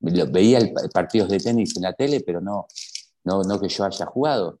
Veía 0.00 0.58
el, 0.58 0.74
partidos 0.92 1.30
de 1.30 1.38
tenis 1.38 1.74
en 1.78 1.84
la 1.84 1.94
tele, 1.94 2.20
pero 2.20 2.42
no, 2.42 2.66
no, 3.24 3.42
no 3.42 3.58
que 3.58 3.68
yo 3.68 3.84
haya 3.84 4.04
jugado. 4.04 4.60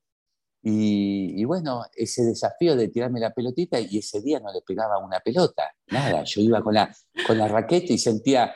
Y, 0.62 1.44
bueno, 1.44 1.84
ese 1.94 2.24
desafío 2.24 2.74
de 2.74 2.88
tirarme 2.88 3.20
la 3.20 3.32
pelotita 3.32 3.78
y 3.78 3.98
ese 3.98 4.20
día 4.22 4.40
no 4.40 4.52
le 4.52 4.62
pegaba 4.62 4.98
una 4.98 5.20
pelota, 5.20 5.70
nada, 5.88 6.24
yo 6.24 6.40
iba 6.40 6.60
con 6.60 6.74
la, 6.74 6.92
con 7.24 7.38
la 7.38 7.46
raqueta 7.46 7.92
y 7.92 7.98
sentía 7.98 8.52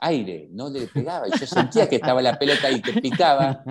aire, 0.00 0.48
no 0.52 0.68
le 0.68 0.86
pegaba, 0.86 1.28
y 1.28 1.38
yo 1.38 1.46
sentía 1.46 1.88
que 1.88 1.96
estaba 1.96 2.20
la 2.22 2.38
pelota 2.38 2.68
ahí 2.68 2.80
que 2.82 3.00
picaba 3.00 3.62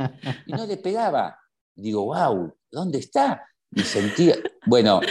y 0.45 0.51
no 0.51 0.65
le 0.65 0.77
pegaba. 0.77 1.37
Digo, 1.75 2.05
wow, 2.05 2.53
¿dónde 2.71 2.99
está? 2.99 3.45
Y 3.71 3.81
sentía, 3.81 4.35
bueno, 4.65 5.01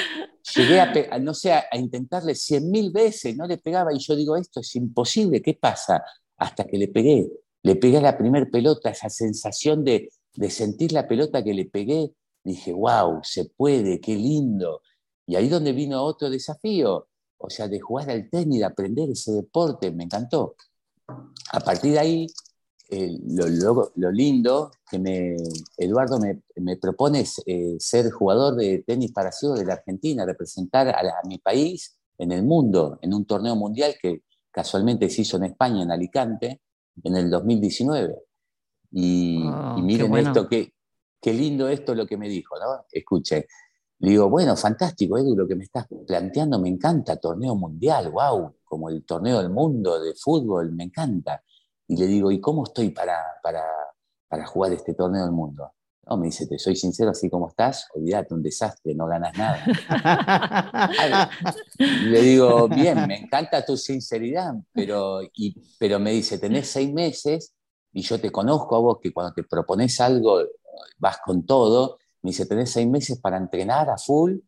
llegué 0.54 0.80
a, 0.80 1.18
no 1.18 1.34
sé, 1.34 1.52
a, 1.52 1.64
intentarle 1.74 2.34
cien 2.34 2.70
mil 2.70 2.90
veces, 2.90 3.36
no 3.36 3.46
le 3.46 3.58
pegaba 3.58 3.92
y 3.92 3.98
yo 3.98 4.16
digo, 4.16 4.36
esto 4.36 4.60
es 4.60 4.74
imposible, 4.76 5.42
¿qué 5.42 5.54
pasa? 5.54 6.02
Hasta 6.38 6.64
que 6.64 6.78
le 6.78 6.88
pegué, 6.88 7.28
le 7.62 7.76
pegué 7.76 7.98
a 7.98 8.02
la 8.02 8.16
primer 8.16 8.50
pelota, 8.50 8.90
esa 8.90 9.10
sensación 9.10 9.84
de, 9.84 10.10
de 10.34 10.50
sentir 10.50 10.92
la 10.92 11.06
pelota 11.06 11.42
que 11.42 11.54
le 11.54 11.66
pegué, 11.66 12.12
dije, 12.44 12.72
wow, 12.72 13.20
se 13.22 13.46
puede, 13.46 14.00
qué 14.00 14.14
lindo. 14.14 14.82
Y 15.26 15.36
ahí 15.36 15.48
donde 15.48 15.72
vino 15.72 16.02
otro 16.02 16.30
desafío, 16.30 17.08
o 17.38 17.50
sea, 17.50 17.68
de 17.68 17.80
jugar 17.80 18.10
al 18.10 18.30
tenis, 18.30 18.60
de 18.60 18.64
aprender 18.64 19.10
ese 19.10 19.32
deporte, 19.32 19.90
me 19.90 20.04
encantó. 20.04 20.56
A 21.52 21.60
partir 21.60 21.92
de 21.92 21.98
ahí, 21.98 22.26
eh, 22.88 23.18
lo, 23.26 24.10
lindo 24.12 24.70
que 24.88 24.98
me, 24.98 25.36
Eduardo 25.76 26.18
me, 26.20 26.76
propone 26.76 27.20
es 27.20 27.42
eh, 27.46 27.76
ser 27.80 28.10
jugador 28.10 28.54
de 28.54 28.84
tenis 28.86 29.12
para 29.12 29.32
ciegos 29.32 29.58
de 29.58 29.64
la 29.64 29.74
Argentina, 29.74 30.24
representar 30.24 30.88
a, 30.88 31.02
mi 31.26 31.38
país 31.38 31.98
en 32.18 32.32
el 32.32 32.44
mundo, 32.44 32.98
en 33.02 33.12
un 33.12 33.24
torneo 33.24 33.56
mundial 33.56 33.96
que 34.00 34.22
casualmente 34.50 35.10
se 35.10 35.22
hizo 35.22 35.36
en 35.36 35.44
España, 35.44 35.82
en 35.82 35.90
Alicante, 35.90 36.60
en 37.02 37.16
el 37.16 37.28
2019. 37.28 38.16
Y, 38.92 39.44
oh, 39.44 39.78
miren 39.78 40.14
esto, 40.16 40.48
qué, 40.48 40.72
qué 41.20 41.32
lindo 41.32 41.68
esto 41.68 41.94
lo 41.94 42.06
que 42.06 42.16
me 42.16 42.28
dijo, 42.28 42.56
¿no? 42.58 42.86
Escuche, 42.90 43.46
le 43.98 44.10
digo, 44.10 44.28
bueno, 44.28 44.56
fantástico, 44.56 45.18
Edu, 45.18 45.34
lo 45.34 45.48
que 45.48 45.56
me 45.56 45.64
estás 45.64 45.86
planteando 46.06 46.60
me 46.60 46.68
encanta, 46.68 47.16
torneo 47.16 47.54
mundial, 47.56 48.10
wow, 48.10 48.54
como 48.66 48.90
el 48.90 49.04
torneo 49.04 49.38
del 49.38 49.50
mundo 49.50 49.98
de 50.00 50.14
fútbol, 50.14 50.72
me 50.72 50.84
encanta. 50.84 51.42
Y 51.88 51.96
le 51.96 52.06
digo, 52.06 52.30
¿y 52.30 52.40
cómo 52.40 52.64
estoy 52.64 52.90
para, 52.90 53.18
para, 53.42 53.64
para 54.28 54.46
jugar 54.46 54.72
este 54.72 54.94
torneo 54.94 55.22
del 55.22 55.32
mundo? 55.32 55.72
No, 56.08 56.16
me 56.16 56.26
dice, 56.26 56.46
te 56.46 56.58
soy 56.58 56.76
sincero, 56.76 57.10
así 57.10 57.28
como 57.28 57.48
estás, 57.48 57.88
olvídate, 57.94 58.32
un 58.32 58.42
desastre, 58.42 58.94
no 58.94 59.06
ganas 59.06 59.36
nada. 59.36 61.30
le 61.78 62.20
digo, 62.20 62.68
bien, 62.68 63.06
me 63.08 63.18
encanta 63.18 63.64
tu 63.64 63.76
sinceridad, 63.76 64.54
pero, 64.72 65.22
y, 65.22 65.56
pero 65.78 65.98
me 65.98 66.12
dice, 66.12 66.38
tenés 66.38 66.68
seis 66.68 66.92
meses 66.92 67.54
y 67.92 68.02
yo 68.02 68.20
te 68.20 68.30
conozco 68.30 68.76
a 68.76 68.80
vos 68.80 68.98
que 69.00 69.12
cuando 69.12 69.32
te 69.32 69.42
propones 69.42 70.00
algo 70.00 70.42
vas 70.98 71.18
con 71.24 71.44
todo. 71.44 71.98
Me 72.22 72.30
dice, 72.30 72.46
tenés 72.46 72.70
seis 72.70 72.86
meses 72.86 73.18
para 73.20 73.36
entrenar 73.36 73.90
a 73.90 73.98
full 73.98 74.38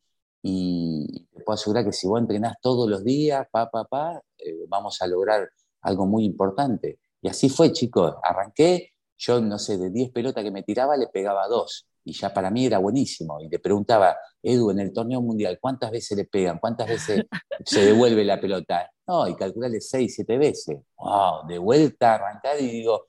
y 0.42 1.27
te 1.35 1.42
puedo 1.42 1.55
asegurar 1.55 1.85
que 1.85 1.92
si 1.92 2.07
vos 2.07 2.20
entrenás 2.20 2.57
todos 2.61 2.88
los 2.88 3.05
días, 3.05 3.46
pa, 3.51 3.70
pa, 3.70 3.85
pa, 3.85 4.20
eh, 4.38 4.64
vamos 4.68 5.01
a 5.03 5.07
lograr 5.07 5.48
algo 5.83 6.07
muy 6.07 6.24
importante. 6.24 6.98
Y 7.20 7.29
así 7.29 7.48
fue, 7.48 7.72
chicos. 7.72 8.14
Arranqué, 8.22 8.92
yo 9.16 9.40
no 9.40 9.59
sé, 9.59 9.77
de 9.79 9.90
10 9.90 10.11
pelotas 10.12 10.44
que 10.44 10.51
me 10.51 10.62
tiraba, 10.62 10.96
le 10.96 11.09
pegaba 11.09 11.48
dos. 11.48 11.88
Y 12.05 12.12
ya 12.12 12.33
para 12.33 12.51
mí 12.51 12.66
era 12.66 12.79
buenísimo. 12.79 13.40
Y 13.40 13.48
le 13.48 13.59
preguntaba, 13.59 14.16
Edu, 14.42 14.70
en 14.70 14.81
el 14.81 14.92
torneo 14.92 15.20
mundial, 15.20 15.59
¿cuántas 15.61 15.90
veces 15.90 16.16
le 16.16 16.24
pegan? 16.24 16.59
¿Cuántas 16.59 16.88
veces 16.88 17.24
se 17.64 17.85
devuelve 17.85 18.24
la 18.24 18.40
pelota? 18.40 18.90
No, 19.07 19.27
y 19.29 19.35
calcularle 19.35 19.81
6, 19.81 20.14
7 20.14 20.38
veces. 20.38 20.79
¡Wow! 20.96 21.46
De 21.46 21.59
vuelta, 21.59 22.14
arrancar 22.14 22.61
y 22.61 22.68
digo, 22.68 23.07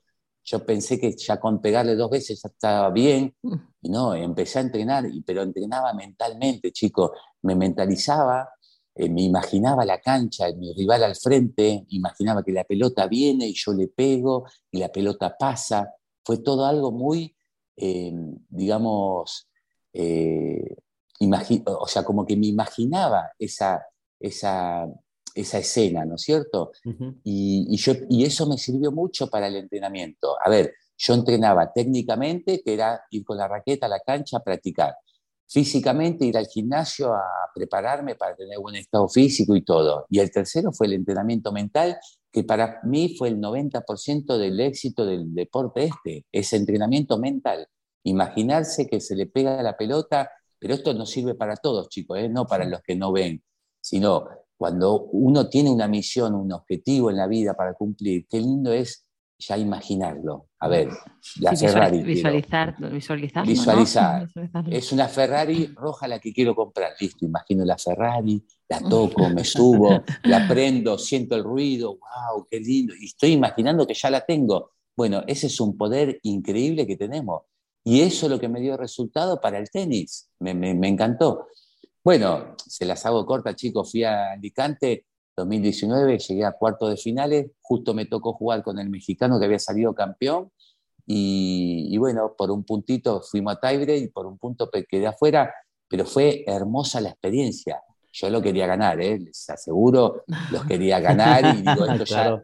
yo 0.50 0.66
pensé 0.66 0.98
que 0.98 1.16
ya 1.16 1.38
con 1.38 1.60
pegarle 1.60 1.94
dos 1.94 2.10
veces 2.10 2.40
ya 2.42 2.48
estaba 2.48 2.90
bien, 2.90 3.34
mm. 3.42 3.54
y 3.82 3.88
no, 3.88 4.14
empecé 4.14 4.58
a 4.58 4.62
entrenar, 4.62 5.04
pero 5.24 5.42
entrenaba 5.42 5.94
mentalmente, 5.94 6.72
chicos, 6.72 7.12
me 7.42 7.54
mentalizaba, 7.54 8.48
eh, 8.94 9.08
me 9.08 9.22
imaginaba 9.22 9.84
la 9.84 10.00
cancha, 10.00 10.46
mi 10.56 10.72
rival 10.74 11.04
al 11.04 11.14
frente, 11.14 11.86
imaginaba 11.90 12.42
que 12.42 12.52
la 12.52 12.64
pelota 12.64 13.06
viene 13.06 13.46
y 13.46 13.54
yo 13.54 13.72
le 13.72 13.86
pego 13.88 14.46
y 14.70 14.78
la 14.78 14.88
pelota 14.88 15.36
pasa. 15.38 15.94
Fue 16.24 16.38
todo 16.38 16.66
algo 16.66 16.90
muy, 16.90 17.36
eh, 17.76 18.12
digamos, 18.48 19.48
eh, 19.92 20.76
o 21.20 21.86
sea, 21.86 22.02
como 22.02 22.26
que 22.26 22.36
me 22.36 22.46
imaginaba 22.48 23.30
esa, 23.38 23.86
esa 24.18 24.88
esa 25.34 25.58
escena, 25.58 26.04
¿no 26.04 26.16
es 26.16 26.22
cierto? 26.22 26.72
y, 27.24 27.76
yo, 27.76 27.92
y 28.08 28.24
eso 28.24 28.46
me 28.48 28.58
sirvió 28.58 28.92
mucho 28.92 29.28
para 29.28 29.48
el 29.48 29.56
entrenamiento. 29.56 30.36
A 30.44 30.48
ver, 30.48 30.74
yo 30.96 31.14
entrenaba 31.14 31.72
técnicamente, 31.72 32.62
que 32.62 32.74
era 32.74 33.02
ir 33.10 33.24
con 33.24 33.38
la 33.38 33.48
raqueta 33.48 33.86
a 33.86 33.88
la 33.88 34.00
cancha 34.00 34.36
a 34.36 34.42
practicar. 34.42 34.94
Físicamente, 35.48 36.26
ir 36.26 36.36
al 36.36 36.46
gimnasio 36.46 37.12
a 37.14 37.22
prepararme 37.54 38.14
para 38.14 38.36
tener 38.36 38.58
buen 38.58 38.76
estado 38.76 39.08
físico 39.08 39.56
y 39.56 39.62
todo. 39.62 40.06
Y 40.10 40.20
el 40.20 40.30
tercero 40.30 40.72
fue 40.72 40.86
el 40.86 40.92
entrenamiento 40.92 41.52
mental, 41.52 41.98
que 42.30 42.44
para 42.44 42.80
mí 42.84 43.16
fue 43.16 43.28
el 43.28 43.38
90% 43.40 44.36
del 44.36 44.60
éxito 44.60 45.06
del 45.06 45.34
deporte 45.34 45.84
este, 45.84 46.26
ese 46.30 46.56
entrenamiento 46.56 47.18
mental. 47.18 47.66
Imaginarse 48.04 48.86
que 48.86 49.00
se 49.00 49.16
le 49.16 49.26
pega 49.26 49.62
la 49.62 49.76
pelota, 49.76 50.30
pero 50.58 50.74
esto 50.74 50.94
no 50.94 51.06
sirve 51.06 51.34
para 51.34 51.56
todos, 51.56 51.88
chicos, 51.88 52.18
¿eh? 52.18 52.28
no 52.28 52.46
para 52.46 52.66
los 52.66 52.82
que 52.82 52.94
no 52.94 53.10
ven, 53.10 53.42
sino 53.80 54.28
cuando 54.60 55.04
uno 55.12 55.48
tiene 55.48 55.70
una 55.70 55.88
misión, 55.88 56.34
un 56.34 56.52
objetivo 56.52 57.08
en 57.08 57.16
la 57.16 57.26
vida 57.26 57.54
para 57.54 57.72
cumplir, 57.72 58.26
qué 58.28 58.40
lindo 58.40 58.70
es 58.74 59.06
ya 59.38 59.56
imaginarlo. 59.56 60.48
a 60.58 60.68
ver, 60.68 60.90
la 61.40 61.56
Ferrari. 61.56 62.02
Visualizar, 62.02 62.76
visualizar. 62.92 63.46
Visualizar. 63.46 64.28
Es 64.66 64.92
una 64.92 65.08
Ferrari 65.08 65.72
roja 65.74 66.06
la 66.06 66.18
que 66.18 66.34
quiero 66.34 66.54
comprar. 66.54 66.92
Listo, 67.00 67.24
imagino 67.24 67.64
la 67.64 67.78
Ferrari, 67.78 68.44
la 68.68 68.80
toco, 68.80 69.30
me 69.30 69.44
subo, 69.46 70.04
la 70.24 70.46
prendo, 70.46 70.98
siento 70.98 71.36
el 71.36 71.42
ruido, 71.42 71.92
wow, 71.92 72.46
qué 72.50 72.60
lindo. 72.60 72.92
Y 73.00 73.06
estoy 73.06 73.32
imaginando 73.32 73.86
que 73.86 73.94
ya 73.94 74.10
la 74.10 74.26
tengo. 74.26 74.72
Bueno, 74.94 75.22
ese 75.26 75.46
es 75.46 75.58
un 75.58 75.74
poder 75.78 76.20
increíble 76.22 76.86
que 76.86 76.98
tenemos. 76.98 77.44
Y 77.82 78.02
eso 78.02 78.26
es 78.26 78.32
lo 78.32 78.38
que 78.38 78.50
me 78.50 78.60
dio 78.60 78.76
resultado 78.76 79.40
para 79.40 79.56
el 79.56 79.70
tenis. 79.70 80.28
Me, 80.38 80.52
me 80.52 80.86
encantó. 80.86 81.46
Bueno, 82.02 82.56
se 82.80 82.86
las 82.86 83.04
hago 83.04 83.26
corta, 83.26 83.54
chicos. 83.54 83.90
Fui 83.90 84.04
a 84.04 84.32
Alicante 84.32 85.04
2019 85.36 86.18
llegué 86.18 86.46
a 86.46 86.52
cuarto 86.52 86.88
de 86.88 86.96
finales, 86.96 87.50
justo 87.60 87.92
me 87.92 88.06
tocó 88.06 88.32
jugar 88.32 88.62
con 88.62 88.78
el 88.78 88.88
mexicano 88.88 89.38
que 89.38 89.44
había 89.44 89.58
salido 89.58 89.94
campeón 89.94 90.50
y, 91.06 91.94
bueno, 91.98 92.34
por 92.38 92.50
un 92.50 92.64
puntito 92.64 93.20
fuimos 93.20 93.56
a 93.56 93.60
tiebreak 93.60 94.02
y 94.02 94.08
por 94.08 94.24
un 94.26 94.38
punto 94.38 94.70
quedé 94.88 95.06
afuera, 95.06 95.52
pero 95.88 96.06
fue 96.06 96.42
hermosa 96.46 97.02
la 97.02 97.10
experiencia. 97.10 97.82
Yo 98.12 98.30
lo 98.30 98.40
quería 98.40 98.66
ganar, 98.66 98.98
¿eh? 99.00 99.18
les 99.18 99.50
aseguro, 99.50 100.24
los 100.50 100.64
quería 100.64 101.00
ganar 101.00 101.54
y 101.54 101.58
digo, 101.62 101.84
esto 101.86 102.04
ya... 102.04 102.42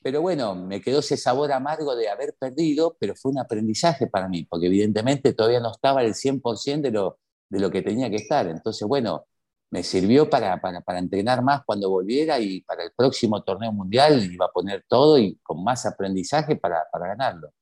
Pero 0.00 0.22
bueno, 0.22 0.54
me 0.54 0.80
quedó 0.80 1.00
ese 1.00 1.16
sabor 1.16 1.50
amargo 1.50 1.96
de 1.96 2.08
haber 2.08 2.36
perdido, 2.38 2.96
pero 3.00 3.16
fue 3.16 3.32
un 3.32 3.40
aprendizaje 3.40 4.06
para 4.06 4.28
mí, 4.28 4.44
porque 4.44 4.66
evidentemente 4.66 5.32
todavía 5.32 5.58
no 5.58 5.72
estaba 5.72 6.04
el 6.04 6.14
100% 6.14 6.80
de 6.82 6.90
lo, 6.92 7.18
de 7.48 7.58
lo 7.58 7.68
que 7.68 7.82
tenía 7.82 8.08
que 8.08 8.16
estar. 8.16 8.46
Entonces, 8.46 8.86
bueno, 8.86 9.26
me 9.70 9.82
sirvió 9.82 10.30
para, 10.30 10.60
para, 10.60 10.98
entrenar 10.98 11.42
más 11.42 11.62
cuando 11.64 11.90
volviera 11.90 12.38
y 12.38 12.60
para 12.62 12.84
el 12.84 12.92
próximo 12.96 13.42
torneo 13.42 13.72
mundial 13.72 14.22
iba 14.32 14.46
a 14.46 14.50
poner 14.50 14.84
todo 14.88 15.18
y 15.18 15.36
con 15.42 15.62
más 15.64 15.86
aprendizaje 15.86 16.56
para, 16.56 16.84
para 16.90 17.08
ganarlo. 17.08 17.52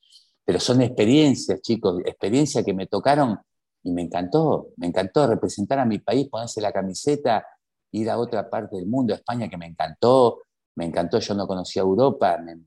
Pero 0.45 0.61
son 0.61 0.83
experiencias, 0.83 1.61
chicos, 1.63 2.01
experiencias 2.05 2.65
que 2.65 2.75
me 2.75 2.87
tocaron 2.87 3.39
y 3.83 3.93
me 3.93 4.03
encantó, 4.03 4.69
me 4.77 4.87
encantó 4.87 5.27
representar 5.27 5.79
a 5.79 5.85
mi 5.85 5.99
país, 5.99 6.29
ponerse 6.29 6.61
la 6.61 6.73
camiseta, 6.73 7.47
ir 7.93 8.11
a 8.11 8.19
otra 8.19 8.49
parte 8.51 8.77
del 8.77 8.87
mundo, 8.87 9.15
a 9.15 9.17
España, 9.17 9.49
que 9.49 9.57
me 9.57 9.67
encantó, 9.67 10.43
me 10.77 10.85
encantó, 10.85 11.19
yo 11.19 11.35
no 11.35 11.47
conocía 11.47 11.83
Europa, 11.83 12.39
me 12.39 12.59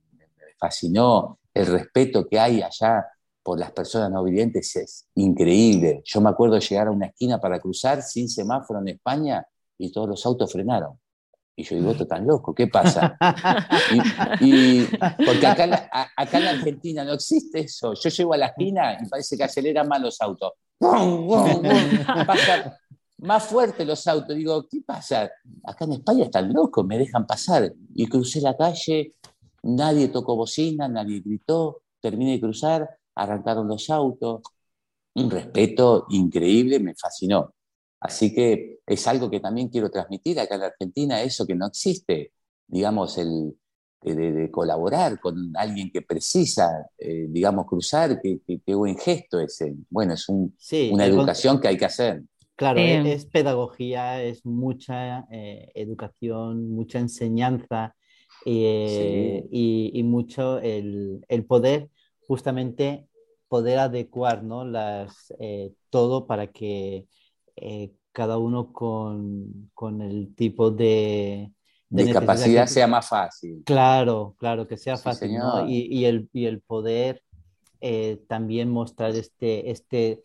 fascinó 0.59 1.39
el 1.53 1.67
respeto 1.67 2.27
que 2.27 2.39
hay 2.39 2.61
allá 2.61 3.05
por 3.47 3.57
las 3.57 3.71
personas 3.71 4.11
no 4.11 4.25
videntes 4.25 4.75
es 4.75 5.07
increíble. 5.15 6.01
Yo 6.03 6.19
me 6.19 6.29
acuerdo 6.29 6.59
llegar 6.59 6.89
a 6.89 6.91
una 6.91 7.05
esquina 7.05 7.39
para 7.39 7.61
cruzar 7.61 8.01
sin 8.01 8.27
semáforo 8.27 8.81
en 8.81 8.89
España 8.89 9.47
y 9.77 9.89
todos 9.89 10.09
los 10.09 10.25
autos 10.25 10.51
frenaron. 10.51 10.99
Y 11.55 11.63
yo 11.63 11.77
digo, 11.77 11.91
esto 11.91 12.05
tan 12.05 12.27
loco, 12.27 12.53
¿qué 12.53 12.67
pasa? 12.67 13.17
Y, 14.41 14.83
porque 15.25 15.47
acá, 15.47 15.89
acá, 16.17 16.37
en 16.39 16.43
la 16.43 16.49
Argentina 16.49 17.05
no 17.05 17.13
existe 17.13 17.61
eso. 17.61 17.93
Yo 17.93 18.09
llego 18.09 18.33
a 18.33 18.37
la 18.37 18.47
esquina 18.47 18.97
y 19.01 19.07
parece 19.07 19.37
que 19.37 19.45
aceleran 19.45 19.87
más 19.87 20.01
los 20.01 20.19
autos. 20.19 20.51
Pasa 22.27 22.77
más 23.19 23.45
fuerte 23.45 23.85
los 23.85 24.05
autos. 24.07 24.35
Digo, 24.35 24.67
¿qué 24.69 24.81
pasa? 24.85 25.31
Acá 25.63 25.85
en 25.85 25.93
España 25.93 26.25
están 26.25 26.51
locos, 26.51 26.85
me 26.85 26.97
dejan 26.97 27.25
pasar. 27.25 27.73
Y 27.95 28.07
crucé 28.07 28.41
la 28.41 28.57
calle, 28.57 29.13
nadie 29.63 30.09
tocó 30.09 30.35
bocina, 30.35 30.89
nadie 30.89 31.21
gritó, 31.21 31.83
terminé 32.01 32.33
de 32.33 32.41
cruzar, 32.41 32.89
arrancaron 33.17 33.67
los 33.67 33.89
autos, 33.89 34.41
un 35.15 35.29
respeto 35.29 36.05
increíble, 36.09 36.79
me 36.79 36.95
fascinó. 36.95 37.53
Así 37.99 38.33
que 38.33 38.79
es 38.85 39.07
algo 39.07 39.29
que 39.29 39.39
también 39.39 39.69
quiero 39.69 39.89
transmitir 39.89 40.39
acá 40.39 40.55
en 40.55 40.61
la 40.61 40.67
Argentina, 40.67 41.21
eso 41.21 41.45
que 41.45 41.55
no 41.55 41.67
existe, 41.67 42.33
digamos, 42.67 43.17
el, 43.17 43.55
de, 44.01 44.51
colaborar 44.51 45.19
con 45.19 45.51
alguien 45.55 45.91
que 45.91 46.01
precisa, 46.01 46.87
eh, 46.97 47.25
digamos, 47.29 47.65
cruzar, 47.65 48.21
qué, 48.21 48.75
buen 48.75 48.97
gesto 48.97 49.39
ese. 49.39 49.75
Bueno, 49.89 50.13
es 50.13 50.29
una 50.29 51.05
educación 51.05 51.59
que 51.59 51.69
hay 51.69 51.77
que 51.77 51.85
hacer. 51.85 52.23
Claro, 52.55 52.79
es 52.79 53.25
pedagogía, 53.25 54.23
es 54.23 54.45
mucha 54.45 55.27
eh, 55.31 55.71
educación, 55.75 56.71
mucha 56.71 56.97
enseñanza 56.99 57.95
eh, 58.45 59.45
y, 59.51 60.01
mucho 60.03 60.59
el, 60.59 61.23
el, 61.27 61.45
poder 61.45 61.89
justamente 62.27 63.06
poder 63.47 63.79
adecuar 63.79 64.43
¿no? 64.43 64.65
Las, 64.65 65.33
eh, 65.39 65.73
todo 65.89 66.27
para 66.27 66.47
que 66.47 67.07
eh, 67.55 67.91
cada 68.11 68.37
uno 68.37 68.71
con, 68.73 69.69
con, 69.73 70.01
el 70.01 70.33
tipo 70.35 70.71
de, 70.71 71.51
de 71.89 72.03
discapacidad 72.03 72.67
sea 72.67 72.87
más 72.87 73.07
fácil. 73.07 73.63
Claro, 73.65 74.35
claro, 74.37 74.67
que 74.67 74.77
sea 74.77 74.97
fácil. 74.97 75.35
¿no? 75.35 75.67
Y, 75.67 75.87
y, 75.89 76.05
el, 76.05 76.29
y, 76.33 76.45
el, 76.45 76.61
poder 76.61 77.23
eh, 77.81 78.21
también 78.27 78.69
mostrar 78.69 79.11
este, 79.11 79.71
este 79.71 80.23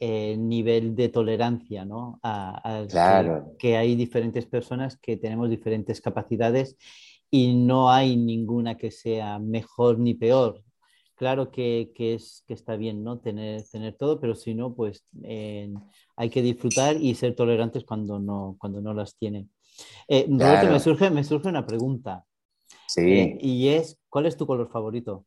nivel 0.00 0.94
de 0.94 1.08
tolerancia, 1.08 1.86
¿no? 1.86 2.20
A, 2.22 2.84
claro. 2.90 3.52
que, 3.52 3.68
que, 3.68 3.76
hay 3.78 3.94
diferentes 3.94 4.44
personas 4.44 4.98
que 4.98 5.16
tenemos 5.16 5.48
diferentes 5.48 6.02
capacidades 6.02 6.76
y 7.30 7.54
no 7.54 7.90
hay 7.90 8.14
ninguna 8.14 8.76
que 8.76 8.90
sea 8.90 9.38
mejor 9.38 9.98
ni 9.98 10.12
peor 10.12 10.62
claro 11.16 11.50
que, 11.50 11.92
es, 11.96 12.44
que 12.46 12.54
está 12.54 12.76
bien 12.76 13.04
¿no? 13.04 13.18
tener, 13.18 13.62
tener 13.70 13.94
todo, 13.96 14.20
pero 14.20 14.34
si 14.34 14.54
no, 14.54 14.74
pues 14.74 15.04
hay 16.16 16.30
que 16.30 16.42
disfrutar 16.42 16.96
y 16.96 17.14
ser 17.14 17.34
tolerantes 17.34 17.84
cuando 17.84 18.18
no, 18.18 18.56
cuando 18.58 18.80
no 18.80 18.94
las 18.94 19.16
tienen. 19.16 19.50
Eh, 20.08 20.26
Roberto, 20.28 20.70
me 20.70 20.80
surge, 20.80 21.10
me 21.10 21.24
surge 21.24 21.48
una 21.48 21.66
pregunta. 21.66 22.24
Sí. 22.86 23.00
Eh, 23.00 23.38
y 23.40 23.68
es, 23.68 23.98
¿cuál 24.08 24.26
es 24.26 24.36
tu 24.36 24.46
color 24.46 24.70
favorito? 24.70 25.24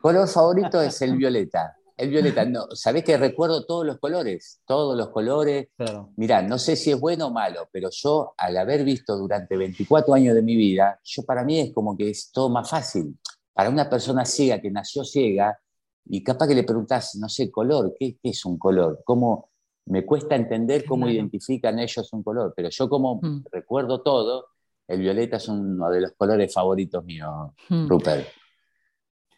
Color 0.00 0.28
favorito 0.28 0.80
es 0.82 1.00
el 1.02 1.16
violeta. 1.16 1.76
El 1.96 2.08
violeta, 2.08 2.46
no, 2.46 2.66
sabés 2.72 3.04
que 3.04 3.18
recuerdo 3.18 3.66
todos 3.66 3.84
los 3.84 3.98
colores, 3.98 4.62
todos 4.64 4.96
los 4.96 5.10
colores. 5.10 5.68
Claro. 5.76 6.12
Mirá, 6.16 6.40
no 6.40 6.58
sé 6.58 6.74
si 6.74 6.90
es 6.90 6.98
bueno 6.98 7.26
o 7.26 7.30
malo, 7.30 7.68
pero 7.70 7.90
yo 7.92 8.32
al 8.38 8.56
haber 8.56 8.84
visto 8.84 9.18
durante 9.18 9.54
24 9.54 10.14
años 10.14 10.34
de 10.34 10.40
mi 10.40 10.56
vida, 10.56 10.98
yo 11.04 11.24
para 11.24 11.44
mí 11.44 11.60
es 11.60 11.74
como 11.74 11.98
que 11.98 12.08
es 12.08 12.30
todo 12.32 12.48
más 12.48 12.70
fácil 12.70 13.18
para 13.52 13.70
una 13.70 13.88
persona 13.88 14.24
ciega 14.24 14.60
que 14.60 14.70
nació 14.70 15.04
ciega, 15.04 15.58
y 16.06 16.22
capaz 16.24 16.48
que 16.48 16.54
le 16.54 16.64
preguntas, 16.64 17.16
no 17.16 17.28
sé, 17.28 17.50
color, 17.50 17.94
¿qué, 17.98 18.16
es 18.22 18.44
un 18.44 18.58
color? 18.58 19.00
¿Cómo, 19.04 19.50
me 19.86 20.04
cuesta 20.04 20.36
entender 20.36 20.84
cómo 20.84 21.08
identifican 21.08 21.78
ellos 21.78 22.12
un 22.12 22.22
color, 22.22 22.52
pero 22.56 22.68
yo 22.70 22.88
como 22.88 23.20
mm. 23.20 23.44
recuerdo 23.50 24.02
todo, 24.02 24.48
el 24.86 25.00
violeta 25.00 25.36
es 25.36 25.48
uno 25.48 25.88
de 25.90 26.00
los 26.00 26.12
colores 26.12 26.52
favoritos 26.52 27.04
míos, 27.04 27.52
mm. 27.68 27.88
Rupert. 27.88 28.28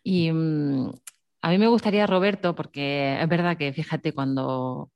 Y 0.02 0.30
mm, 0.32 0.90
a 1.42 1.50
mí 1.50 1.58
me 1.58 1.68
gustaría, 1.68 2.06
Roberto, 2.06 2.54
porque 2.54 3.20
es 3.20 3.28
verdad 3.28 3.56
que 3.56 3.72
fíjate, 3.72 4.12
cuando 4.12 4.90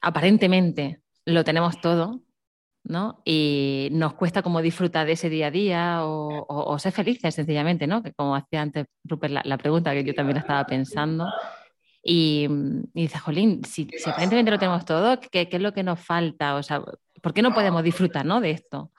aparentemente 0.00 1.00
lo 1.24 1.44
tenemos 1.44 1.80
todo, 1.80 2.20
¿no? 2.84 3.20
Y 3.24 3.88
nos 3.92 4.14
cuesta 4.14 4.42
como 4.42 4.62
disfrutar 4.62 5.06
de 5.06 5.12
ese 5.12 5.28
día 5.28 5.48
a 5.48 5.50
día 5.50 5.98
o, 6.02 6.78
ser 6.78 6.92
felices 6.92 7.34
sencillamente, 7.34 7.86
¿no? 7.86 8.02
Que 8.02 8.12
como 8.12 8.34
hacía 8.34 8.62
antes 8.62 8.86
Rupert 9.04 9.44
la, 9.44 9.58
pregunta 9.58 9.92
que 9.92 10.04
yo 10.04 10.14
también 10.14 10.38
estaba 10.38 10.64
pensando. 10.64 11.28
Y, 12.02 12.48
y 12.94 13.02
dice, 13.02 13.18
Jolín, 13.18 13.62
si, 13.64 13.88
aparentemente 14.06 14.50
lo 14.50 14.58
tenemos 14.58 14.84
todo, 14.84 15.20
¿qué, 15.20 15.48
¿qué, 15.48 15.56
es 15.56 15.62
lo 15.62 15.74
que 15.74 15.82
nos 15.82 16.00
falta? 16.00 16.54
O 16.54 16.62
sea, 16.62 16.82
¿por 17.22 17.34
qué 17.34 17.42
no 17.42 17.52
podemos 17.52 17.82
disfrutar 17.82 18.24
¿no? 18.24 18.40
de 18.40 18.52
esto? 18.52 18.92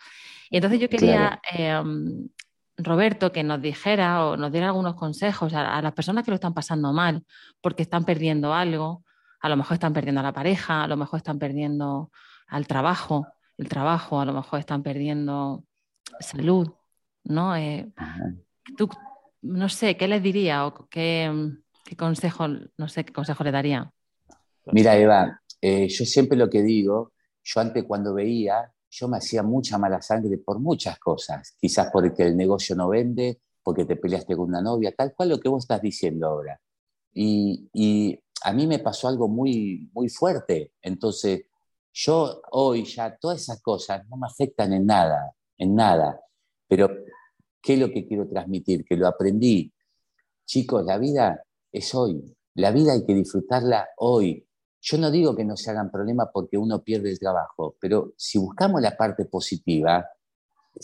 Y 0.49 0.57
entonces 0.57 0.79
yo 0.79 0.89
quería, 0.89 1.41
em, 1.51 2.29
Roberto, 2.77 3.31
que 3.31 3.43
nos 3.43 3.61
dijera 3.61 4.25
o 4.25 4.37
nos 4.37 4.51
diera 4.51 4.67
algunos 4.67 4.95
consejos 4.95 5.53
a, 5.53 5.77
a 5.77 5.81
las 5.81 5.93
personas 5.93 6.23
que 6.23 6.31
lo 6.31 6.35
están 6.35 6.53
pasando 6.53 6.93
mal, 6.93 7.25
porque 7.61 7.81
están 7.81 8.05
perdiendo 8.05 8.53
algo, 8.53 9.03
a 9.39 9.49
lo 9.49 9.57
mejor 9.57 9.75
están 9.75 9.93
perdiendo 9.93 10.21
a 10.21 10.25
la 10.25 10.33
pareja, 10.33 10.83
a 10.83 10.87
lo 10.87 10.97
mejor 10.97 11.17
están 11.17 11.39
perdiendo 11.39 12.11
al 12.47 12.67
trabajo, 12.67 13.25
el 13.61 13.69
trabajo, 13.69 14.19
a 14.19 14.25
lo 14.25 14.33
mejor 14.33 14.59
están 14.59 14.81
perdiendo 14.81 15.63
salud, 16.19 16.67
¿no? 17.23 17.55
Eh, 17.55 17.91
tú, 18.75 18.89
no 19.43 19.69
sé, 19.69 19.95
¿qué 19.97 20.07
les 20.07 20.23
diría 20.23 20.65
o 20.65 20.87
qué, 20.89 21.31
consejo, 21.95 22.47
no 22.47 22.87
sé, 22.87 23.05
qué 23.05 23.13
consejo 23.13 23.43
le 23.43 23.51
daría? 23.51 23.93
Mira, 24.71 24.97
Eva, 24.97 25.41
eh, 25.61 25.87
yo 25.87 26.05
siempre 26.05 26.37
lo 26.37 26.49
que 26.49 26.63
digo, 26.63 27.13
yo 27.43 27.61
antes 27.61 27.83
cuando 27.83 28.15
veía, 28.15 28.71
yo 28.89 29.07
me 29.07 29.17
hacía 29.17 29.43
mucha 29.43 29.77
mala 29.77 30.01
sangre 30.01 30.39
por 30.39 30.59
muchas 30.59 30.97
cosas, 30.97 31.55
quizás 31.59 31.89
porque 31.93 32.23
el 32.23 32.35
negocio 32.35 32.75
no 32.75 32.89
vende, 32.89 33.41
porque 33.61 33.85
te 33.85 33.95
peleaste 33.95 34.35
con 34.35 34.49
una 34.49 34.61
novia, 34.61 34.91
tal 34.95 35.13
cual 35.15 35.29
lo 35.29 35.39
que 35.39 35.49
vos 35.49 35.65
estás 35.65 35.83
diciendo 35.83 36.25
ahora. 36.25 36.59
Y, 37.13 37.69
y 37.73 38.19
a 38.43 38.53
mí 38.53 38.65
me 38.65 38.79
pasó 38.79 39.07
algo 39.07 39.27
muy, 39.27 39.91
muy 39.93 40.09
fuerte, 40.09 40.73
entonces 40.81 41.45
yo 41.93 42.41
hoy 42.51 42.85
ya 42.85 43.17
todas 43.17 43.41
esas 43.41 43.61
cosas 43.61 44.07
no 44.09 44.17
me 44.17 44.27
afectan 44.27 44.73
en 44.73 44.85
nada, 44.85 45.33
en 45.57 45.75
nada. 45.75 46.19
Pero, 46.67 46.89
¿qué 47.61 47.73
es 47.73 47.79
lo 47.79 47.91
que 47.91 48.07
quiero 48.07 48.27
transmitir? 48.27 48.85
Que 48.85 48.95
lo 48.95 49.07
aprendí. 49.07 49.71
Chicos, 50.45 50.85
la 50.85 50.97
vida 50.97 51.43
es 51.71 51.93
hoy. 51.93 52.35
La 52.55 52.71
vida 52.71 52.93
hay 52.93 53.05
que 53.05 53.13
disfrutarla 53.13 53.89
hoy. 53.97 54.45
Yo 54.81 54.97
no 54.97 55.11
digo 55.11 55.35
que 55.35 55.45
no 55.45 55.55
se 55.55 55.69
hagan 55.69 55.91
problemas 55.91 56.29
porque 56.33 56.57
uno 56.57 56.83
pierde 56.83 57.11
el 57.11 57.19
trabajo, 57.19 57.75
pero 57.79 58.13
si 58.17 58.39
buscamos 58.39 58.81
la 58.81 58.97
parte 58.97 59.25
positiva, 59.25 60.09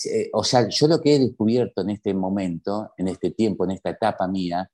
eh, 0.06 0.30
o 0.34 0.43
sea, 0.43 0.67
yo 0.70 0.88
lo 0.88 1.02
que 1.02 1.15
he 1.15 1.20
descubierto 1.20 1.82
en 1.82 1.89
este 1.91 2.13
momento, 2.13 2.93
en 2.98 3.08
este 3.08 3.32
tiempo, 3.32 3.63
en 3.63 3.72
esta 3.72 3.89
etapa 3.89 4.28
mía, 4.28 4.70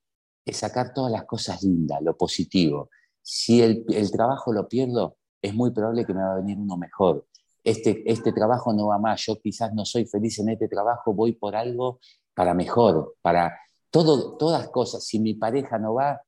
es 0.46 0.58
sacar 0.58 0.94
todas 0.94 1.12
las 1.12 1.24
cosas 1.26 1.64
lindas, 1.64 2.02
lo 2.02 2.18
positivo. 2.18 2.90
Si 3.22 3.62
el, 3.62 3.86
trabajo 4.12 4.52
lo 4.52 4.68
pierdo, 4.68 5.18
es 5.44 5.54
muy 5.54 5.72
probable 5.72 6.06
que 6.06 6.14
me 6.14 6.22
va 6.22 6.34
a 6.34 6.38
venir 6.38 6.58
uno 6.58 6.78
mejor. 6.78 7.28
Este, 7.64 8.04
este 8.12 8.32
trabajo 8.32 8.74
no 8.74 8.88
va 8.88 8.98
más, 8.98 9.26
yo 9.26 9.40
quizás 9.40 9.74
no 9.74 9.86
soy 9.86 10.06
feliz 10.06 10.40
en 10.40 10.50
este 10.50 10.68
trabajo, 10.68 11.14
voy 11.14 11.34
por 11.34 11.56
algo 11.56 12.00
para 12.34 12.54
mejor, 12.54 13.16
para 13.22 13.58
todo, 13.92 14.38
todas 14.38 14.70
cosas. 14.70 15.06
Si 15.06 15.20
mi 15.20 15.34
pareja 15.34 15.78
no 15.78 15.94
va, 15.96 16.22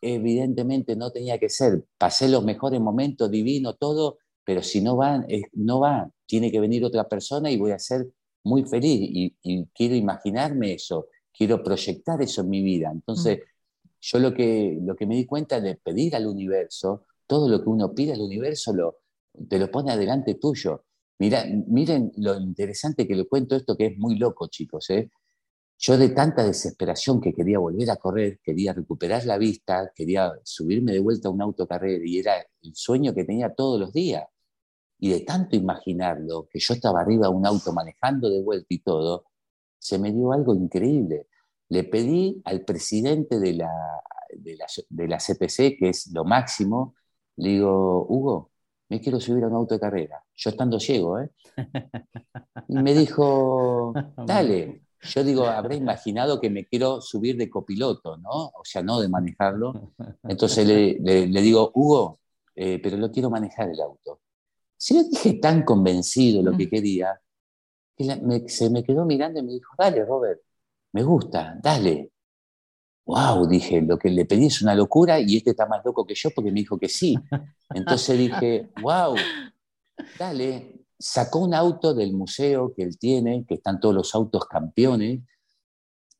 evidentemente 0.00 0.96
no 0.96 1.12
tenía 1.12 1.38
que 1.38 1.50
ser. 1.50 1.84
Pasé 1.98 2.28
los 2.28 2.44
mejores 2.44 2.80
momentos, 2.80 3.30
divino, 3.30 3.74
todo, 3.74 4.18
pero 4.42 4.62
si 4.62 4.80
no 4.80 4.96
van, 4.96 5.26
no 5.52 5.80
va. 5.80 6.10
Tiene 6.26 6.50
que 6.50 6.60
venir 6.60 6.84
otra 6.84 7.08
persona 7.08 7.50
y 7.50 7.58
voy 7.58 7.72
a 7.72 7.78
ser 7.78 8.08
muy 8.44 8.64
feliz 8.64 9.34
y, 9.42 9.66
quiero 9.74 9.94
imaginarme 9.94 10.72
eso, 10.72 11.08
quiero 11.32 11.62
proyectar 11.62 12.20
eso 12.22 12.40
en 12.40 12.48
mi 12.48 12.62
vida. 12.62 12.90
Entonces, 12.90 13.38
mm. 13.38 13.88
yo 14.00 14.18
lo 14.18 14.34
que, 14.34 14.78
lo 14.82 14.96
que 14.96 15.06
me 15.06 15.14
di 15.14 15.26
cuenta 15.26 15.60
de 15.60 15.76
pedir 15.76 16.16
al 16.16 16.26
universo, 16.26 17.04
todo 17.26 17.48
lo 17.48 17.62
que 17.62 17.68
uno 17.68 17.94
pide 17.94 18.12
al 18.12 18.20
universo 18.20 18.72
lo, 18.72 18.98
te 19.48 19.58
lo 19.58 19.70
pone 19.70 19.92
adelante 19.92 20.34
tuyo. 20.34 20.84
Mira, 21.18 21.44
miren 21.68 22.12
lo 22.16 22.38
interesante 22.38 23.06
que 23.06 23.14
le 23.14 23.26
cuento 23.26 23.56
esto, 23.56 23.76
que 23.76 23.86
es 23.86 23.98
muy 23.98 24.16
loco, 24.18 24.48
chicos. 24.48 24.90
¿eh? 24.90 25.10
Yo 25.78 25.96
de 25.96 26.10
tanta 26.10 26.44
desesperación 26.44 27.20
que 27.20 27.32
quería 27.32 27.58
volver 27.58 27.90
a 27.90 27.96
correr, 27.96 28.40
quería 28.42 28.72
recuperar 28.72 29.24
la 29.26 29.38
vista, 29.38 29.90
quería 29.94 30.32
subirme 30.44 30.92
de 30.92 31.00
vuelta 31.00 31.28
a 31.28 31.32
un 31.32 31.42
autocarrera 31.42 32.02
y 32.04 32.18
era 32.18 32.36
el 32.62 32.74
sueño 32.74 33.14
que 33.14 33.24
tenía 33.24 33.54
todos 33.54 33.80
los 33.80 33.92
días. 33.92 34.24
Y 34.98 35.10
de 35.10 35.20
tanto 35.20 35.56
imaginarlo, 35.56 36.48
que 36.50 36.60
yo 36.60 36.74
estaba 36.74 37.00
arriba 37.00 37.26
de 37.26 37.34
un 37.34 37.46
auto 37.46 37.72
manejando 37.72 38.30
de 38.30 38.40
vuelta 38.40 38.66
y 38.68 38.78
todo, 38.78 39.24
se 39.78 39.98
me 39.98 40.12
dio 40.12 40.32
algo 40.32 40.54
increíble. 40.54 41.26
Le 41.68 41.84
pedí 41.84 42.40
al 42.44 42.64
presidente 42.64 43.40
de 43.40 43.54
la, 43.54 43.70
de 44.36 44.56
la, 44.56 44.66
de 44.88 45.08
la 45.08 45.18
CPC, 45.18 45.76
que 45.78 45.88
es 45.88 46.12
lo 46.12 46.24
máximo, 46.24 46.94
le 47.36 47.48
digo, 47.48 48.06
Hugo, 48.08 48.50
me 48.88 49.00
quiero 49.00 49.20
subir 49.20 49.44
a 49.44 49.48
un 49.48 49.54
auto 49.54 49.74
de 49.74 49.80
carrera, 49.80 50.22
yo 50.34 50.50
estando 50.50 50.78
ciego, 50.78 51.18
¿eh? 51.18 51.30
Y 52.68 52.74
me 52.74 52.94
dijo, 52.94 53.94
dale, 54.26 54.82
yo 55.00 55.24
digo, 55.24 55.46
habré 55.46 55.76
imaginado 55.76 56.40
que 56.40 56.50
me 56.50 56.66
quiero 56.66 57.00
subir 57.00 57.36
de 57.36 57.50
copiloto, 57.50 58.16
¿no? 58.18 58.30
O 58.30 58.64
sea, 58.64 58.82
no 58.82 59.00
de 59.00 59.08
manejarlo. 59.08 59.94
Entonces 60.22 60.66
le, 60.66 61.26
digo, 61.26 61.72
Hugo, 61.74 62.20
eh, 62.54 62.78
pero 62.82 62.96
lo 62.96 63.10
quiero 63.10 63.30
manejar 63.30 63.70
el 63.70 63.80
auto. 63.80 64.20
Si 64.76 64.94
yo 64.94 65.04
dije 65.04 65.34
tan 65.34 65.64
convencido 65.64 66.42
lo 66.42 66.56
que 66.56 66.66
mm. 66.66 66.70
quería, 66.70 67.20
que 67.96 68.48
se 68.48 68.70
me 68.70 68.82
quedó 68.84 69.04
mirando 69.04 69.40
y 69.40 69.42
me 69.42 69.52
dijo, 69.52 69.74
dale, 69.78 70.04
Robert, 70.04 70.40
me 70.92 71.02
gusta, 71.02 71.58
dale. 71.62 72.10
Wow, 73.04 73.48
dije, 73.48 73.82
lo 73.82 73.98
que 73.98 74.10
le 74.10 74.24
pedí 74.24 74.46
es 74.46 74.62
una 74.62 74.74
locura 74.74 75.18
y 75.18 75.36
este 75.36 75.50
está 75.50 75.66
más 75.66 75.84
loco 75.84 76.06
que 76.06 76.14
yo 76.14 76.30
porque 76.30 76.52
me 76.52 76.60
dijo 76.60 76.78
que 76.78 76.88
sí. 76.88 77.16
Entonces 77.74 78.18
dije, 78.18 78.70
wow, 78.80 79.14
dale, 80.18 80.86
sacó 80.98 81.40
un 81.40 81.54
auto 81.54 81.94
del 81.94 82.12
museo 82.12 82.72
que 82.74 82.84
él 82.84 82.98
tiene, 82.98 83.44
que 83.46 83.54
están 83.54 83.80
todos 83.80 83.94
los 83.94 84.14
autos 84.14 84.44
campeones, 84.46 85.20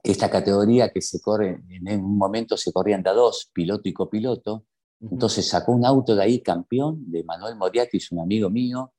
esta 0.03 0.29
categoría 0.29 0.90
que 0.90 1.01
se 1.01 1.21
corre, 1.21 1.62
en 1.68 2.05
un 2.05 2.18
momento 2.18 2.57
se 2.57 2.73
corrían 2.73 3.03
de 3.03 3.11
a 3.11 3.12
dos, 3.12 3.51
piloto 3.53 3.88
y 3.88 3.92
copiloto, 3.92 4.64
entonces 5.01 5.49
sacó 5.49 5.73
un 5.73 5.85
auto 5.85 6.14
de 6.16 6.23
ahí 6.23 6.42
campeón, 6.42 7.11
de 7.11 7.23
Manuel 7.23 7.57
Moriatis, 7.57 8.11
un 8.11 8.21
amigo 8.21 8.51
mío, 8.51 8.92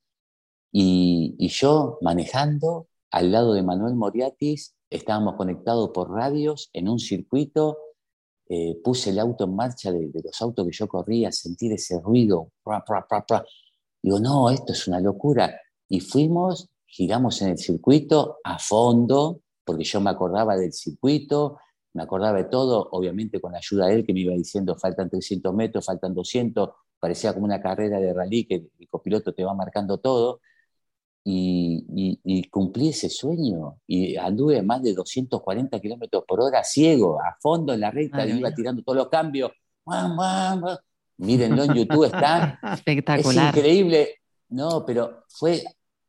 y, 0.72 1.48
yo 1.50 2.00
manejando 2.02 2.88
al 3.12 3.32
lado 3.32 3.54
de 3.54 3.64
Manuel 3.64 3.96
Moriatis, 3.96 4.76
estábamos 4.94 5.36
conectados 5.36 5.90
por 5.90 6.12
radios 6.12 6.70
en 6.74 6.88
un 6.88 7.00
circuito, 7.00 7.78
eh, 8.48 8.80
puse 8.84 9.10
el 9.10 9.20
auto 9.20 9.46
en 9.46 9.56
marcha 9.56 9.92
de, 9.92 10.12
los 10.24 10.42
autos 10.42 10.66
que 10.66 10.72
yo 10.72 10.88
corría, 10.88 11.32
sentir 11.32 11.74
ese 11.74 12.00
ruido, 12.00 12.52
digo, 14.02 14.20
no, 14.20 14.50
esto 14.50 14.74
es 14.74 14.88
una 14.88 15.00
locura. 15.00 15.60
Y 15.90 16.00
fuimos, 16.00 16.70
giramos 16.86 17.42
en 17.42 17.50
el 17.50 17.58
circuito 17.58 18.38
a 18.44 18.60
fondo, 18.60 19.42
porque 19.66 19.84
yo 19.84 20.00
me 20.02 20.12
acordaba 20.12 20.56
del 20.58 20.74
circuito, 20.74 21.58
me 21.94 22.04
acordaba 22.04 22.38
de 22.38 22.46
todo, 22.46 22.90
obviamente 22.92 23.40
con 23.40 23.54
la 23.54 23.60
ayuda 23.60 23.88
de 23.88 23.96
él 23.96 24.06
que 24.06 24.14
me 24.14 24.22
iba 24.22 24.34
diciendo 24.34 24.76
faltan 24.76 25.10
300 25.10 25.54
metros, 25.54 25.86
faltan 25.86 26.14
200, 26.14 26.70
parecía 27.00 27.34
como 27.34 27.46
una 27.46 27.62
carrera 27.62 28.00
de 28.00 28.14
rally 28.14 28.46
que 28.46 28.56
el 28.80 28.90
copiloto 28.90 29.34
te 29.34 29.44
va 29.44 29.54
marcando 29.54 30.00
todo. 30.00 30.42
Y, 31.26 32.50
cumplí 32.50 32.90
ese 32.90 33.10
sueño 33.10 33.80
y 33.88 34.16
anduve 34.18 34.62
más 34.62 34.84
de 34.84 34.94
240 34.94 35.80
kilómetros 35.80 36.24
por 36.28 36.42
hora 36.42 36.64
ciego, 36.64 37.20
a 37.20 37.38
fondo 37.42 37.74
en 37.74 37.80
la 37.80 37.92
recta, 37.92 38.26
y 38.28 38.38
iba 38.38 38.54
tirando 38.54 38.84
todos 38.84 38.98
los 38.98 39.10
cambios. 39.10 39.52
Mírenlo 41.18 41.64
en 41.64 41.74
YouTube, 41.74 42.06
está 42.06 42.60
espectacular. 42.74 43.50
Es 43.50 43.58
increíble. 43.58 44.10
No, 44.50 44.86
pero 44.86 45.24
fue 45.30 45.64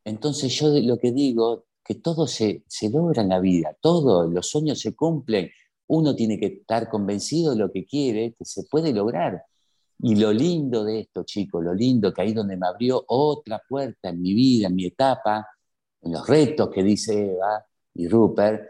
entonces 0.04 0.52
yo 0.54 0.68
lo 0.68 0.98
que 0.98 1.12
digo, 1.12 1.64
que 1.82 1.94
todo 1.94 2.26
se, 2.26 2.62
logra 2.92 3.22
en 3.22 3.30
la 3.30 3.40
vida, 3.40 3.76
todo, 3.80 4.28
los 4.28 4.48
sueños 4.48 4.80
se 4.80 4.94
cumplen, 4.94 5.50
uno 5.86 6.14
tiene 6.14 6.38
que 6.38 6.46
estar 6.46 6.88
convencido 6.88 7.52
de 7.52 7.58
lo 7.58 7.72
que 7.72 7.84
quiere, 7.84 8.34
que 8.34 8.44
se 8.44 8.64
puede 8.64 8.92
lograr. 8.92 9.42
Y 9.98 10.16
lo 10.16 10.32
lindo 10.32 10.84
de 10.84 11.00
esto, 11.00 11.24
chicos, 11.24 11.64
lo 11.64 11.74
lindo 11.74 12.12
que 12.12 12.22
ahí 12.22 12.32
donde 12.32 12.56
me 12.56 12.66
abrió 12.66 13.04
otra 13.08 13.62
puerta 13.66 14.10
en 14.10 14.20
mi 14.20 14.34
vida, 14.34 14.68
en 14.68 14.74
mi 14.74 14.86
etapa, 14.86 15.46
en 16.02 16.12
los 16.12 16.26
retos 16.26 16.68
que 16.70 16.82
dice 16.82 17.32
Eva 17.32 17.64
y 17.94 18.08
Rupert, 18.08 18.62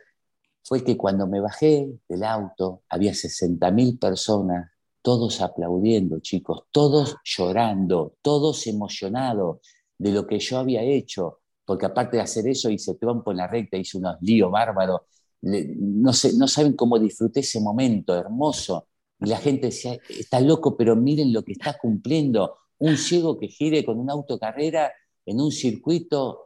fue 0.62 0.82
que 0.82 0.96
cuando 0.96 1.26
me 1.26 1.40
bajé 1.40 2.00
del 2.08 2.24
auto 2.24 2.82
había 2.88 3.12
60.000 3.12 3.98
personas, 3.98 4.70
todos 5.02 5.40
aplaudiendo, 5.40 6.20
chicos, 6.20 6.64
todos 6.70 7.16
llorando, 7.24 8.16
todos 8.22 8.66
emocionados, 8.66 9.58
de 9.98 10.12
lo 10.12 10.26
que 10.26 10.38
yo 10.38 10.58
había 10.58 10.82
hecho, 10.82 11.40
porque 11.64 11.86
aparte 11.86 12.16
de 12.16 12.22
hacer 12.22 12.46
eso 12.48 12.70
hice 12.70 12.94
trompo 12.94 13.30
en 13.30 13.38
la 13.38 13.46
recta, 13.46 13.76
hice 13.76 13.98
unos 13.98 14.16
líos 14.20 14.50
bárbaros, 14.50 15.02
no, 15.42 16.12
sé, 16.12 16.32
no 16.36 16.48
saben 16.48 16.74
cómo 16.74 16.98
disfruté 16.98 17.40
ese 17.40 17.60
momento 17.60 18.16
hermoso. 18.16 18.88
Y 19.20 19.26
la 19.26 19.38
gente 19.38 19.66
decía, 19.66 19.98
está 20.08 20.40
loco, 20.40 20.76
pero 20.76 20.96
miren 20.96 21.32
lo 21.32 21.42
que 21.42 21.52
está 21.52 21.78
cumpliendo. 21.78 22.56
Un 22.78 22.96
ciego 22.96 23.38
que 23.38 23.48
gire 23.48 23.84
con 23.84 23.98
una 23.98 24.12
autocarrera 24.12 24.92
en 25.24 25.40
un 25.40 25.50
circuito 25.50 26.44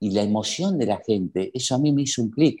y 0.00 0.10
la 0.10 0.22
emoción 0.22 0.78
de 0.78 0.86
la 0.86 0.98
gente, 0.98 1.50
eso 1.54 1.74
a 1.74 1.78
mí 1.78 1.92
me 1.92 2.02
hizo 2.02 2.22
un 2.22 2.30
clic. 2.30 2.60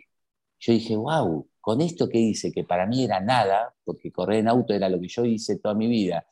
Yo 0.58 0.72
dije, 0.72 0.96
wow, 0.96 1.46
con 1.60 1.80
esto 1.80 2.08
que 2.08 2.18
hice, 2.18 2.52
que 2.52 2.64
para 2.64 2.86
mí 2.86 3.04
era 3.04 3.20
nada, 3.20 3.74
porque 3.84 4.10
correr 4.10 4.38
en 4.38 4.48
auto 4.48 4.72
era 4.72 4.88
lo 4.88 5.00
que 5.00 5.08
yo 5.08 5.24
hice 5.24 5.58
toda 5.58 5.74
mi 5.74 5.86
vida, 5.86 6.26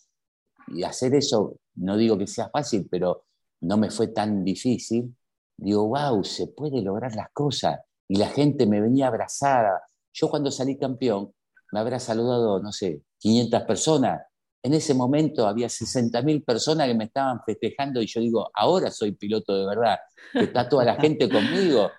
y 0.68 0.82
hacer 0.82 1.14
eso, 1.14 1.58
no 1.74 1.96
digo 1.96 2.16
que 2.16 2.26
sea 2.26 2.48
fácil, 2.48 2.86
pero 2.90 3.24
no 3.60 3.76
me 3.76 3.90
fue 3.90 4.08
tan 4.08 4.44
difícil, 4.44 5.14
digo, 5.56 5.88
wow, 5.88 6.24
se 6.24 6.48
puede 6.48 6.80
lograr 6.82 7.14
las 7.14 7.30
cosas. 7.32 7.80
Y 8.08 8.16
la 8.16 8.28
gente 8.28 8.66
me 8.66 8.80
venía 8.80 9.08
abrazada. 9.08 9.82
Yo 10.12 10.28
cuando 10.28 10.50
salí 10.50 10.76
campeón, 10.78 11.32
me 11.72 11.80
habrá 11.80 11.98
saludado, 11.98 12.60
no 12.60 12.72
sé, 12.72 13.02
500 13.24 13.62
personas. 13.62 14.22
En 14.62 14.74
ese 14.74 14.92
momento 14.92 15.46
había 15.46 15.68
60.000 15.68 16.44
personas 16.44 16.86
que 16.86 16.94
me 16.94 17.04
estaban 17.04 17.40
festejando 17.44 18.02
y 18.02 18.06
yo 18.06 18.20
digo, 18.20 18.50
ahora 18.52 18.90
soy 18.90 19.12
piloto 19.12 19.56
de 19.56 19.66
verdad, 19.66 19.96
que 20.32 20.44
está 20.44 20.68
toda 20.68 20.84
la 20.84 20.96
gente 20.96 21.28
conmigo. 21.28 21.90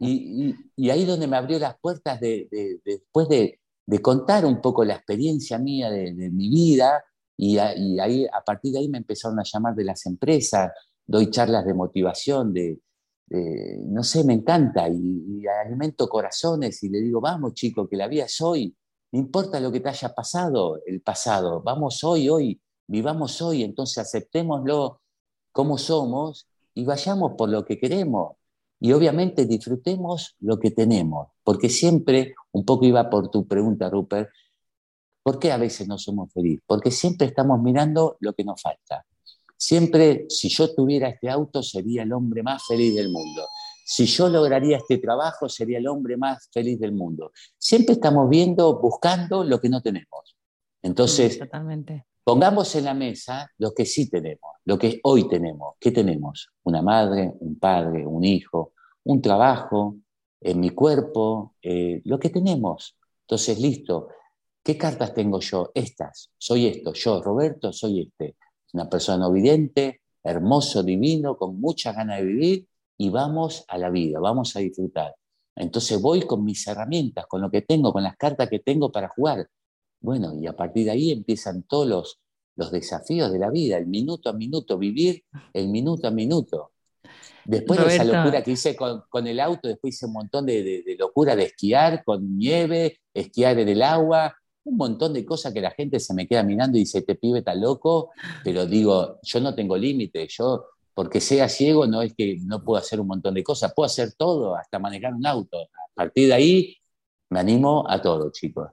Y, 0.00 0.54
ahí 0.90 1.04
donde 1.04 1.26
me 1.28 1.36
abrió 1.36 1.58
las 1.58 1.78
puertas 1.78 2.18
de, 2.18 2.48
después 2.84 3.28
de, 3.28 3.60
contar 4.02 4.44
un 4.44 4.60
poco 4.60 4.84
la 4.84 4.94
experiencia 4.94 5.58
mía 5.58 5.88
de, 5.90 6.30
mi 6.30 6.48
vida, 6.48 7.04
y, 7.36 7.58
y, 7.58 8.00
ahí 8.00 8.26
a 8.26 8.42
partir 8.42 8.72
de 8.72 8.78
ahí 8.78 8.88
me 8.88 8.98
empezaron 8.98 9.38
a 9.38 9.44
llamar 9.44 9.74
de 9.74 9.84
las 9.84 10.04
empresas, 10.06 10.72
doy 11.06 11.30
charlas 11.30 11.64
de 11.64 11.74
motivación, 11.74 12.52
de, 12.52 12.80
no 13.28 14.02
sé, 14.02 14.24
me 14.24 14.32
encanta, 14.32 14.88
y, 14.88 15.44
alimento 15.64 16.08
corazones 16.08 16.82
y 16.82 16.88
le 16.88 17.00
digo, 17.00 17.20
vamos 17.20 17.54
chicos, 17.54 17.86
que 17.88 17.96
la 17.96 18.08
vida 18.08 18.24
es 18.24 18.40
hoy, 18.40 18.74
no 19.12 19.18
importa 19.18 19.60
lo 19.60 19.70
que 19.70 19.80
te 19.80 19.88
haya 19.88 20.14
pasado, 20.14 20.80
el 20.86 21.00
pasado, 21.00 21.62
vamos 21.62 22.02
hoy, 22.04 22.28
hoy, 22.28 22.60
vivamos 22.86 23.40
hoy, 23.40 23.62
entonces 23.62 23.98
aceptémoslo 23.98 25.00
como 25.52 25.78
somos 25.78 26.46
y 26.74 26.84
vayamos 26.84 27.32
por 27.36 27.48
lo 27.48 27.64
que 27.64 27.78
queremos. 27.78 28.36
Y 28.78 28.92
obviamente 28.92 29.46
disfrutemos 29.46 30.36
lo 30.40 30.58
que 30.58 30.70
tenemos, 30.70 31.28
porque 31.42 31.70
siempre, 31.70 32.34
un 32.52 32.64
poco 32.64 32.84
iba 32.84 33.08
por 33.08 33.30
tu 33.30 33.46
pregunta, 33.46 33.88
Rupert, 33.88 34.28
¿por 35.22 35.38
qué 35.38 35.50
a 35.50 35.56
veces 35.56 35.88
no 35.88 35.98
somos 35.98 36.32
felices? 36.32 36.62
Porque 36.66 36.90
siempre 36.90 37.28
estamos 37.28 37.60
mirando 37.62 38.16
lo 38.20 38.34
que 38.34 38.44
nos 38.44 38.60
falta. 38.60 39.06
Siempre, 39.56 40.26
si 40.28 40.50
yo 40.50 40.74
tuviera 40.74 41.08
este 41.08 41.30
auto, 41.30 41.62
sería 41.62 42.02
el 42.02 42.12
hombre 42.12 42.42
más 42.42 42.66
feliz 42.66 42.94
del 42.94 43.10
mundo. 43.10 43.46
Si 43.88 44.04
yo 44.06 44.28
lograría 44.28 44.78
este 44.78 44.98
trabajo, 44.98 45.48
sería 45.48 45.78
el 45.78 45.86
hombre 45.86 46.16
más 46.16 46.50
feliz 46.52 46.80
del 46.80 46.90
mundo. 46.90 47.30
Siempre 47.56 47.92
estamos 47.92 48.28
viendo, 48.28 48.80
buscando 48.80 49.44
lo 49.44 49.60
que 49.60 49.68
no 49.68 49.80
tenemos. 49.80 50.36
Entonces, 50.82 51.38
pongamos 52.24 52.74
en 52.74 52.84
la 52.84 52.94
mesa 52.94 53.48
lo 53.58 53.72
que 53.72 53.86
sí 53.86 54.10
tenemos, 54.10 54.56
lo 54.64 54.76
que 54.76 54.98
hoy 55.04 55.28
tenemos. 55.28 55.74
¿Qué 55.78 55.92
tenemos? 55.92 56.48
Una 56.64 56.82
madre, 56.82 57.32
un 57.38 57.60
padre, 57.60 58.04
un 58.04 58.24
hijo, 58.24 58.72
un 59.04 59.22
trabajo, 59.22 59.94
en 60.40 60.58
mi 60.58 60.70
cuerpo, 60.70 61.54
eh, 61.62 62.02
lo 62.06 62.18
que 62.18 62.30
tenemos. 62.30 62.98
Entonces, 63.20 63.60
listo. 63.60 64.08
¿Qué 64.64 64.76
cartas 64.76 65.14
tengo 65.14 65.38
yo? 65.38 65.70
Estas. 65.72 66.32
Soy 66.36 66.66
esto. 66.66 66.92
Yo, 66.92 67.22
Roberto, 67.22 67.72
soy 67.72 68.00
este. 68.00 68.34
Una 68.72 68.90
persona 68.90 69.28
obediente, 69.28 70.00
hermoso, 70.24 70.82
divino, 70.82 71.36
con 71.36 71.60
muchas 71.60 71.94
ganas 71.94 72.18
de 72.18 72.24
vivir 72.24 72.66
y 72.98 73.10
vamos 73.10 73.64
a 73.68 73.78
la 73.78 73.90
vida, 73.90 74.18
vamos 74.20 74.56
a 74.56 74.60
disfrutar. 74.60 75.14
Entonces 75.54 76.00
voy 76.00 76.22
con 76.22 76.44
mis 76.44 76.66
herramientas, 76.66 77.26
con 77.26 77.40
lo 77.40 77.50
que 77.50 77.62
tengo, 77.62 77.92
con 77.92 78.02
las 78.02 78.16
cartas 78.16 78.48
que 78.48 78.58
tengo 78.58 78.92
para 78.92 79.08
jugar. 79.08 79.48
Bueno, 80.00 80.34
y 80.34 80.46
a 80.46 80.54
partir 80.54 80.84
de 80.84 80.90
ahí 80.92 81.10
empiezan 81.10 81.62
todos 81.62 81.86
los, 81.86 82.20
los 82.56 82.70
desafíos 82.70 83.32
de 83.32 83.38
la 83.38 83.50
vida, 83.50 83.78
el 83.78 83.86
minuto 83.86 84.28
a 84.28 84.32
minuto, 84.32 84.78
vivir 84.78 85.24
el 85.52 85.68
minuto 85.68 86.08
a 86.08 86.10
minuto. 86.10 86.72
Después 87.44 87.78
de 87.80 87.94
esa 87.94 88.04
locura 88.04 88.42
que 88.42 88.50
hice 88.52 88.76
con, 88.76 89.26
el 89.26 89.40
auto, 89.40 89.68
después 89.68 89.94
hice 89.94 90.06
un 90.06 90.14
montón 90.14 90.46
de, 90.46 90.96
locura 90.98 91.36
de 91.36 91.44
esquiar 91.44 92.02
con 92.04 92.36
nieve, 92.36 93.00
esquiar 93.14 93.58
en 93.58 93.68
el 93.68 93.82
agua, 93.82 94.36
un 94.64 94.76
montón 94.76 95.12
de 95.12 95.24
cosas 95.24 95.52
que 95.52 95.60
la 95.60 95.70
gente 95.70 96.00
se 96.00 96.12
me 96.12 96.26
queda 96.26 96.42
mirando 96.42 96.76
y 96.76 96.80
dice, 96.80 96.98
este 96.98 97.14
pibe 97.14 97.38
está 97.38 97.54
loco, 97.54 98.10
pero 98.42 98.66
digo, 98.66 99.20
yo 99.22 99.40
no 99.40 99.54
tengo 99.54 99.76
límite, 99.76 100.26
yo, 100.28 100.64
porque 100.96 101.20
sea 101.20 101.46
ciego, 101.50 101.86
no 101.86 102.00
es 102.00 102.14
que 102.14 102.38
no 102.46 102.64
puedo 102.64 102.78
hacer 102.78 103.00
un 103.00 103.08
montón 103.08 103.34
de 103.34 103.44
cosas, 103.44 103.74
puedo 103.76 103.84
hacer 103.84 104.14
todo, 104.14 104.56
hasta 104.56 104.78
manejar 104.78 105.12
un 105.12 105.26
auto. 105.26 105.60
A 105.60 105.94
partir 105.94 106.28
de 106.28 106.32
ahí, 106.32 106.76
me 107.28 107.38
animo 107.38 107.84
a 107.86 108.00
todo, 108.00 108.32
chicos. 108.32 108.70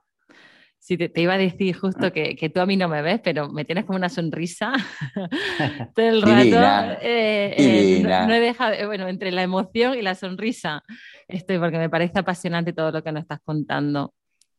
Sí, 0.80 0.98
te, 0.98 1.12
iba 1.22 1.34
a 1.34 1.38
decir 1.38 1.76
justo 1.76 2.14
que, 2.14 2.38
que, 2.38 2.50
tú 2.50 2.62
a 2.62 2.66
mí 2.66 2.78
no 2.78 2.88
me 2.88 3.02
ves, 3.02 3.20
pero 3.22 3.50
me 3.50 3.66
tienes 3.66 3.84
como 3.84 3.98
una 3.98 4.08
sonrisa 4.08 4.72
todo 5.96 6.06
el 6.06 6.22
rato. 6.54 7.02
Eh, 7.02 7.56
eh, 7.58 8.04
no, 8.04 8.34
he 8.34 8.40
dejado, 8.40 8.74
eh, 8.74 8.86
bueno, 8.86 9.10
entre 9.10 9.30
la 9.34 9.44
emoción 9.44 9.98
y 9.98 10.02
la 10.02 10.16
sonrisa 10.16 10.82
estoy, 11.28 11.60
porque 11.60 11.78
me 11.78 11.90
parece 11.90 12.20
apasionante 12.20 12.72
todo 12.72 12.92
lo 12.92 13.04
que 13.04 13.12
nos 13.12 13.24
estás 13.24 13.40
contando. 13.44 14.14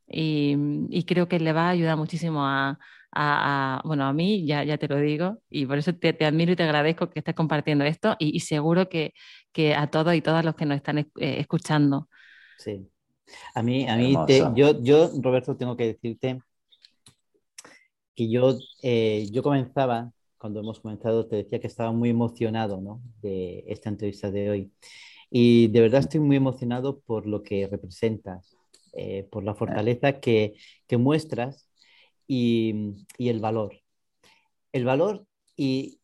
Y, 0.07 0.55
y 0.91 1.05
creo 1.05 1.29
que 1.29 1.41
le 1.41 1.55
va 1.55 1.69
a 1.69 1.71
ayudar 1.71 1.97
muchísimo 1.97 2.45
a, 2.45 2.79
a, 3.15 3.83
bueno, 3.85 4.05
a 4.05 4.13
mí, 4.13 4.47
ya, 4.47 4.65
ya 4.65 4.79
te 4.79 4.89
lo 4.89 4.99
digo, 4.99 5.39
y 5.51 5.67
por 5.67 5.79
eso 5.79 5.95
te, 5.95 6.13
te 6.13 6.25
admiro 6.25 6.53
y 6.53 6.57
te 6.57 6.63
agradezco 6.65 7.11
que 7.11 7.21
estés 7.21 7.35
compartiendo 7.35 7.85
esto, 7.85 8.17
y, 8.19 8.37
y 8.37 8.41
seguro 8.41 8.89
que, 8.89 9.15
que, 9.53 9.75
a 9.75 9.89
todos 9.89 10.15
y 10.15 10.21
todas 10.21 10.45
los 10.45 10.55
que 10.55 10.67
nos 10.67 10.77
están 10.77 11.11
escuchando. 11.17 12.09
Sí. 12.59 12.89
A 13.55 13.63
mí, 13.63 13.89
a 13.89 13.97
mí 13.97 14.17
yo, 14.55 14.83
yo, 14.83 15.11
Roberto, 15.23 15.57
tengo 15.57 15.77
que 15.77 15.87
decirte 15.87 16.41
que 18.15 18.31
yo, 18.31 18.57
eh, 18.83 19.27
yo 19.33 19.43
comenzaba, 19.43 20.13
cuando 20.39 20.61
hemos 20.61 20.81
comenzado, 20.81 21.27
te 21.27 21.37
decía 21.37 21.61
que 21.61 21.67
estaba 21.67 21.93
muy 21.93 22.11
emocionado 22.11 22.81
¿no? 22.81 23.01
de 23.23 23.65
esta 23.67 23.89
entrevista 23.89 24.31
de 24.31 24.51
hoy. 24.51 24.73
Y 25.31 25.69
de 25.69 25.81
verdad 25.81 26.01
estoy 26.01 26.21
muy 26.21 26.37
emocionado 26.37 27.01
por 27.01 27.27
lo 27.27 27.43
que 27.43 27.67
representas, 27.67 28.57
eh, 28.93 29.27
por 29.31 29.43
la 29.43 29.55
fortaleza 29.55 30.21
que, 30.21 30.55
que 30.87 30.97
muestras 30.97 31.69
y, 32.27 32.95
y, 33.19 33.29
el 33.29 33.41
valor. 33.41 33.81
El 34.73 34.85
valor 34.85 35.27
y... 35.57 36.01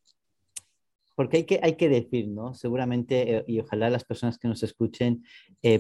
Porque 1.17 1.39
hay 1.39 1.45
que, 1.45 1.61
hay 1.63 1.77
que 1.77 1.89
decir, 1.91 2.29
¿no? 2.29 2.55
Seguramente, 2.55 3.37
eh, 3.37 3.45
y 3.47 3.61
ojalá 3.61 3.91
las 3.91 4.05
personas 4.05 4.39
que 4.39 4.49
nos 4.49 4.63
escuchen 4.63 5.23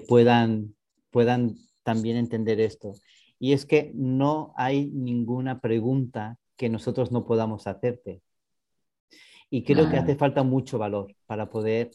puedan 0.07 0.75
puedan 1.11 1.57
también 1.83 2.17
entender 2.17 2.61
esto. 2.61 2.95
Y 3.39 3.53
es 3.53 3.67
que 3.67 3.93
no 3.95 4.53
hay 4.57 4.87
ninguna 4.87 5.61
pregunta 5.61 6.39
que 6.57 6.69
nosotros 6.69 7.11
no 7.11 7.27
podamos 7.27 7.67
hacerte. 7.67 8.23
Y 9.51 9.65
creo 9.65 9.91
que 9.91 9.97
hace 9.97 10.15
falta 10.15 10.45
mucho 10.45 10.79
valor 10.79 11.15
para 11.27 11.51
poder 11.51 11.91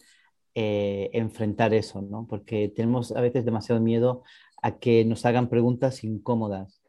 eh, 0.55 1.09
enfrentar 1.13 1.73
eso, 1.73 2.01
¿no? 2.01 2.27
Porque 2.27 2.67
tenemos 2.67 3.11
a 3.13 3.21
veces 3.21 3.45
demasiado 3.45 3.79
miedo 3.79 4.23
a 4.61 4.77
que 4.77 5.05
nos 5.05 5.25
hagan 5.25 5.47
preguntas 5.49 6.03
incómodas. 6.03 6.81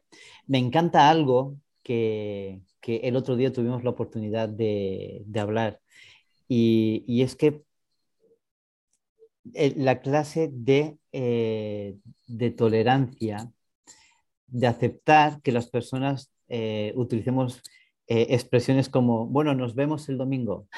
Me 0.45 0.57
encanta 0.57 1.09
algo 1.09 1.57
que, 1.83 2.61
que 2.81 2.97
el 2.97 3.15
otro 3.15 3.35
día 3.35 3.51
tuvimos 3.51 3.83
la 3.83 3.91
oportunidad 3.91 4.49
de, 4.49 5.23
de 5.25 5.39
hablar 5.39 5.81
y, 6.47 7.03
y, 7.07 7.23
es 7.23 7.35
que 7.35 7.63
eh, 9.53 9.73
la 9.75 9.99
clase 9.99 10.49
de, 10.51 10.97
eh, 11.11 11.97
de, 12.27 12.51
tolerancia, 12.51 13.51
de 14.47 14.67
aceptar 14.67 15.41
que 15.41 15.51
las 15.51 15.69
personas 15.69 16.31
eh, 16.47 16.93
utilicemos 16.95 17.61
expresiones 18.09 18.87
como, 18.87 19.25
bueno, 19.27 19.53
nos 19.53 19.75
vemos 19.75 20.07
el 20.07 20.17
domingo, 20.17 20.69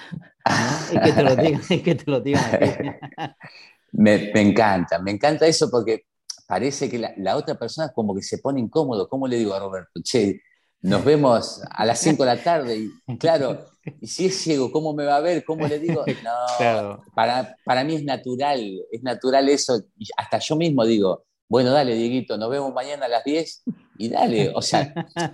y 0.92 1.00
que 1.00 1.12
te 1.12 1.24
lo 1.24 1.36
digan. 1.36 1.62
que 1.84 1.94
te 1.94 2.10
lo 2.10 2.24
me, 3.92 4.32
me, 4.34 4.42
encanta, 4.42 5.00
me 5.00 5.12
encanta 5.12 5.46
eso 5.46 5.70
porque 5.70 6.06
parece 6.50 6.89
que 6.89 6.97
la, 6.97 7.14
la, 7.18 7.38
otra 7.38 7.54
persona 7.60 7.93
como 7.93 8.16
que 8.16 8.24
se 8.24 8.39
pone 8.39 8.60
incómodo. 8.60 9.08
¿Cómo 9.08 9.28
le 9.28 9.38
digo 9.38 9.54
a 9.54 9.60
Roberto? 9.60 10.02
Che, 10.02 10.41
nos 10.82 11.06
vemos 11.06 11.62
a 11.70 11.86
las 11.86 12.00
5 12.00 12.24
de 12.24 12.36
la 12.36 12.43
tarde 12.43 12.89
y 13.08 13.18
claro, 13.20 13.68
y 14.02 14.08
si 14.08 14.26
es 14.26 14.41
ciego, 14.41 14.72
¿cómo 14.72 14.95
me 14.95 15.06
va 15.06 15.18
a 15.18 15.20
ver? 15.20 15.45
¿Cómo 15.45 15.68
le 15.68 15.78
digo? 15.78 16.04
No, 16.60 17.04
para, 17.14 17.56
para 17.64 17.84
mí 17.84 17.93
es 17.93 18.04
natural, 18.04 18.60
es 18.91 19.04
natural 19.04 19.47
eso. 19.47 19.80
Hasta 20.18 20.39
yo 20.39 20.56
mismo 20.56 20.84
digo, 20.86 21.24
bueno, 21.47 21.70
dale, 21.70 21.93
Dieguito, 21.93 22.36
nos 22.36 22.50
vemos 22.50 22.74
mañana 22.74 23.06
a 23.06 23.10
las 23.10 23.24
10 23.24 23.64
y 24.00 24.10
dale. 24.10 24.52
O 24.56 24.64
sea, 24.64 24.91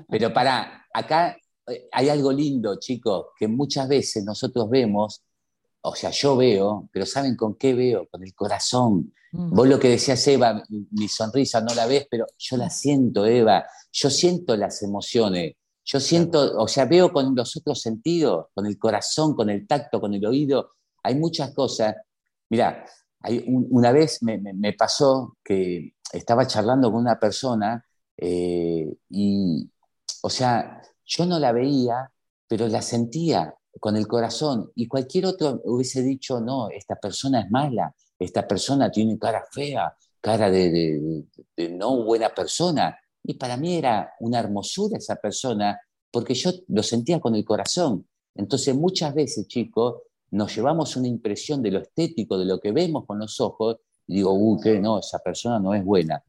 pero 0.09 0.33
para, 0.33 0.85
acá 0.93 1.37
eh, 1.67 1.87
hay 1.93 2.09
algo 2.09 2.33
lindo, 2.33 2.77
chicos, 2.77 3.27
que 3.39 3.47
muchas 3.47 3.87
veces 3.87 4.25
nosotros 4.25 4.69
vemos, 4.69 5.23
o 5.79 5.95
sea, 5.95 6.09
yo 6.09 6.35
veo, 6.35 6.89
pero 6.91 7.05
¿saben 7.05 7.37
con 7.37 7.55
qué 7.55 7.73
veo? 7.73 8.05
Con 8.11 8.21
el 8.21 8.35
corazón. 8.35 9.13
Mm. 9.35 9.49
Vos 9.53 9.67
lo 9.67 9.79
que 9.79 9.89
decías, 9.89 10.25
Eva, 10.27 10.63
mi 10.69 11.07
sonrisa 11.07 11.59
no 11.61 11.73
la 11.75 11.85
ves, 11.85 12.07
pero 12.09 12.25
yo 12.37 12.57
la 12.57 12.69
siento, 12.69 13.25
Eva. 13.25 13.65
Yo 13.91 14.09
siento 14.09 14.55
las 14.55 14.81
emociones. 14.81 15.55
Yo 15.83 15.99
siento, 15.99 16.57
o 16.57 16.67
sea, 16.67 16.85
veo 16.85 17.11
con 17.11 17.35
los 17.35 17.55
otros 17.57 17.81
sentidos, 17.81 18.47
con 18.53 18.65
el 18.65 18.79
corazón, 18.79 19.35
con 19.35 19.49
el 19.49 19.67
tacto, 19.67 19.99
con 19.99 20.13
el 20.13 20.25
oído. 20.25 20.71
Hay 21.03 21.15
muchas 21.15 21.53
cosas. 21.53 21.95
Mira, 22.49 22.85
una 23.47 23.91
vez 23.91 24.23
me, 24.23 24.73
pasó 24.73 25.37
que 25.43 25.93
estaba 26.11 26.47
charlando 26.47 26.91
con 26.91 27.01
una 27.01 27.19
persona 27.19 27.85
eh, 28.17 28.95
y, 29.09 29.69
o 30.21 30.29
sea, 30.29 30.81
yo 31.05 31.25
no 31.25 31.37
la 31.39 31.51
veía, 31.51 32.11
pero 32.47 32.67
la 32.67 32.81
sentía 32.81 33.53
con 33.79 33.95
el 33.95 34.07
corazón. 34.07 34.71
Y 34.75 34.87
cualquier 34.87 35.25
otro 35.25 35.61
hubiese 35.65 36.01
dicho, 36.01 36.39
no, 36.39 36.69
esta 36.69 36.95
persona 36.95 37.41
es 37.41 37.51
mala, 37.51 37.93
esta 38.19 38.47
persona 38.47 38.91
tiene 38.91 39.17
cara 39.17 39.45
fea, 39.51 39.95
cara 40.21 40.49
de 40.49 41.25
no 41.71 42.03
buena 42.03 42.33
persona. 42.33 42.97
Y 43.23 43.35
para 43.35 43.57
mí 43.57 43.75
era 43.75 44.13
una 44.19 44.39
hermosura 44.39 44.97
esa 44.97 45.15
persona, 45.15 45.79
porque 46.11 46.33
yo 46.33 46.51
lo 46.67 46.83
sentía 46.83 47.19
con 47.19 47.35
el 47.35 47.43
corazón. 47.43 48.07
Entonces 48.35 48.75
muchas 48.75 49.13
veces, 49.13 49.47
chicos, 49.47 50.01
nos 50.31 50.55
llevamos 50.55 50.95
una 50.95 51.07
impresión 51.07 51.61
de 51.61 51.71
lo 51.71 51.79
estético, 51.79 52.37
de 52.37 52.45
lo 52.45 52.59
que 52.59 52.71
vemos 52.71 53.05
con 53.05 53.19
los 53.19 53.39
ojos, 53.39 53.77
y 54.07 54.15
digo, 54.15 54.33
uh, 54.33 54.59
que 54.59 54.79
no, 54.79 54.99
esa 54.99 55.19
persona 55.19 55.59
no 55.59 55.73
es 55.73 55.83
buena. 55.83 56.23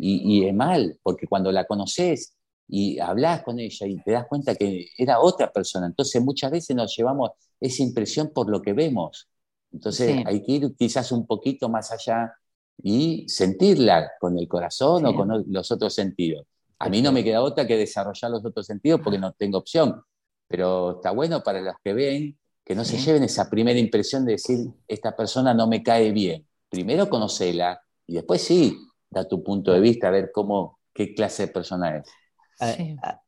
Y, 0.00 0.44
es 0.44 0.54
mal, 0.54 0.96
porque 1.02 1.26
cuando 1.26 1.50
la 1.50 1.64
conoces 1.66 2.36
y 2.68 3.00
hablas 3.00 3.42
con 3.42 3.58
ella 3.58 3.86
y 3.86 3.96
te 3.96 4.12
das 4.12 4.26
cuenta 4.28 4.54
que 4.54 4.90
era 4.96 5.20
otra 5.20 5.52
persona, 5.52 5.86
entonces 5.86 6.22
muchas 6.22 6.52
veces 6.52 6.76
nos 6.76 6.96
llevamos 6.96 7.30
esa 7.60 7.82
impresión 7.82 8.30
por 8.32 8.48
lo 8.48 8.62
que 8.62 8.74
vemos. 8.74 9.28
Entonces 9.72 10.22
hay 10.24 10.42
que 10.42 10.52
ir 10.52 10.76
quizás 10.76 11.12
un 11.12 11.26
poquito 11.26 11.68
más 11.68 11.92
allá 11.92 12.34
y 12.82 13.28
sentirla 13.28 14.12
con 14.20 14.38
el 14.38 14.46
corazón 14.48 15.06
o 15.06 15.14
con 15.14 15.44
los 15.48 15.70
otros 15.70 15.94
sentidos. 15.94 16.46
A 16.78 16.88
mí 16.88 17.02
no 17.02 17.12
me 17.12 17.24
queda 17.24 17.42
otra 17.42 17.66
que 17.66 17.76
desarrollar 17.76 18.30
los 18.30 18.44
otros 18.44 18.66
sentidos 18.66 19.00
porque 19.02 19.18
no 19.18 19.32
tengo 19.32 19.58
opción, 19.58 20.00
pero 20.46 20.92
está 20.96 21.10
bueno 21.10 21.42
para 21.42 21.60
los 21.60 21.74
que 21.82 21.92
ven 21.92 22.38
que 22.64 22.74
no 22.74 22.84
se 22.84 22.98
lleven 22.98 23.24
esa 23.24 23.48
primera 23.48 23.78
impresión 23.78 24.26
de 24.26 24.32
decir, 24.32 24.58
esta 24.86 25.16
persona 25.16 25.54
no 25.54 25.66
me 25.66 25.82
cae 25.82 26.12
bien. 26.12 26.46
Primero 26.68 27.08
conocela 27.08 27.80
y 28.06 28.16
después 28.16 28.42
sí, 28.42 28.76
da 29.08 29.26
tu 29.26 29.42
punto 29.42 29.72
de 29.72 29.80
vista, 29.80 30.08
a 30.08 30.10
ver 30.10 30.30
cómo, 30.34 30.78
qué 30.92 31.14
clase 31.14 31.46
de 31.46 31.52
persona 31.52 31.96
es. 31.96 32.10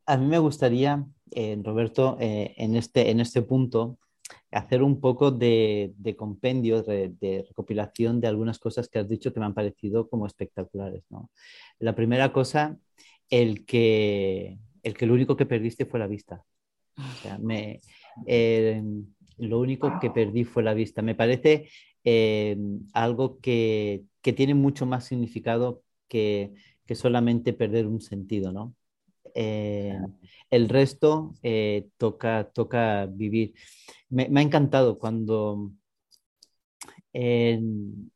A, 0.05 0.17
mí 0.19 0.27
me 0.27 0.39
gustaría, 0.39 1.07
eh, 1.31 1.59
Roberto, 1.63 2.19
eh, 2.21 2.53
en, 2.59 2.77
este, 2.77 3.11
en 3.11 3.21
este 3.21 3.41
punto, 3.41 3.99
hacer 4.53 4.83
un 4.83 5.01
poco 5.01 5.31
de, 5.31 5.93
compendio, 6.17 6.83
de, 6.83 7.45
recopilación 7.49 8.21
de 8.21 8.29
algunas 8.29 8.59
cosas 8.59 8.89
que 8.89 8.99
has 8.99 9.09
dicho 9.09 9.33
que 9.33 9.41
me 9.41 9.47
han 9.47 9.55
parecido 9.55 10.09
como 10.09 10.27
espectaculares. 10.27 11.05
¿no? 11.11 11.31
La 11.79 11.95
primera 11.95 12.33
cosa, 12.33 12.79
el 13.29 13.65
que, 13.65 14.59
el 14.83 14.95
que 14.95 15.07
lo 15.07 15.15
único 15.15 15.37
que 15.37 15.47
perdiste 15.47 15.87
fue 15.87 16.01
la 16.01 16.07
vista. 16.07 16.45
me, 17.41 17.81
eh, 18.27 18.83
lo 19.39 19.61
único 19.61 19.99
que 20.01 20.11
perdí 20.11 20.45
fue 20.45 20.63
la 20.63 20.75
vista. 20.75 21.01
Me 21.03 21.15
parece 21.15 21.69
eh, 22.05 22.57
algo 22.93 23.41
que, 23.41 24.05
que, 24.21 24.33
tiene 24.33 24.55
mucho 24.55 24.85
más 24.85 25.05
significado 25.05 25.83
que, 26.09 26.55
que 26.87 26.95
solamente 26.95 27.53
perder 27.53 27.87
un 27.87 28.01
sentido, 28.01 28.53
¿no? 28.53 28.75
Eh, 29.35 29.99
el 30.51 30.69
resto 30.69 31.35
eh, 31.43 31.89
toca, 31.99 32.51
toca 32.53 33.07
vivir. 33.07 33.55
Me, 34.09 34.25
ha 34.35 34.43
encantado 34.43 34.99
cuando, 34.99 35.73
cuando 37.13 38.11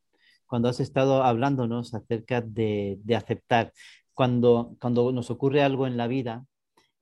cuando 0.47 0.69
has 0.69 0.79
estado 0.81 1.25
hablándonos 1.25 1.95
acerca 1.95 2.41
de, 2.41 2.99
de 3.03 3.17
aceptar. 3.17 3.73
Cuando, 4.15 4.77
cuando 4.81 5.11
nos 5.11 5.31
ocurre 5.31 5.63
algo 5.63 5.87
en 5.87 5.97
la 5.97 6.07
vida, 6.07 6.47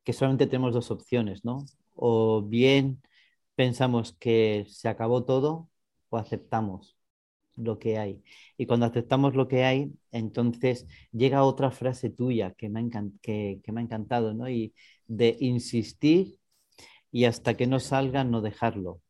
que 0.05 0.15
solamente 0.15 0.47
tenemos 0.47 0.73
dos 0.73 0.91
opciones, 0.91 1.45
¿no? 1.45 1.67
O 1.95 2.43
bien 2.43 3.03
pensamos 3.55 4.15
que 4.19 4.65
se 4.69 4.89
acabó 4.89 5.25
todo 5.25 5.69
o 6.09 6.17
aceptamos 6.17 6.97
lo 7.57 7.79
que 7.79 7.99
hay. 7.99 8.23
Y 8.57 8.67
cuando 8.67 8.87
aceptamos 8.87 9.35
lo 9.35 9.49
que 9.49 9.65
hay, 9.65 9.93
entonces 10.11 10.87
llega 11.13 11.45
otra 11.45 11.71
frase 11.71 12.11
tuya 12.11 12.53
que 12.53 12.69
me 12.69 12.81
ha, 12.81 13.05
que, 13.21 13.61
me 13.67 13.81
ha 13.81 13.85
encantado, 13.85 14.35
¿no? 14.35 14.49
Y 14.49 14.75
de 15.07 15.37
insistir 15.41 16.39
y 17.11 17.25
hasta 17.25 17.55
que 17.57 17.67
no 17.67 17.81
salga, 17.81 18.25
no 18.25 18.41
dejarlo. 18.41 19.01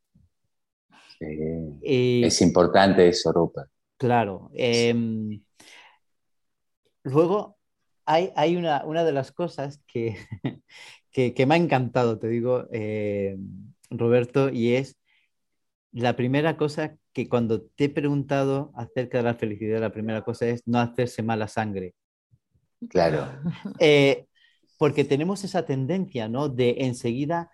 es 1.21 2.43
importante 2.43 3.09
eso, 3.09 3.33
Rupert. 3.33 3.71
Claro. 3.97 4.51
Em, 4.55 5.41
luego, 7.05 7.57
hay, 8.05 8.33
hay 8.35 8.57
una, 8.57 8.85
una, 8.85 9.05
de 9.05 9.13
las 9.13 9.31
cosas 9.31 9.81
que, 9.87 10.17
que, 11.13 11.47
me 11.47 11.55
ha 11.55 11.59
encantado, 11.59 12.19
te 12.19 12.27
digo, 12.27 12.67
eh, 12.73 13.37
Roberto, 13.91 14.49
y 14.51 14.75
es 14.75 14.97
la 15.93 16.17
primera 16.17 16.57
cosa 16.57 16.97
que 17.13 17.29
cuando 17.29 17.63
te 17.63 17.85
he 17.85 17.89
preguntado 17.89 18.73
acerca 18.75 19.19
de 19.19 19.25
la 19.25 19.35
felicidad, 19.35 19.81
la 19.81 19.93
primera 19.93 20.23
cosa 20.23 20.47
es 20.47 20.63
no 20.67 20.79
hacerse 20.79 21.23
mala 21.23 21.49
sangre. 21.49 21.95
Claro. 22.89 23.29
Eh, 23.79 24.27
porque 24.79 25.05
tenemos 25.05 25.45
esa 25.45 25.65
tendencia, 25.65 26.29
¿no? 26.29 26.49
De 26.49 26.77
enseguida 26.81 27.51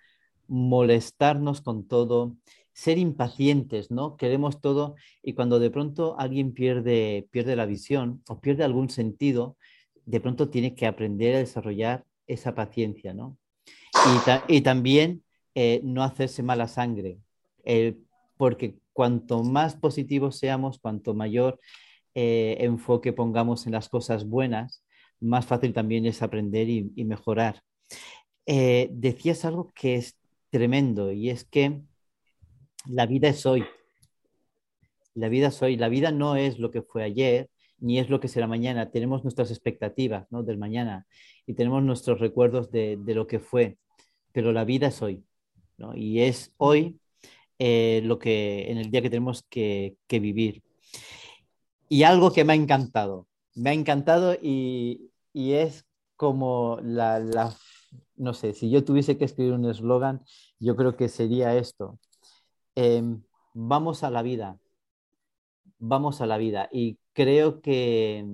molestarnos 0.47 1.61
con 1.61 1.87
todo, 1.87 2.37
ser 2.73 2.97
impacientes, 2.97 3.91
¿no? 3.91 4.17
Queremos 4.17 4.61
todo 4.61 4.95
y 5.23 5.35
cuando 5.35 5.59
de 5.59 5.71
pronto 5.71 6.19
alguien 6.19 6.55
pierde, 6.55 7.29
pierde 7.31 7.57
la 7.57 7.67
visión 7.67 8.23
o 8.29 8.41
pierde 8.41 8.65
algún 8.65 8.89
sentido, 8.89 9.57
de 10.07 10.21
pronto 10.21 10.49
tiene 10.49 10.75
que 10.75 10.87
aprender 10.87 11.35
a 11.35 11.41
desarrollar 11.41 12.07
esa 12.27 12.55
paciencia, 12.55 13.13
¿no? 13.13 13.37
Y, 14.49 14.61
también 14.63 15.25
eh, 15.55 15.81
no 15.83 16.05
hacerse 16.05 16.43
mala 16.43 16.69
sangre, 16.69 17.19
porque 18.39 18.79
cuanto 18.95 19.43
más 19.43 19.77
positivos 19.77 20.39
seamos, 20.39 20.79
cuanto 20.79 21.13
mayor 21.13 21.61
eh, 22.15 22.57
enfoque 22.61 23.13
pongamos 23.13 23.67
en 23.67 23.73
las 23.73 23.91
cosas 23.91 24.27
buenas, 24.27 24.83
más 25.21 25.45
fácil 25.45 25.75
también 25.75 26.07
es 26.07 26.23
aprender 26.23 26.69
y, 26.69 27.05
mejorar. 27.05 27.63
Eh, 28.47 28.89
decías 28.93 29.45
algo 29.45 29.73
que 29.75 29.97
es 29.97 30.17
tremendo 30.51 31.13
y 31.13 31.29
es 31.29 31.45
que 31.45 31.83
la 32.87 33.07
vida 33.07 33.29
es 33.29 33.45
hoy. 33.45 33.65
La 35.15 35.29
vida 35.29 35.49
es 35.49 35.63
hoy. 35.63 35.77
La 35.77 35.89
vida 35.89 36.13
no 36.13 36.37
es 36.37 36.59
lo 36.59 36.71
que 36.71 36.83
fue 36.83 37.03
ayer, 37.03 37.51
ni 37.79 37.99
es 37.99 38.09
lo 38.09 38.21
que 38.21 38.29
será 38.29 38.47
mañana. 38.47 38.91
Tenemos 38.91 39.25
nuestras 39.25 39.51
expectativas 39.51 40.27
del 40.31 40.59
mañana 40.59 41.07
y 41.47 41.55
tenemos 41.55 41.83
nuestros 41.83 42.21
recuerdos 42.21 42.71
de, 42.71 42.99
lo 43.05 43.27
que 43.27 43.41
fue, 43.41 43.79
pero 44.33 44.53
la 44.53 44.65
vida 44.65 44.89
es 44.89 45.03
hoy. 45.03 45.25
Y 45.95 46.21
es 46.21 46.55
hoy 46.57 46.99
eh, 47.59 48.01
lo 48.05 48.19
que 48.19 48.71
en 48.71 48.79
el 48.79 48.91
día 48.91 49.03
que 49.03 49.11
tenemos 49.11 49.45
que, 49.49 49.97
vivir. 50.09 50.63
Y 51.89 52.03
algo 52.05 52.33
que 52.33 52.45
me 52.45 52.53
ha 52.53 52.57
encantado, 52.57 53.27
me 53.55 53.71
ha 53.71 53.73
encantado 53.73 54.35
y, 54.41 55.11
es 55.35 55.87
como 56.17 56.79
la, 56.83 57.21
no 58.17 58.35
sé, 58.35 58.53
si 58.53 58.71
yo 58.71 58.85
tuviese 58.85 59.17
que 59.19 59.25
escribir 59.25 59.55
un 59.55 59.65
eslogan, 59.67 60.25
yo 60.59 60.77
creo 60.77 60.97
que 60.97 61.09
sería 61.09 61.57
esto. 61.57 61.99
Em, 62.75 63.23
vamos 63.55 64.03
a 64.03 64.11
la 64.11 64.23
vida, 64.23 64.59
vamos 65.79 66.21
a 66.21 66.27
la 66.27 66.39
vida. 66.39 66.69
Y 66.73 66.99
creo 67.13 67.61
que, 67.61 68.25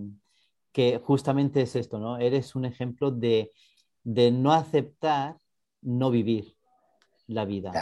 que 0.73 0.99
justamente 0.99 1.63
es 1.63 1.77
esto, 1.77 1.99
¿no? 1.99 2.19
Eres 2.19 2.55
un 2.57 2.65
ejemplo 2.65 3.11
de, 3.11 3.51
de 4.03 4.31
no 4.31 4.53
aceptar, 4.53 5.39
no 5.83 6.11
vivir 6.11 6.57
la 7.27 7.45
vida. 7.45 7.73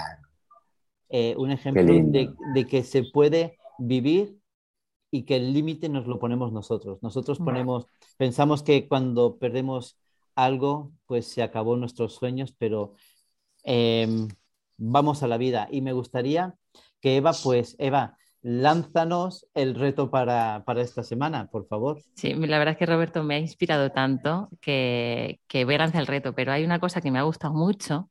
Eh, 1.15 1.35
un 1.37 1.51
ejemplo 1.51 1.85
de, 1.85 2.67
que 2.67 2.83
se 2.83 3.03
puede 3.03 3.59
vivir 3.79 4.39
y 5.11 5.25
que 5.25 5.37
el 5.37 5.53
límite 5.53 5.91
nos 5.91 6.07
lo 6.07 6.19
ponemos 6.19 6.53
nosotros. 6.53 7.03
Nosotros 7.03 7.39
ponemos, 7.39 7.85
pensamos 8.17 8.63
que 8.63 8.89
cuando 8.89 9.37
perdemos 9.37 9.99
algo, 10.35 10.91
pues 11.05 11.27
se 11.27 11.43
acabó 11.43 11.77
nuestros 11.77 12.15
sueños, 12.15 12.55
pero 12.57 12.95
em, 13.63 14.27
vamos 14.79 15.23
a 15.23 15.27
la 15.27 15.37
vida. 15.37 15.69
Y 15.71 15.83
me 15.83 15.93
gustaría 15.93 16.55
que 17.03 17.17
Eva, 17.17 17.33
pues 17.43 17.77
Eva, 17.79 18.17
lánzanos 18.41 19.47
el 19.53 19.75
reto 19.75 20.11
para, 20.11 20.65
esta 20.79 21.03
semana, 21.03 21.51
por 21.51 21.67
favor. 21.67 22.01
Sí, 22.15 22.33
la 22.33 22.59
verdad 22.59 22.73
es 22.73 22.79
que 22.79 22.87
Roberto 22.87 23.23
me 23.23 23.35
ha 23.35 23.39
inspirado 23.39 23.91
tanto 23.91 24.49
que, 24.63 25.41
que 25.47 25.67
voy 25.67 25.75
a 25.75 25.79
lanzar 25.79 26.01
el 26.01 26.07
reto, 26.07 26.35
pero 26.35 26.53
hay 26.53 26.65
una 26.65 26.81
cosa 26.81 27.03
que 27.03 27.11
me 27.11 27.19
ha 27.19 27.25
gustado 27.25 27.53
mucho 27.53 28.09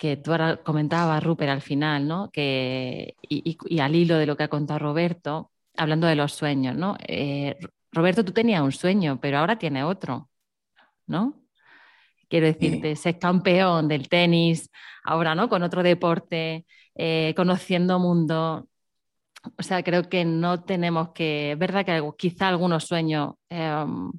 que 0.00 0.16
tú 0.16 0.32
ahora 0.32 0.56
comentabas, 0.56 1.22
Rupert, 1.22 1.50
al 1.50 1.60
final, 1.60 2.08
¿no? 2.08 2.30
Que, 2.32 3.16
y, 3.20 3.80
al 3.80 3.94
hilo 3.94 4.16
de 4.16 4.24
lo 4.24 4.34
que 4.34 4.44
ha 4.44 4.48
contado 4.48 4.78
Roberto, 4.78 5.52
hablando 5.76 6.06
de 6.06 6.16
los 6.16 6.32
sueños, 6.32 6.74
¿no? 6.74 6.96
Eh, 7.06 7.58
Roberto, 7.92 8.24
tú 8.24 8.32
tenías 8.32 8.62
un 8.62 8.72
sueño, 8.72 9.20
pero 9.20 9.38
ahora 9.38 9.58
tiene 9.58 9.84
otro, 9.84 10.30
¿no? 11.06 11.34
Quiero 12.30 12.46
decirte, 12.46 12.96
ser 12.96 13.18
campeón 13.18 13.88
del 13.88 14.08
tenis, 14.08 14.70
ahora, 15.04 15.34
¿no? 15.34 15.50
Con 15.50 15.62
otro 15.62 15.82
deporte, 15.82 16.64
eh, 16.94 17.34
conociendo 17.36 17.98
mundo. 17.98 18.68
O 19.58 19.62
sea, 19.62 19.82
creo 19.82 20.08
que 20.08 20.24
no 20.24 20.64
tenemos 20.64 21.10
que. 21.12 21.52
Es 21.52 21.58
verdad 21.58 21.84
que 21.84 22.02
quizá 22.16 22.48
algunos 22.48 22.84
sueños. 22.86 23.34
Em, 23.50 24.12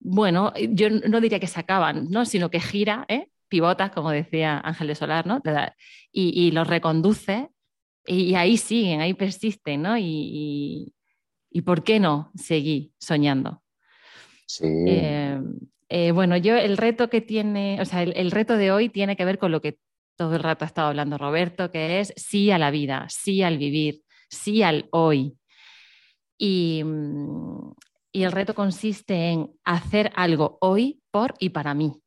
bueno, 0.00 0.52
yo 0.70 0.90
no 0.90 1.20
diría 1.20 1.40
que 1.40 1.46
se 1.48 1.60
acaban, 1.60 2.08
¿no? 2.10 2.24
sino 2.24 2.50
que 2.50 2.60
gira, 2.60 3.04
¿eh? 3.08 3.31
Pivotas, 3.52 3.90
como 3.90 4.10
decía 4.10 4.58
Ángeles 4.64 4.96
Solar, 4.96 5.26
¿no? 5.26 5.42
Y, 6.10 6.50
los 6.52 6.66
reconduce 6.66 7.50
y, 8.06 8.34
ahí 8.34 8.56
siguen, 8.56 9.02
ahí 9.02 9.12
persisten, 9.12 9.82
¿no? 9.82 9.98
Y, 9.98 10.94
¿por 11.66 11.84
qué 11.84 12.00
no 12.00 12.32
seguir 12.34 12.92
soñando? 12.98 13.62
Sí. 14.46 14.64
Eh, 14.86 15.38
eh, 15.90 16.12
bueno, 16.12 16.38
yo 16.38 16.56
el 16.56 16.78
reto 16.78 17.10
que 17.10 17.20
tiene, 17.20 17.78
o 17.78 17.84
sea, 17.84 18.02
el, 18.02 18.30
reto 18.30 18.56
de 18.56 18.72
hoy 18.72 18.88
tiene 18.88 19.16
que 19.16 19.26
ver 19.26 19.38
con 19.38 19.52
lo 19.52 19.60
que 19.60 19.76
todo 20.16 20.36
el 20.36 20.42
rato 20.42 20.64
ha 20.64 20.68
estado 20.68 20.88
hablando 20.88 21.18
Roberto, 21.18 21.70
que 21.70 22.00
es 22.00 22.14
sí 22.16 22.50
a 22.50 22.56
la 22.56 22.70
vida, 22.70 23.06
sí 23.10 23.42
al 23.42 23.58
vivir, 23.58 24.00
sí 24.30 24.62
al 24.62 24.88
hoy. 24.92 25.36
Y, 26.38 26.82
y 28.12 28.22
el 28.22 28.32
reto 28.32 28.54
consiste 28.54 29.14
en 29.30 29.50
hacer 29.62 30.10
algo 30.14 30.56
hoy 30.62 31.02
por 31.10 31.34
y 31.38 31.50
para 31.50 31.74
mí. 31.74 32.01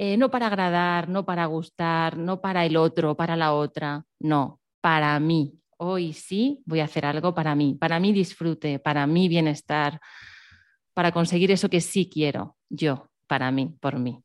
Eh, 0.00 0.16
no 0.16 0.30
para 0.30 0.46
agradar, 0.46 1.08
no 1.08 1.24
para 1.24 1.46
gustar, 1.46 2.16
no 2.16 2.40
para 2.40 2.64
el 2.64 2.76
otro, 2.76 3.16
para 3.16 3.34
la 3.34 3.52
otra, 3.52 4.04
no, 4.20 4.60
para 4.80 5.18
mí. 5.18 5.58
Hoy 5.76 6.12
sí 6.12 6.62
voy 6.66 6.78
a 6.78 6.84
hacer 6.84 7.04
algo 7.04 7.34
para 7.34 7.56
mí, 7.56 7.74
para 7.74 7.98
mí 7.98 8.12
disfrute, 8.12 8.78
para 8.78 9.08
mí 9.08 9.28
bienestar, 9.28 10.00
para 10.94 11.10
conseguir 11.10 11.50
eso 11.50 11.68
que 11.68 11.80
sí 11.80 12.08
quiero, 12.08 12.56
yo, 12.68 13.10
para 13.26 13.50
mí, 13.50 13.76
por 13.80 13.98
mí. 13.98 14.22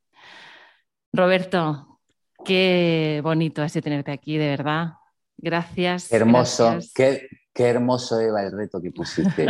Roberto, 1.11 1.99
qué 2.45 3.19
bonito 3.23 3.63
es 3.63 3.73
tenerte 3.73 4.11
aquí, 4.11 4.37
de 4.37 4.49
verdad. 4.49 4.93
Gracias. 5.37 6.11
hermoso, 6.11 6.77
Qué, 6.93 7.27
qué, 7.51 7.63
hermoso, 7.63 8.19
Eva, 8.19 8.43
el 8.43 8.51
reto 8.51 8.79
que 8.79 8.91
pusiste. 8.91 9.47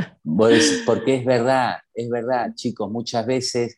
Porque 0.86 1.16
es 1.16 1.26
verdad, 1.26 1.80
es 1.94 2.10
verdad, 2.10 2.54
chicos, 2.56 2.90
muchas 2.90 3.26
veces 3.26 3.76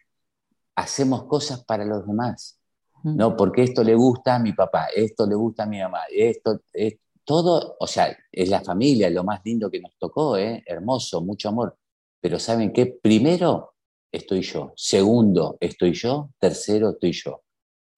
hacemos 0.76 1.26
cosas 1.26 1.64
para 1.64 1.86
los 1.86 2.06
demás, 2.06 2.60
¿no? 3.04 3.36
Porque 3.36 3.64
esto 3.64 3.84
le 3.84 3.96
gusta 3.96 4.36
a 4.36 4.40
mi 4.40 4.54
papá, 4.54 4.88
esto 4.96 5.26
le 5.26 5.36
gusta 5.36 5.64
a 5.64 5.68
mi 5.68 5.80
mamá, 5.80 6.02
esto 6.10 6.62
es 6.74 6.96
todo, 7.24 7.76
o 7.80 7.88
sea, 7.88 8.16
es 8.32 8.50
la 8.50 8.62
familia, 8.62 9.10
lo 9.10 9.24
más 9.24 9.42
lindo 9.44 9.70
que 9.70 9.82
nos 9.82 9.98
tocó, 9.98 10.38
¿eh? 10.38 10.64
hermoso, 10.66 11.22
mucho 11.22 11.50
amor. 11.50 11.78
Pero 12.22 12.40
¿saben 12.40 12.72
qué? 12.72 12.86
Primero 12.88 13.76
estoy 14.12 14.42
yo, 14.42 14.74
segundo 14.76 15.58
estoy 15.60 15.94
yo, 15.94 16.32
tercero 16.40 16.92
estoy 16.92 17.12
yo. 17.12 17.42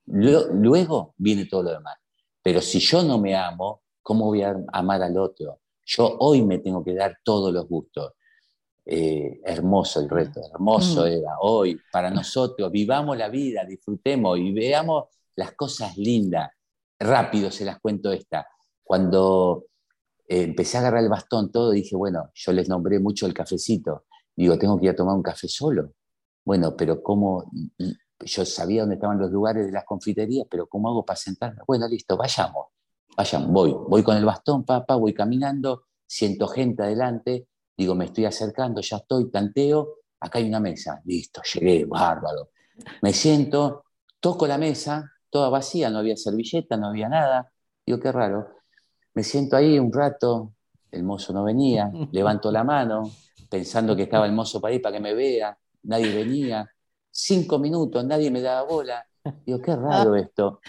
Luego 0.05 1.13
viene 1.17 1.45
todo 1.45 1.63
lo 1.63 1.71
demás. 1.71 1.97
Pero 2.41 2.61
si 2.61 2.80
yo 2.80 3.03
no 3.03 3.19
me 3.19 3.36
amo, 3.36 3.82
¿cómo 4.01 4.25
voy 4.25 4.41
a 4.41 4.55
amar 4.71 5.03
al 5.03 5.17
otro? 5.17 5.59
Yo 5.86 6.17
hoy 6.19 6.43
me 6.43 6.59
tengo 6.59 6.84
que 6.84 6.93
dar 6.93 7.17
todos 7.23 7.53
los 7.53 7.67
gustos. 7.67 8.13
Eh, 8.89 9.41
hermoso 9.43 9.99
el 9.99 10.09
reto, 10.09 10.39
hermoso 10.49 11.03
mm. 11.03 11.07
era 11.07 11.39
hoy 11.41 11.77
para 11.91 12.09
nosotros. 12.09 12.71
Vivamos 12.71 13.17
la 13.17 13.27
vida, 13.27 13.65
disfrutemos 13.65 14.39
y 14.39 14.53
veamos 14.53 15.09
las 15.35 15.51
cosas 15.55 15.97
lindas. 15.97 16.49
Rápido 16.97 17.51
se 17.51 17.65
las 17.65 17.81
cuento 17.81 18.13
esta. 18.13 18.47
Cuando 18.81 19.65
eh, 20.25 20.43
empecé 20.43 20.77
a 20.77 20.79
agarrar 20.79 21.03
el 21.03 21.09
bastón, 21.09 21.51
todo, 21.51 21.71
dije, 21.71 21.97
bueno, 21.97 22.31
yo 22.33 22.53
les 22.53 22.69
nombré 22.69 22.99
mucho 22.99 23.25
el 23.25 23.33
cafecito. 23.33 24.05
Digo, 24.33 24.57
tengo 24.57 24.79
que 24.79 24.85
ir 24.85 24.91
a 24.91 24.95
tomar 24.95 25.17
un 25.17 25.23
café 25.23 25.49
solo. 25.49 25.91
Bueno, 26.45 26.77
pero 26.77 27.03
¿cómo? 27.03 27.51
Yo 28.21 28.45
sabía 28.45 28.83
dónde 28.83 28.95
estaban 28.95 29.19
los 29.19 29.29
lugares 29.29 29.65
de 29.65 29.71
las 29.73 29.83
confiterías, 29.83 30.47
pero 30.49 30.65
¿cómo 30.65 30.88
hago 30.88 31.03
para 31.03 31.17
sentarme? 31.17 31.61
Bueno, 31.67 31.89
listo, 31.89 32.15
vayamos. 32.15 32.67
Vayan, 33.17 33.51
voy. 33.51 33.75
Voy 33.89 34.01
con 34.01 34.15
el 34.15 34.23
bastón, 34.23 34.63
papá, 34.63 34.95
voy 34.95 35.13
caminando, 35.13 35.83
siento 36.05 36.47
gente 36.47 36.83
adelante 36.83 37.47
Digo, 37.78 37.93
me 37.93 38.05
estoy 38.05 38.25
acercando, 38.25 38.82
ya 38.82 38.97
estoy, 38.97 39.30
tanteo, 39.30 39.97
acá 40.19 40.39
hay 40.39 40.47
una 40.47 40.59
mesa, 40.59 40.99
listo, 41.05 41.41
llegué, 41.53 41.86
bárbaro. 41.86 42.49
Me 43.03 43.13
siento, 43.13 43.86
toco 44.19 44.47
la 44.47 44.57
mesa, 44.57 45.11
toda 45.30 45.49
vacía, 45.49 45.89
no 45.89 45.99
había 45.99 46.17
servilleta, 46.17 46.75
no 46.75 46.88
había 46.88 47.07
nada. 47.07 47.51
Digo, 47.86 47.99
qué 47.99 48.11
raro. 48.11 48.55
Me 49.13 49.23
siento 49.23 49.55
ahí 49.55 49.78
un 49.78 49.93
rato, 49.93 50.53
el 50.91 51.03
mozo 51.03 51.34
no 51.34 51.43
venía, 51.43 51.91
levanto 52.11 52.51
la 52.51 52.63
mano, 52.63 53.11
pensando 53.49 53.95
que 53.95 54.03
estaba 54.03 54.25
el 54.25 54.32
mozo 54.34 54.59
para 54.59 54.73
ir 54.73 54.82
para 54.82 54.95
que 54.97 55.01
me 55.01 55.13
vea, 55.13 55.57
nadie 55.84 56.13
venía. 56.13 56.69
Cinco 57.11 57.59
minutos, 57.59 58.03
nadie 58.05 58.30
me 58.32 58.41
daba 58.41 58.63
bola. 58.63 59.05
Digo, 59.45 59.61
qué 59.61 59.75
raro 59.75 60.15
esto. 60.15 60.61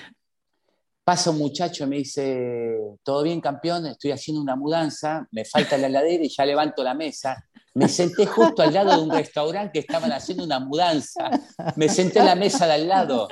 Pasa 1.09 1.31
un 1.31 1.39
muchacho 1.39 1.85
y 1.85 1.87
me 1.87 1.97
dice, 1.97 2.77
¿todo 3.03 3.23
bien 3.23 3.41
campeón? 3.41 3.87
Estoy 3.87 4.11
haciendo 4.11 4.43
una 4.43 4.57
mudanza, 4.57 5.27
me 5.31 5.43
falta 5.47 5.79
la 5.79 5.87
heladera 5.87 6.23
y 6.23 6.29
ya 6.29 6.45
levanto 6.45 6.85
la 6.85 6.93
mesa. 6.93 7.35
Me 7.73 7.89
senté 7.89 8.27
justo 8.27 8.61
al 8.61 8.75
lado 8.75 8.95
de 8.95 9.03
un 9.05 9.11
restaurante 9.11 9.73
que 9.73 9.79
estaban 9.79 10.13
haciendo 10.13 10.45
una 10.45 10.61
mudanza. 10.61 11.31
Me 11.77 11.89
senté 11.89 12.19
en 12.19 12.27
la 12.27 12.35
mesa 12.35 12.67
de 12.67 12.75
al 12.75 12.89
lado. 12.89 13.27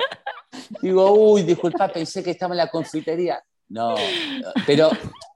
Digo, 0.81 1.13
uy, 1.13 1.43
disculpa, 1.43 1.89
pensé 1.89 2.25
que 2.25 2.31
estaba 2.31 2.55
en 2.55 2.59
la 2.61 2.71
confitería. 2.71 3.43
No, 3.69 3.95
pero 4.67 4.89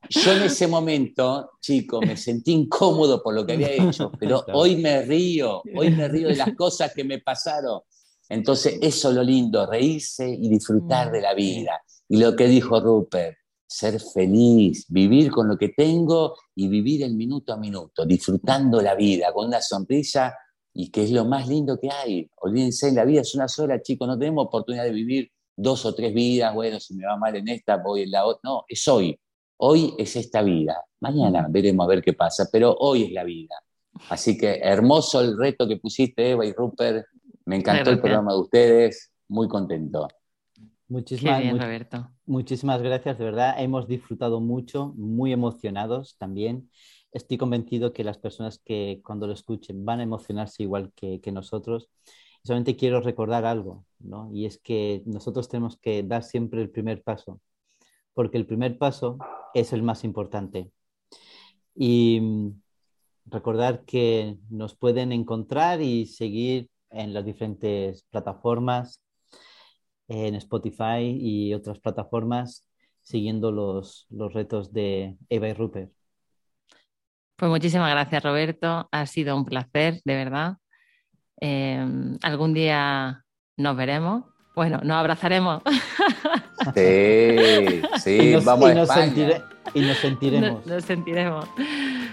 yo 0.09 0.33
en 0.33 0.45
ese 0.45 0.67
momento, 0.67 1.51
chico, 1.61 2.01
me 2.01 2.17
sentí 2.17 2.53
incómodo 2.53 3.23
por 3.23 3.35
lo 3.35 3.45
que 3.45 3.53
había 3.53 3.71
hecho, 3.71 4.11
pero 4.19 4.47
hoy 4.55 4.77
me 4.77 5.03
río, 5.03 5.63
hoy 5.77 5.91
me 5.91 6.09
río 6.09 6.29
de 6.29 6.37
las 6.37 6.55
cosas 6.55 6.95
que 6.95 7.05
me 7.05 7.19
pasaron. 7.19 7.83
Entonces, 8.31 8.79
eso 8.81 9.11
es 9.11 9.15
lo 9.15 9.23
lindo, 9.23 9.67
reírse 9.67 10.27
y 10.27 10.49
disfrutar 10.49 11.13
de 11.13 11.21
la 11.21 11.35
vida. 11.35 11.83
Y 12.11 12.19
lo 12.19 12.35
que 12.35 12.49
dijo 12.49 12.81
Rupert, 12.81 13.39
ser 13.65 14.01
feliz, 14.01 14.85
vivir 14.89 15.31
con 15.31 15.47
lo 15.47 15.57
que 15.57 15.69
tengo 15.69 16.35
y 16.57 16.67
vivir 16.67 17.05
el 17.05 17.15
minuto 17.15 17.53
a 17.53 17.57
minuto, 17.57 18.05
disfrutando 18.05 18.83
la 18.83 18.97
vida 18.97 19.33
con 19.33 19.47
una 19.47 19.61
sonrisa 19.61 20.35
y 20.75 20.91
que 20.91 21.05
es 21.05 21.13
lo 21.13 21.25
más 21.25 21.47
lindo 21.47 21.79
que 21.79 21.89
hay. 21.89 22.29
Olvídense, 22.41 22.91
la 22.91 23.05
vida 23.05 23.21
es 23.21 23.33
una 23.37 23.47
sola, 23.47 23.81
chicos, 23.81 24.09
no 24.09 24.19
tenemos 24.19 24.47
oportunidad 24.47 24.83
de 24.83 24.91
vivir 24.91 25.31
dos 25.57 25.87
o 25.87 25.95
tres 25.95 26.13
vidas, 26.13 26.53
bueno, 26.53 26.81
si 26.81 26.95
me 26.95 27.07
va 27.07 27.17
mal 27.17 27.37
en 27.37 27.47
esta, 27.47 27.77
voy 27.77 28.03
en 28.03 28.11
la 28.11 28.27
otra. 28.27 28.41
No, 28.43 28.65
es 28.67 28.89
hoy. 28.89 29.17
Hoy 29.59 29.95
es 29.97 30.17
esta 30.17 30.43
vida. 30.43 30.83
Mañana 30.99 31.47
veremos 31.49 31.85
a 31.85 31.89
ver 31.91 32.03
qué 32.03 32.15
pasa, 32.15 32.49
pero 32.51 32.75
hoy 32.77 33.05
es 33.05 33.13
la 33.13 33.23
vida. 33.23 33.55
Así 34.09 34.37
que 34.37 34.59
hermoso 34.61 35.21
el 35.21 35.39
reto 35.39 35.69
que 35.69 35.77
pusiste, 35.77 36.33
Eva 36.33 36.45
y 36.45 36.53
Rupert. 36.53 37.07
Me 37.45 37.55
encantó 37.55 37.91
el 37.91 38.01
programa 38.01 38.33
de 38.33 38.41
ustedes. 38.41 39.13
Muy 39.29 39.47
contento. 39.47 40.09
Muchísimas, 40.91 41.41
muchísimas 42.27 42.83
gracias, 42.83 43.17
de 43.17 43.25
verdad. 43.25 43.55
Hemos 43.63 43.87
disfrutado 43.87 44.41
mucho, 44.41 44.93
muy 44.97 45.33
emocionados 45.33 46.17
también. 46.19 46.69
Estoy 47.13 47.39
convencido 47.39 47.93
que 47.93 48.03
las 48.03 48.19
personas 48.19 48.59
que 48.59 49.01
cuando 49.05 49.29
lo 49.29 49.33
escuchen 49.33 49.85
van 49.85 50.01
a 50.01 50.03
emocionarse 50.03 50.65
igual 50.65 50.93
que, 50.97 51.21
nosotros. 51.31 51.89
Solamente 52.43 52.75
quiero 52.75 53.01
recordar 53.01 53.45
algo, 53.45 53.85
¿no? 54.01 54.31
Y 54.35 54.47
es 54.47 54.59
que 54.59 55.05
nosotros 55.07 55.49
tenemos 55.49 55.79
que 55.79 56.03
dar 56.03 56.25
siempre 56.25 56.61
el 56.61 56.71
primer 56.71 57.05
paso, 57.05 57.41
porque 58.13 58.37
el 58.37 58.47
primer 58.47 58.77
paso 58.77 59.17
es 59.55 59.73
el 59.73 59.85
más 59.85 60.03
importante. 60.03 60.73
Y 61.73 62.19
mm, 62.21 62.61
recordar 63.27 63.85
que 63.85 64.39
nos 64.49 64.75
pueden 64.75 65.13
encontrar 65.13 65.83
y 65.83 66.07
seguir 66.07 66.69
en 66.91 67.15
las 67.15 67.25
diferentes 67.25 68.03
plataformas 68.11 69.01
en 70.11 70.35
Spotify 70.35 71.17
y 71.19 71.55
otras 71.55 71.79
plataformas 71.79 72.67
siguiendo 73.01 73.53
los, 73.53 74.07
los 74.11 74.35
retos 74.35 74.73
de 74.73 75.17
Eva 75.29 75.49
y 75.49 75.53
Rupert. 75.53 75.93
Pues 77.37 77.49
muchísimas 77.49 77.91
gracias 77.91 78.23
Roberto, 78.23 78.89
ha 78.91 79.07
sido 79.07 79.37
un 79.37 79.45
placer, 79.45 80.01
de 80.05 80.15
verdad. 80.17 80.57
Em, 81.41 82.19
algún 82.23 82.53
día 82.53 83.25
nos 83.57 83.77
veremos, 83.77 84.25
bueno, 84.55 84.81
nos 84.83 84.97
abrazaremos. 84.97 85.63
Sí, 86.75 87.81
sí, 88.03 88.37
vamos 88.45 88.71
a 88.71 88.75
nos 88.75 88.91
y 89.73 89.81
nos 89.81 89.97
sentiremos. 89.97 90.67
Nos, 90.67 90.85
sentiremos. 90.85 91.47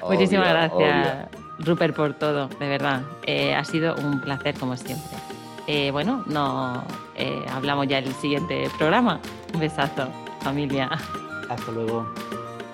muchísimas 0.07 0.47
gracias 0.47 1.27
Rupert 1.59 1.93
por 1.93 2.13
todo, 2.13 2.47
de 2.47 2.69
verdad. 2.69 3.01
Eh, 3.25 3.53
ha 3.53 3.65
sido 3.65 3.95
un 3.95 4.21
placer 4.21 4.55
como 4.57 4.77
siempre. 4.77 5.36
Eh, 5.67 5.91
bueno, 5.91 6.23
nos 6.25 6.83
eh, 7.15 7.45
hablamos 7.51 7.87
ya 7.87 7.99
en 7.99 8.07
el 8.07 8.13
siguiente 8.13 8.69
programa. 8.77 9.19
Un 9.53 9.59
besazo, 9.59 10.07
familia. 10.41 10.89
Hasta 11.49 11.71
luego. 11.71 12.07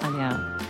Adiós. 0.02 0.63